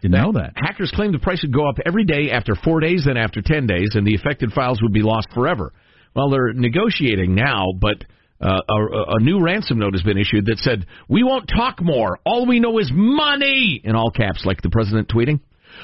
Didn't 0.02 0.20
know 0.20 0.32
that. 0.32 0.52
Hackers 0.56 0.92
claim 0.94 1.12
the 1.12 1.18
price 1.18 1.42
would 1.42 1.52
go 1.52 1.68
up 1.68 1.76
every 1.84 2.04
day 2.04 2.30
after 2.30 2.54
four 2.54 2.80
days, 2.80 3.04
then 3.06 3.16
after 3.16 3.40
10 3.42 3.66
days, 3.66 3.90
and 3.94 4.06
the 4.06 4.14
affected 4.14 4.52
files 4.52 4.80
would 4.82 4.92
be 4.92 5.02
lost 5.02 5.28
forever. 5.34 5.72
Well, 6.14 6.30
they're 6.30 6.52
negotiating 6.52 7.34
now, 7.34 7.66
but 7.78 8.04
uh, 8.40 8.60
a, 8.68 8.74
a 9.16 9.20
new 9.20 9.42
ransom 9.42 9.78
note 9.78 9.94
has 9.94 10.02
been 10.02 10.18
issued 10.18 10.46
that 10.46 10.58
said, 10.58 10.86
We 11.08 11.24
won't 11.24 11.48
talk 11.48 11.80
more. 11.82 12.18
All 12.24 12.46
we 12.46 12.60
know 12.60 12.78
is 12.78 12.90
money! 12.92 13.80
In 13.82 13.96
all 13.96 14.10
caps, 14.10 14.44
like 14.44 14.62
the 14.62 14.70
president 14.70 15.08
tweeting. 15.08 15.40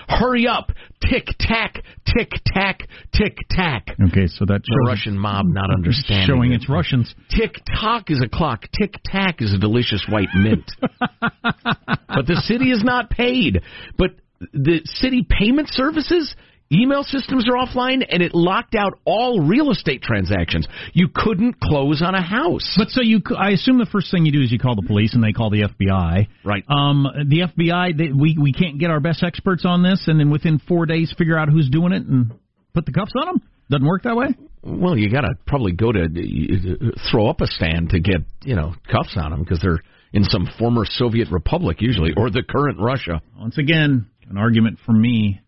Hurry 0.08 0.46
up! 0.46 0.72
Tick 1.00 1.26
tack, 1.38 1.82
tick 2.06 2.30
tack, 2.46 2.88
tick 3.12 3.36
tack. 3.50 3.86
Okay, 4.08 4.26
so 4.26 4.44
that 4.46 4.62
The 4.64 4.84
Russian 4.86 5.18
mob 5.18 5.46
not 5.46 5.64
mm-hmm. 5.64 5.74
understanding. 5.74 6.26
showing 6.26 6.52
it. 6.52 6.56
it's 6.56 6.68
Russians. 6.68 7.14
Tick 7.28 7.54
tock 7.80 8.10
is 8.10 8.22
a 8.24 8.28
clock. 8.28 8.64
Tick 8.78 8.94
tack 9.04 9.42
is 9.42 9.52
a 9.52 9.58
delicious 9.58 10.06
white 10.08 10.28
mint. 10.34 10.70
but 11.42 12.26
the 12.26 12.40
city 12.44 12.70
is 12.70 12.84
not 12.84 13.10
paid. 13.10 13.62
But 13.98 14.10
the 14.52 14.80
city 14.84 15.26
payment 15.28 15.68
services, 15.70 16.34
email 16.72 17.02
systems 17.04 17.46
are 17.48 17.54
offline, 17.54 18.04
and 18.08 18.22
it 18.22 18.34
locked 18.34 18.74
out 18.74 18.98
all 19.04 19.40
real 19.40 19.70
estate 19.70 20.02
transactions. 20.02 20.66
You 20.92 21.08
couldn't 21.14 21.60
close 21.60 22.02
on 22.02 22.14
a 22.14 22.22
house. 22.22 22.74
But 22.76 22.88
so 22.88 23.02
you, 23.02 23.20
I 23.36 23.50
assume 23.50 23.78
the 23.78 23.86
first 23.90 24.10
thing 24.10 24.24
you 24.24 24.32
do 24.32 24.40
is 24.42 24.50
you 24.50 24.58
call 24.58 24.76
the 24.76 24.86
police 24.86 25.14
and 25.14 25.22
they 25.22 25.32
call 25.32 25.50
the 25.50 25.62
FBI. 25.62 26.26
Right. 26.44 26.64
Um, 26.68 27.06
the 27.28 27.40
FBI, 27.40 27.96
they, 27.96 28.12
we 28.12 28.36
we 28.40 28.52
can't 28.52 28.78
get 28.78 28.90
our 28.90 29.00
best 29.00 29.22
experts 29.22 29.64
on 29.64 29.82
this, 29.82 30.04
and 30.06 30.18
then 30.18 30.30
within 30.30 30.60
four 30.66 30.86
days 30.86 31.14
figure 31.16 31.38
out 31.38 31.48
who's 31.48 31.68
doing 31.68 31.92
it 31.92 32.04
and 32.06 32.32
put 32.74 32.86
the 32.86 32.92
cuffs 32.92 33.12
on 33.16 33.26
them. 33.26 33.42
Doesn't 33.70 33.86
work 33.86 34.02
that 34.02 34.16
way. 34.16 34.28
Well, 34.62 34.96
you 34.96 35.10
got 35.10 35.22
to 35.22 35.34
probably 35.46 35.72
go 35.72 35.90
to 35.92 36.04
uh, 36.04 37.00
throw 37.10 37.28
up 37.28 37.40
a 37.40 37.46
stand 37.46 37.90
to 37.90 38.00
get 38.00 38.20
you 38.44 38.54
know 38.54 38.74
cuffs 38.90 39.16
on 39.16 39.30
them 39.30 39.40
because 39.40 39.60
they're 39.60 39.82
in 40.12 40.24
some 40.24 40.48
former 40.58 40.84
Soviet 40.84 41.28
republic 41.30 41.80
usually, 41.80 42.12
or 42.16 42.30
the 42.30 42.42
current 42.48 42.78
Russia. 42.78 43.22
Once 43.38 43.58
again, 43.58 44.06
an 44.28 44.36
argument 44.36 44.78
for 44.84 44.92
me 44.92 45.40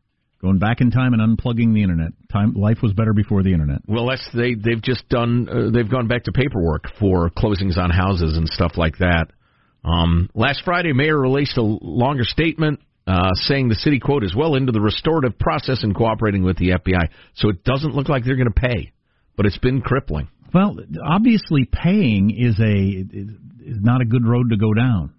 going 0.44 0.59
back 0.59 0.83
in 0.83 0.90
time 0.90 1.14
and 1.14 1.22
unplugging 1.22 1.72
the 1.72 1.82
internet. 1.82 2.12
Time 2.30 2.53
life 2.53 2.78
was 2.82 2.92
better 2.92 3.14
before 3.14 3.42
the 3.42 3.53
internet. 3.53 3.80
Well, 3.88 4.07
that's 4.07 4.28
they 4.34 4.55
they've 4.55 4.82
just 4.82 5.09
done 5.09 5.49
uh, 5.49 5.70
they've 5.72 5.90
gone 5.90 6.07
back 6.07 6.24
to 6.24 6.32
paperwork 6.32 6.84
for 7.01 7.30
closings 7.30 7.78
on 7.78 7.90
houses 7.90 8.36
and 8.36 8.47
stuff 8.49 8.72
like 8.76 8.99
that. 8.99 9.28
Um, 9.84 10.28
last 10.34 10.62
Friday, 10.64 10.92
mayor 10.92 11.18
released 11.18 11.57
a 11.57 11.62
longer 11.62 12.24
statement 12.24 12.80
uh, 13.07 13.30
saying 13.34 13.68
the 13.68 13.74
city, 13.74 13.99
quote, 13.99 14.22
is 14.22 14.34
well 14.34 14.55
into 14.55 14.72
the 14.72 14.80
restorative 14.80 15.38
process 15.38 15.82
and 15.82 15.95
cooperating 15.95 16.42
with 16.42 16.59
the 16.59 16.70
FBI. 16.70 17.09
So 17.34 17.49
it 17.49 17.64
doesn't 17.64 17.95
look 17.95 18.09
like 18.09 18.24
they're 18.24 18.36
going 18.36 18.53
to 18.53 18.61
pay, 18.61 18.92
but 19.36 19.47
it's 19.47 19.59
been 19.59 19.80
crippling. 19.80 20.28
Well, 20.53 20.76
obviously, 21.05 21.68
paying 21.70 22.30
is 22.30 22.61
a 22.61 23.05
is 23.66 23.80
not 23.80 24.03
a 24.03 24.05
good 24.05 24.26
road 24.26 24.51
to 24.51 24.57
go 24.57 24.72
down. 24.74 25.14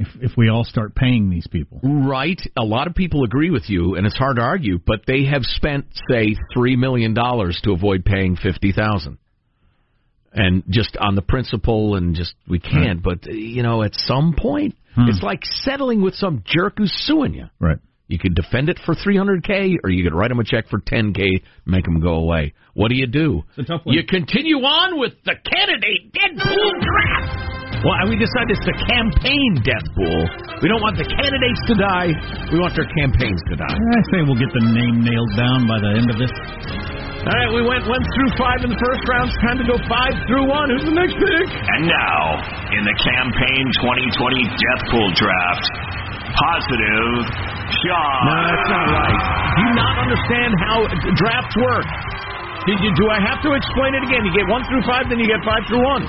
If 0.00 0.08
if 0.22 0.32
we 0.36 0.48
all 0.48 0.64
start 0.64 0.94
paying 0.94 1.28
these 1.28 1.46
people, 1.46 1.78
right? 1.82 2.40
A 2.56 2.64
lot 2.64 2.86
of 2.86 2.94
people 2.94 3.22
agree 3.22 3.50
with 3.50 3.68
you, 3.68 3.96
and 3.96 4.06
it's 4.06 4.16
hard 4.16 4.36
to 4.36 4.42
argue. 4.42 4.78
But 4.84 5.00
they 5.06 5.26
have 5.26 5.42
spent, 5.44 5.84
say, 6.10 6.36
three 6.54 6.74
million 6.74 7.12
dollars 7.12 7.60
to 7.64 7.72
avoid 7.72 8.04
paying 8.04 8.34
fifty 8.36 8.72
thousand, 8.72 9.18
and 10.32 10.62
just 10.70 10.96
on 10.96 11.16
the 11.16 11.22
principle, 11.22 11.96
and 11.96 12.14
just 12.14 12.34
we 12.48 12.58
can't. 12.60 13.02
But 13.02 13.26
you 13.26 13.62
know, 13.62 13.82
at 13.82 13.94
some 13.94 14.34
point, 14.36 14.74
Hmm. 14.94 15.08
it's 15.08 15.22
like 15.22 15.44
settling 15.44 16.00
with 16.02 16.14
some 16.14 16.42
jerk 16.44 16.78
who's 16.78 16.92
suing 17.04 17.34
you. 17.34 17.46
Right. 17.60 17.78
You 18.08 18.18
could 18.18 18.34
defend 18.34 18.68
it 18.68 18.80
for 18.84 18.94
300k, 18.96 19.76
or 19.84 19.90
you 19.90 20.02
could 20.02 20.14
write 20.14 20.32
him 20.32 20.40
a 20.40 20.44
check 20.44 20.68
for 20.68 20.80
10k, 20.80 21.42
make 21.64 21.86
him 21.86 22.00
go 22.00 22.14
away. 22.14 22.54
What 22.74 22.88
do 22.88 22.96
you 22.96 23.06
do? 23.06 23.44
It's 23.56 23.68
a 23.68 23.72
tough 23.72 23.86
one. 23.86 23.94
You 23.94 24.02
continue 24.04 24.56
on 24.56 24.98
with 24.98 25.12
the 25.24 25.34
candidate 25.44 26.12
Deadpool 26.12 26.72
draft. 26.82 27.59
Well, 27.80 27.96
we 28.12 28.20
decided 28.20 28.52
it's 28.52 28.66
the 28.68 28.76
campaign 28.92 29.50
death 29.64 29.86
pool. 29.96 30.20
We 30.60 30.68
don't 30.68 30.84
want 30.84 31.00
the 31.00 31.08
candidates 31.08 31.62
to 31.72 31.74
die. 31.80 32.12
We 32.52 32.60
want 32.60 32.76
their 32.76 32.88
campaigns 32.92 33.40
to 33.48 33.56
die. 33.56 33.72
I 33.72 34.00
say 34.12 34.20
we'll 34.20 34.36
get 34.36 34.52
the 34.52 34.68
name 34.68 35.00
nailed 35.00 35.32
down 35.32 35.64
by 35.64 35.80
the 35.80 35.90
end 35.96 36.08
of 36.12 36.20
this. 36.20 36.28
All 37.24 37.32
right, 37.32 37.48
we 37.52 37.64
went 37.64 37.88
one 37.88 38.04
through 38.16 38.30
five 38.36 38.60
in 38.64 38.72
the 38.72 38.80
first 38.80 39.00
round. 39.08 39.32
It's 39.32 39.40
time 39.40 39.56
to 39.60 39.66
go 39.68 39.76
five 39.88 40.12
through 40.28 40.44
one. 40.44 40.68
Who's 40.72 40.84
the 40.84 40.92
next 40.92 41.16
pick? 41.16 41.48
And 41.48 41.88
now, 41.88 42.20
in 42.68 42.84
the 42.84 42.96
campaign 43.00 43.64
2020 43.80 44.44
death 44.44 44.82
pool 44.92 45.08
draft, 45.16 45.64
positive 46.36 47.12
Sean. 47.80 48.20
No, 48.28 48.36
that's 48.44 48.68
not 48.72 48.86
right. 48.92 49.20
Do 49.56 49.60
you 49.64 49.72
not 49.76 49.94
understand 50.04 50.50
how 50.68 50.76
drafts 51.16 51.56
work? 51.56 51.88
Did 52.68 52.76
you, 52.84 52.92
do 52.92 53.08
I 53.08 53.24
have 53.24 53.40
to 53.40 53.56
explain 53.56 53.96
it 53.96 54.04
again? 54.04 54.20
You 54.20 54.32
get 54.36 54.44
one 54.52 54.60
through 54.68 54.84
five, 54.84 55.08
then 55.08 55.16
you 55.16 55.24
get 55.24 55.40
five 55.48 55.64
through 55.64 55.80
one. 55.80 56.04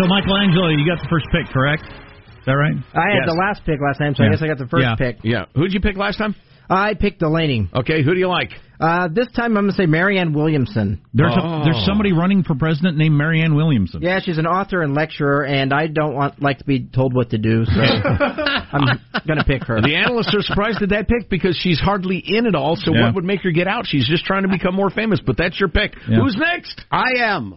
So, 0.00 0.06
Michelangelo, 0.08 0.68
you 0.68 0.86
got 0.86 1.00
the 1.02 1.08
first 1.10 1.26
pick, 1.32 1.46
correct? 1.52 1.82
Is 1.84 2.46
that 2.46 2.52
right? 2.52 2.74
I 2.94 3.08
had 3.10 3.14
Yes. 3.22 3.26
the 3.28 3.34
last 3.38 3.64
pick 3.64 3.80
last 3.80 3.98
time, 3.98 4.14
so 4.14 4.24
I 4.24 4.30
guess 4.30 4.42
I 4.42 4.46
got 4.48 4.58
the 4.58 4.66
first 4.66 4.84
Yeah. 4.84 4.94
pick. 4.96 5.18
Yeah. 5.22 5.44
Who'd 5.54 5.72
you 5.72 5.80
pick 5.80 5.96
last 5.96 6.16
time? 6.18 6.34
I 6.70 6.94
picked 6.94 7.18
Delaney. 7.20 7.68
Okay, 7.74 8.02
who 8.02 8.14
do 8.14 8.18
you 8.18 8.28
like? 8.28 8.50
Uh, 8.80 9.06
this 9.12 9.30
time 9.32 9.56
I'm 9.56 9.64
going 9.64 9.70
to 9.70 9.72
say 9.76 9.86
Marianne 9.86 10.32
Williamson. 10.32 11.00
There's 11.12 11.34
Oh. 11.36 11.60
a, 11.60 11.64
there's 11.64 11.84
somebody 11.84 12.12
running 12.12 12.42
for 12.42 12.54
president 12.54 12.96
named 12.96 13.14
Marianne 13.16 13.54
Williamson. 13.54 14.00
Yeah, 14.02 14.18
she's 14.20 14.38
an 14.38 14.46
author 14.46 14.80
and 14.82 14.94
lecturer, 14.94 15.44
and 15.44 15.72
I 15.72 15.86
don't 15.88 16.14
want 16.14 16.40
like 16.42 16.58
to 16.58 16.64
be 16.64 16.80
told 16.80 17.14
what 17.14 17.30
to 17.30 17.38
do, 17.38 17.64
so 17.66 17.80
I'm 18.72 18.98
going 19.26 19.38
to 19.38 19.44
pick 19.44 19.64
her. 19.64 19.80
The 19.82 19.94
analysts 19.96 20.34
are 20.34 20.40
surprised 20.42 20.82
at 20.82 20.88
that 20.88 21.06
pick 21.08 21.28
because 21.28 21.56
she's 21.58 21.78
hardly 21.78 22.18
in 22.18 22.46
it 22.46 22.54
all. 22.54 22.74
So 22.76 22.92
Yeah. 22.94 23.04
what 23.06 23.16
would 23.16 23.24
make 23.24 23.42
her 23.42 23.50
get 23.52 23.68
out? 23.68 23.86
She's 23.86 24.06
just 24.08 24.24
trying 24.24 24.42
to 24.42 24.48
become 24.48 24.74
more 24.74 24.90
famous. 24.90 25.20
But 25.20 25.36
that's 25.36 25.60
your 25.60 25.68
pick. 25.68 25.94
Yeah. 26.08 26.16
Who's 26.18 26.36
next? 26.36 26.82
I 26.90 27.18
am. 27.18 27.54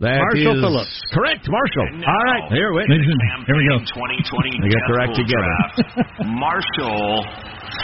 That 0.00 0.16
Marshall 0.16 0.56
is 0.56 0.64
Phillips. 0.64 0.96
Correct, 1.12 1.44
Marshall. 1.44 1.88
All 2.08 2.24
right, 2.32 2.48
here 2.56 2.72
we 2.72 2.88
Ladies 2.88 3.04
and- 3.04 3.44
Here 3.44 3.52
we 3.52 3.68
go. 3.68 3.76
2020 3.84 4.56
They 4.64 4.72
got 4.72 4.80
death 4.88 5.12
their 5.12 5.12
together. 5.12 5.52
Marshall 6.40 7.20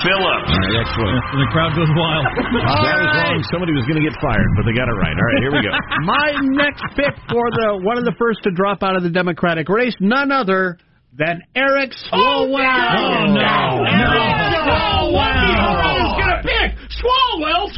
Phillips. 0.00 0.48
All 0.48 0.56
right, 0.64 0.80
excellent. 0.80 1.20
And 1.36 1.40
the 1.44 1.50
crowd 1.52 1.76
goes 1.76 1.92
wild. 1.92 2.24
that 2.88 2.96
was 3.04 3.12
wrong. 3.20 3.36
Somebody 3.52 3.76
was 3.76 3.84
going 3.84 4.00
to 4.00 4.06
get 4.08 4.16
fired, 4.24 4.48
but 4.56 4.64
they 4.64 4.72
got 4.72 4.88
it 4.88 4.96
right. 4.96 5.12
All 5.12 5.26
right, 5.28 5.40
here 5.44 5.52
we 5.52 5.60
go. 5.60 5.72
My 6.08 6.28
next 6.56 6.88
pick 6.96 7.12
for 7.28 7.44
the 7.52 7.84
one 7.84 8.00
of 8.00 8.08
the 8.08 8.16
first 8.16 8.40
to 8.48 8.50
drop 8.50 8.80
out 8.82 8.96
of 8.96 9.04
the 9.04 9.12
Democratic 9.12 9.68
race, 9.68 9.94
none 10.00 10.32
other 10.32 10.78
than 11.12 11.44
Eric 11.54 11.92
Swalwell. 12.08 12.96
Oh, 12.96 13.28
no. 13.28 13.44
Swalwell. 13.44 13.84
going 13.84 14.24
to 14.24 14.40
pick 14.40 14.56
Swalwell. 14.64 15.75
Swalwell. 16.90 17.72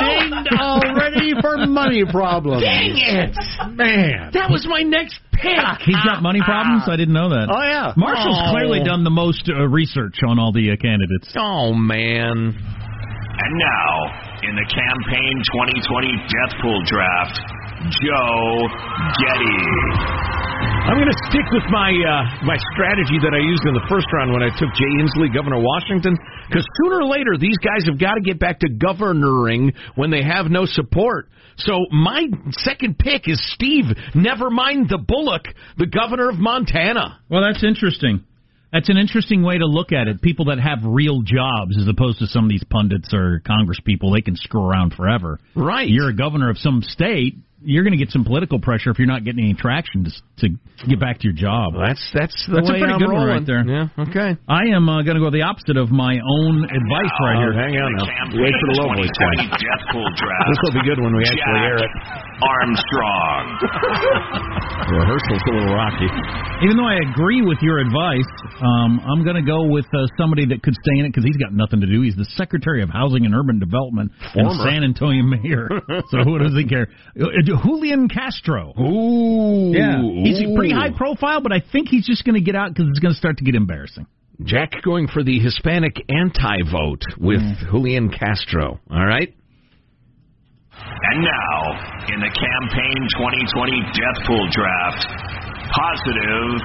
Dinged 0.00 0.48
already 0.60 1.32
for 1.40 1.66
money 1.66 2.04
problems. 2.10 2.62
Dang 2.62 2.92
it, 2.96 3.36
man! 3.76 4.30
That 4.34 4.50
was 4.50 4.66
my 4.68 4.82
next 4.82 5.18
pick. 5.32 5.58
He's 5.84 6.02
got 6.04 6.22
money 6.22 6.40
problems? 6.44 6.84
I 6.86 6.96
didn't 6.96 7.14
know 7.14 7.28
that. 7.30 7.48
Oh 7.50 7.62
yeah. 7.62 7.92
Marshall's 7.96 8.38
Oh. 8.38 8.50
clearly 8.52 8.82
done 8.84 9.04
the 9.04 9.10
most 9.10 9.48
uh, 9.48 9.66
research 9.68 10.20
on 10.26 10.38
all 10.38 10.52
the 10.52 10.70
uh, 10.72 10.76
candidates. 10.76 11.32
Oh 11.36 11.72
man. 11.74 12.52
And 13.32 13.52
now, 13.58 13.90
in 14.44 14.54
the 14.54 14.66
campaign 14.68 15.34
2020 15.56 16.16
death 16.28 16.52
pool 16.60 16.80
draft, 16.86 17.40
Joe 17.82 18.68
Getty. 19.18 20.22
I'm 20.82 20.98
going 20.98 21.10
to 21.10 21.20
stick 21.30 21.46
with 21.52 21.62
my 21.70 21.90
uh, 21.90 22.44
my 22.44 22.58
strategy 22.74 23.18
that 23.22 23.30
I 23.34 23.38
used 23.38 23.62
in 23.66 23.74
the 23.74 23.86
first 23.88 24.06
round 24.12 24.32
when 24.32 24.42
I 24.42 24.50
took 24.50 24.70
Jay 24.74 24.90
Inslee, 24.98 25.32
Governor 25.34 25.58
of 25.58 25.62
Washington, 25.62 26.18
because 26.48 26.66
sooner 26.82 27.02
or 27.02 27.06
later 27.06 27.38
these 27.38 27.58
guys 27.58 27.86
have 27.86 27.98
got 27.98 28.14
to 28.14 28.20
get 28.20 28.38
back 28.38 28.58
to 28.60 28.68
governoring 28.68 29.74
when 29.94 30.10
they 30.10 30.22
have 30.22 30.46
no 30.46 30.66
support. 30.66 31.28
So 31.56 31.86
my 31.90 32.26
second 32.50 32.98
pick 32.98 33.28
is 33.28 33.40
Steve. 33.54 33.84
Never 34.14 34.50
mind 34.50 34.88
the 34.88 34.98
Bullock, 34.98 35.46
the 35.76 35.86
governor 35.86 36.30
of 36.30 36.36
Montana. 36.38 37.20
Well, 37.30 37.42
that's 37.42 37.62
interesting. 37.62 38.24
That's 38.72 38.88
an 38.88 38.96
interesting 38.96 39.42
way 39.42 39.58
to 39.58 39.66
look 39.66 39.92
at 39.92 40.08
it. 40.08 40.22
People 40.22 40.46
that 40.46 40.58
have 40.58 40.78
real 40.82 41.20
jobs, 41.20 41.76
as 41.78 41.86
opposed 41.86 42.20
to 42.20 42.26
some 42.26 42.44
of 42.44 42.50
these 42.50 42.64
pundits 42.70 43.12
or 43.12 43.42
Congress 43.46 43.78
people, 43.84 44.12
they 44.12 44.22
can 44.22 44.34
screw 44.34 44.64
around 44.64 44.94
forever. 44.94 45.38
Right. 45.54 45.88
You're 45.88 46.08
a 46.08 46.16
governor 46.16 46.48
of 46.48 46.56
some 46.56 46.80
state. 46.80 47.36
You're 47.64 47.84
going 47.84 47.96
to 47.96 48.02
get 48.02 48.10
some 48.10 48.24
political 48.24 48.60
pressure 48.60 48.90
if 48.90 48.98
you're 48.98 49.06
not 49.10 49.24
getting 49.24 49.44
any 49.44 49.54
traction 49.54 50.04
to, 50.04 50.10
to 50.48 50.86
get 50.88 50.98
back 51.00 51.20
to 51.20 51.24
your 51.30 51.36
job. 51.36 51.74
That's 51.78 52.02
that's 52.12 52.34
the 52.46 52.58
That's 52.58 52.68
a 52.68 52.74
pretty 52.74 52.92
I'm 52.92 52.98
good 52.98 53.12
one 53.12 53.26
right 53.26 53.46
there. 53.46 53.62
Yeah. 53.62 53.88
Okay. 54.10 54.34
I 54.48 54.74
am 54.74 54.88
uh, 54.88 55.02
going 55.02 55.14
to 55.16 55.22
go 55.22 55.30
the 55.30 55.42
opposite 55.46 55.76
of 55.76 55.90
my 55.94 56.18
own 56.18 56.64
advice 56.66 57.14
right 57.22 57.38
Oh, 57.38 57.42
here. 57.46 57.54
hang 57.54 57.74
on 57.78 57.90
now. 57.96 58.06
Wait 58.34 58.54
for 58.58 58.66
the 58.72 58.76
low 58.82 58.90
voice 58.98 59.14
guy. 59.14 59.46
2020 59.46 59.62
death 59.62 59.82
pool 59.94 60.08
draft. 60.18 60.44
This 60.50 60.58
will 60.66 60.74
be 60.80 60.84
good 60.88 60.98
when 60.98 61.14
we 61.14 61.22
actually 61.22 61.62
air 61.62 61.78
it. 61.82 61.92
Armstrong. 62.42 63.44
The 64.82 64.98
rehearsal's 64.98 65.40
a 65.46 65.52
little 65.54 65.74
rocky. 65.74 66.10
Even 66.66 66.76
though 66.76 66.88
I 66.90 66.98
agree 67.10 67.40
with 67.40 67.58
your 67.62 67.78
advice, 67.78 68.26
um, 68.60 68.98
I'm 69.06 69.22
going 69.24 69.36
to 69.38 69.46
go 69.46 69.70
with 69.70 69.86
uh, 69.94 70.04
somebody 70.18 70.44
that 70.46 70.60
could 70.62 70.74
stay 70.74 70.98
in 70.98 71.06
it 71.06 71.10
because 71.14 71.24
he's 71.24 71.36
got 71.38 71.54
nothing 71.54 71.80
to 71.80 71.86
do. 71.86 72.02
He's 72.02 72.16
the 72.16 72.26
Secretary 72.36 72.82
of 72.82 72.90
Housing 72.90 73.24
and 73.24 73.32
Urban 73.34 73.58
Development 73.60 74.10
and 74.34 74.50
San 74.66 74.82
Antonio 74.82 75.22
Mayor. 75.22 75.68
so 76.10 76.18
who 76.26 76.36
does 76.38 76.52
he 76.58 76.66
care? 76.66 76.88
Julian 77.64 78.08
Castro. 78.08 78.72
Ooh. 78.78 79.72
Yeah, 79.74 80.00
he's 80.24 80.42
Ooh. 80.42 80.54
pretty 80.54 80.72
high 80.72 80.90
profile, 80.90 81.40
but 81.40 81.52
I 81.52 81.60
think 81.72 81.88
he's 81.88 82.06
just 82.06 82.24
going 82.24 82.34
to 82.34 82.40
get 82.44 82.54
out 82.56 82.74
because 82.74 82.88
it's 82.90 82.98
going 83.00 83.12
to 83.14 83.18
start 83.18 83.38
to 83.38 83.44
get 83.44 83.54
embarrassing. 83.54 84.06
Jack 84.44 84.72
going 84.82 85.06
for 85.08 85.22
the 85.22 85.38
Hispanic 85.38 86.02
anti-vote 86.08 87.02
with 87.18 87.40
Mm. 87.40 87.70
Julian 87.70 88.10
Castro. 88.10 88.80
All 88.90 89.06
right. 89.06 89.32
And 90.74 91.20
now, 91.22 91.58
in 92.08 92.18
the 92.20 92.32
campaign 92.32 93.00
2020 93.18 93.80
death 93.92 94.18
pool 94.26 94.48
draft, 94.50 95.06
positive 95.72 96.60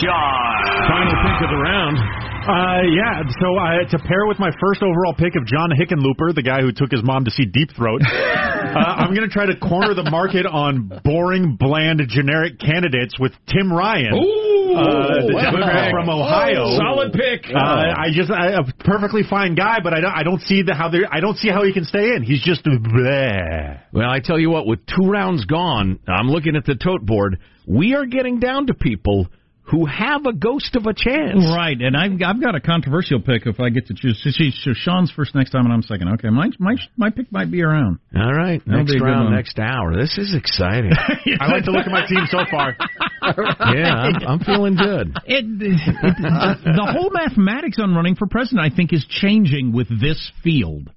Sean. 0.00 0.60
Final 0.88 1.16
pick 1.26 1.38
of 1.44 1.50
the 1.50 1.60
round. 1.60 1.96
Uh, 2.44 2.84
yeah. 2.92 3.24
So 3.40 3.56
uh, 3.56 3.88
to 3.88 3.98
pair 4.04 4.26
with 4.26 4.38
my 4.38 4.50
first 4.60 4.82
overall 4.82 5.14
pick 5.16 5.34
of 5.34 5.46
John 5.46 5.70
Hickenlooper, 5.72 6.34
the 6.34 6.42
guy 6.42 6.60
who 6.60 6.72
took 6.72 6.90
his 6.90 7.02
mom 7.02 7.24
to 7.24 7.30
see 7.30 7.46
Deep 7.46 7.70
Throat, 7.74 8.02
uh, 8.06 9.00
I'm 9.00 9.14
going 9.14 9.26
to 9.26 9.32
try 9.32 9.46
to 9.46 9.56
corner 9.56 9.94
the 9.94 10.08
market 10.10 10.44
on 10.46 10.92
boring, 11.04 11.56
bland, 11.58 12.02
generic 12.08 12.58
candidates 12.60 13.18
with 13.18 13.32
Tim 13.48 13.72
Ryan. 13.72 14.14
Ooh, 14.14 14.43
uh, 14.76 15.26
the 15.26 15.34
wow. 15.34 15.90
From 15.90 16.08
Ohio. 16.08 16.64
Oh, 16.64 16.76
solid 16.76 17.12
pick. 17.12 17.50
Uh, 17.52 17.58
I 17.58 18.08
just 18.12 18.30
I, 18.30 18.52
a 18.52 18.64
perfectly 18.84 19.22
fine 19.28 19.54
guy, 19.54 19.78
but 19.82 19.94
I 19.94 20.00
don't 20.00 20.12
I 20.12 20.22
don't 20.22 20.40
see 20.42 20.62
the 20.62 20.74
how 20.74 20.88
they 20.88 20.98
I 21.10 21.20
don't 21.20 21.36
see 21.36 21.48
how 21.48 21.64
he 21.64 21.72
can 21.72 21.84
stay 21.84 22.14
in. 22.14 22.22
He's 22.22 22.42
just 22.42 22.64
bleh. 22.64 23.80
Well, 23.92 24.08
I 24.08 24.20
tell 24.20 24.38
you 24.38 24.50
what, 24.50 24.66
with 24.66 24.80
two 24.86 25.08
rounds 25.08 25.44
gone, 25.44 25.98
I'm 26.08 26.28
looking 26.28 26.56
at 26.56 26.64
the 26.64 26.74
tote 26.74 27.04
board. 27.04 27.38
We 27.66 27.94
are 27.94 28.06
getting 28.06 28.40
down 28.40 28.66
to 28.66 28.74
people 28.74 29.28
who 29.66 29.86
have 29.86 30.26
a 30.26 30.32
ghost 30.32 30.76
of 30.76 30.84
a 30.84 30.92
chance. 30.92 31.40
Right, 31.56 31.80
and 31.80 31.96
I've 31.96 32.12
I've 32.24 32.40
got 32.40 32.54
a 32.54 32.60
controversial 32.60 33.20
pick 33.20 33.46
if 33.46 33.60
I 33.60 33.70
get 33.70 33.86
to 33.86 33.94
choose. 33.94 34.20
So, 34.22 34.30
so 34.30 34.70
Sean's 34.74 35.10
first 35.10 35.34
next 35.34 35.50
time, 35.50 35.64
and 35.64 35.72
I'm 35.72 35.82
second. 35.82 36.08
Okay, 36.14 36.28
my 36.28 36.50
my 36.58 36.74
my 36.96 37.10
pick 37.10 37.32
might 37.32 37.50
be 37.50 37.62
around. 37.62 37.98
All 38.14 38.32
right, 38.32 38.60
That'll 38.64 38.80
next 38.80 38.92
be 38.92 38.96
a 38.96 39.00
good 39.00 39.06
round, 39.06 39.34
next 39.34 39.58
hour. 39.58 39.96
This 39.96 40.18
is 40.18 40.34
exciting. 40.34 40.92
I 41.40 41.46
like 41.46 41.64
to 41.64 41.70
look 41.70 41.86
at 41.86 41.92
my 41.92 42.06
team 42.06 42.26
so 42.30 42.38
far. 42.50 42.76
yeah, 43.74 43.94
I'm, 43.94 44.26
I'm 44.26 44.38
feeling 44.40 44.76
good. 44.76 45.16
It, 45.24 45.44
it, 45.46 46.58
the 46.62 46.92
whole 46.92 47.10
mathematics 47.10 47.78
on 47.80 47.94
running 47.94 48.16
for 48.16 48.26
president, 48.26 48.70
I 48.70 48.74
think, 48.74 48.92
is 48.92 49.06
changing 49.08 49.72
with 49.72 49.88
this 49.88 50.30
field. 50.42 50.90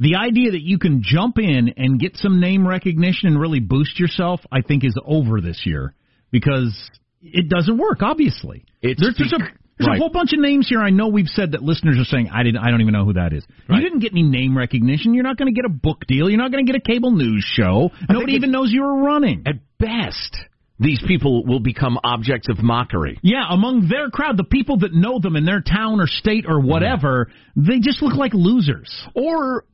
The 0.00 0.14
idea 0.14 0.52
that 0.52 0.62
you 0.62 0.78
can 0.78 1.02
jump 1.04 1.38
in 1.38 1.74
and 1.76 2.00
get 2.00 2.16
some 2.16 2.40
name 2.40 2.66
recognition 2.66 3.28
and 3.28 3.40
really 3.40 3.60
boost 3.60 3.98
yourself, 3.98 4.40
I 4.50 4.62
think, 4.62 4.84
is 4.84 4.96
over 5.04 5.40
this 5.40 5.62
year 5.66 5.92
because 6.30 6.72
it 7.20 7.48
doesn't 7.48 7.78
work. 7.78 8.02
Obviously, 8.02 8.64
It's 8.82 9.00
there's, 9.00 9.16
there's, 9.16 9.32
a, 9.32 9.38
there's 9.38 9.88
right. 9.88 9.96
a 9.96 9.98
whole 9.98 10.10
bunch 10.10 10.32
of 10.32 10.40
names 10.40 10.68
here. 10.68 10.80
I 10.80 10.90
know 10.90 11.08
we've 11.08 11.28
said 11.28 11.52
that 11.52 11.62
listeners 11.62 11.96
are 11.98 12.04
saying 12.04 12.30
I 12.32 12.42
didn't. 12.42 12.58
I 12.58 12.70
don't 12.70 12.80
even 12.80 12.92
know 12.92 13.04
who 13.04 13.14
that 13.14 13.32
is. 13.32 13.44
Right. 13.68 13.76
You 13.76 13.82
didn't 13.82 14.00
get 14.00 14.12
any 14.12 14.22
name 14.22 14.56
recognition. 14.56 15.14
You're 15.14 15.24
not 15.24 15.36
going 15.36 15.52
to 15.52 15.60
get 15.60 15.64
a 15.64 15.72
book 15.72 16.06
deal. 16.06 16.28
You're 16.28 16.38
not 16.38 16.52
going 16.52 16.64
to 16.64 16.72
get 16.72 16.80
a 16.80 16.84
cable 16.84 17.10
news 17.10 17.44
show. 17.56 17.90
Nobody 18.08 18.34
even 18.34 18.50
knows 18.50 18.70
you 18.72 18.82
were 18.82 19.02
running. 19.02 19.44
At 19.46 19.56
best, 19.78 20.36
these 20.80 21.02
people 21.06 21.44
will 21.44 21.60
become 21.60 21.98
objects 22.04 22.48
of 22.48 22.58
mockery. 22.58 23.18
Yeah, 23.22 23.44
among 23.50 23.88
their 23.88 24.10
crowd, 24.10 24.36
the 24.36 24.44
people 24.44 24.78
that 24.78 24.94
know 24.94 25.18
them 25.18 25.36
in 25.36 25.44
their 25.44 25.60
town 25.60 26.00
or 26.00 26.06
state 26.06 26.44
or 26.48 26.60
whatever, 26.60 27.26
mm-hmm. 27.26 27.70
they 27.70 27.80
just 27.80 28.02
look 28.02 28.14
like 28.14 28.32
losers. 28.34 28.90
Or 29.14 29.64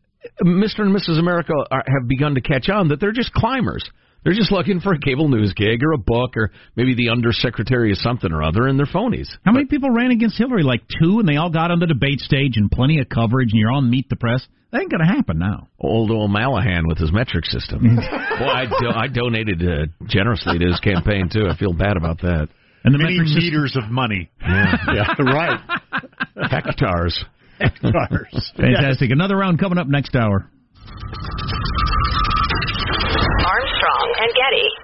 Mr. 0.43 0.81
and 0.81 0.97
Mrs. 0.97 1.19
America 1.19 1.53
are, 1.71 1.85
have 1.87 2.09
begun 2.09 2.35
to 2.37 2.41
catch 2.41 2.69
on 2.69 2.89
that 2.89 3.01
they're 3.01 3.13
just 3.13 3.33
climbers. 3.33 3.85
They're 4.25 4.35
just 4.35 4.51
looking 4.51 4.81
for 4.81 4.95
a 4.95 4.99
cable 4.99 5.29
news 5.29 5.53
gig 5.55 5.83
or 5.83 5.93
a 5.93 5.99
book 5.99 6.37
or 6.37 6.51
maybe 6.77 6.95
the 6.95 7.11
undersecretary 7.11 7.93
of 7.93 7.99
something 7.99 8.33
or 8.33 8.43
other, 8.43 8.67
and 8.67 8.79
they're 8.79 8.87
phonies. 8.87 9.29
How 9.45 9.53
many 9.53 9.67
people 9.67 9.91
ran 9.91 10.11
against 10.11 10.39
Hillary? 10.39 10.63
Like 10.63 10.83
two, 11.01 11.21
and 11.21 11.29
they 11.29 11.37
all 11.37 11.51
got 11.51 11.71
on 11.71 11.79
the 11.79 11.87
debate 11.87 12.21
stage 12.21 12.57
and 12.57 12.71
plenty 12.71 13.01
of 13.01 13.09
coverage, 13.09 13.51
and 13.53 13.61
you're 13.61 13.71
on 13.71 13.91
Meet 13.91 14.09
the 14.09 14.17
Press. 14.17 14.47
That 14.73 14.81
ain't 14.81 14.91
going 14.91 15.07
to 15.07 15.13
happen 15.15 15.39
now. 15.39 15.69
Old 15.79 16.11
O'Mallahan 16.11 16.89
with 16.89 16.99
his 16.99 17.13
metric 17.13 17.45
system. 17.45 17.97
Boy, 17.97 18.03
I, 18.03 18.67
do, 18.67 18.89
I 18.89 19.07
donated 19.07 19.63
uh, 19.63 19.87
generously 20.07 20.59
to 20.59 20.67
his 20.67 20.81
campaign, 20.81 21.29
too. 21.33 21.47
I 21.49 21.57
feel 21.57 21.73
bad 21.73 21.97
about 21.97 22.23
that. 22.23 22.49
And 22.83 22.93
the 22.93 22.99
many 22.99 23.21
meters 23.21 23.77
of 23.77 23.91
money. 23.91 24.31
Yeah, 24.41 24.77
yeah 24.93 25.23
right. 25.33 25.61
Hectares. 26.51 27.25
Hectares. 27.59 28.53
Fantastic. 28.57 29.11
Another 29.11 29.37
round 29.37 29.59
coming 29.59 29.79
up 29.79 29.87
next 29.87 30.15
hour. 30.17 30.51
And 34.25 34.33
Getty. 34.33 34.84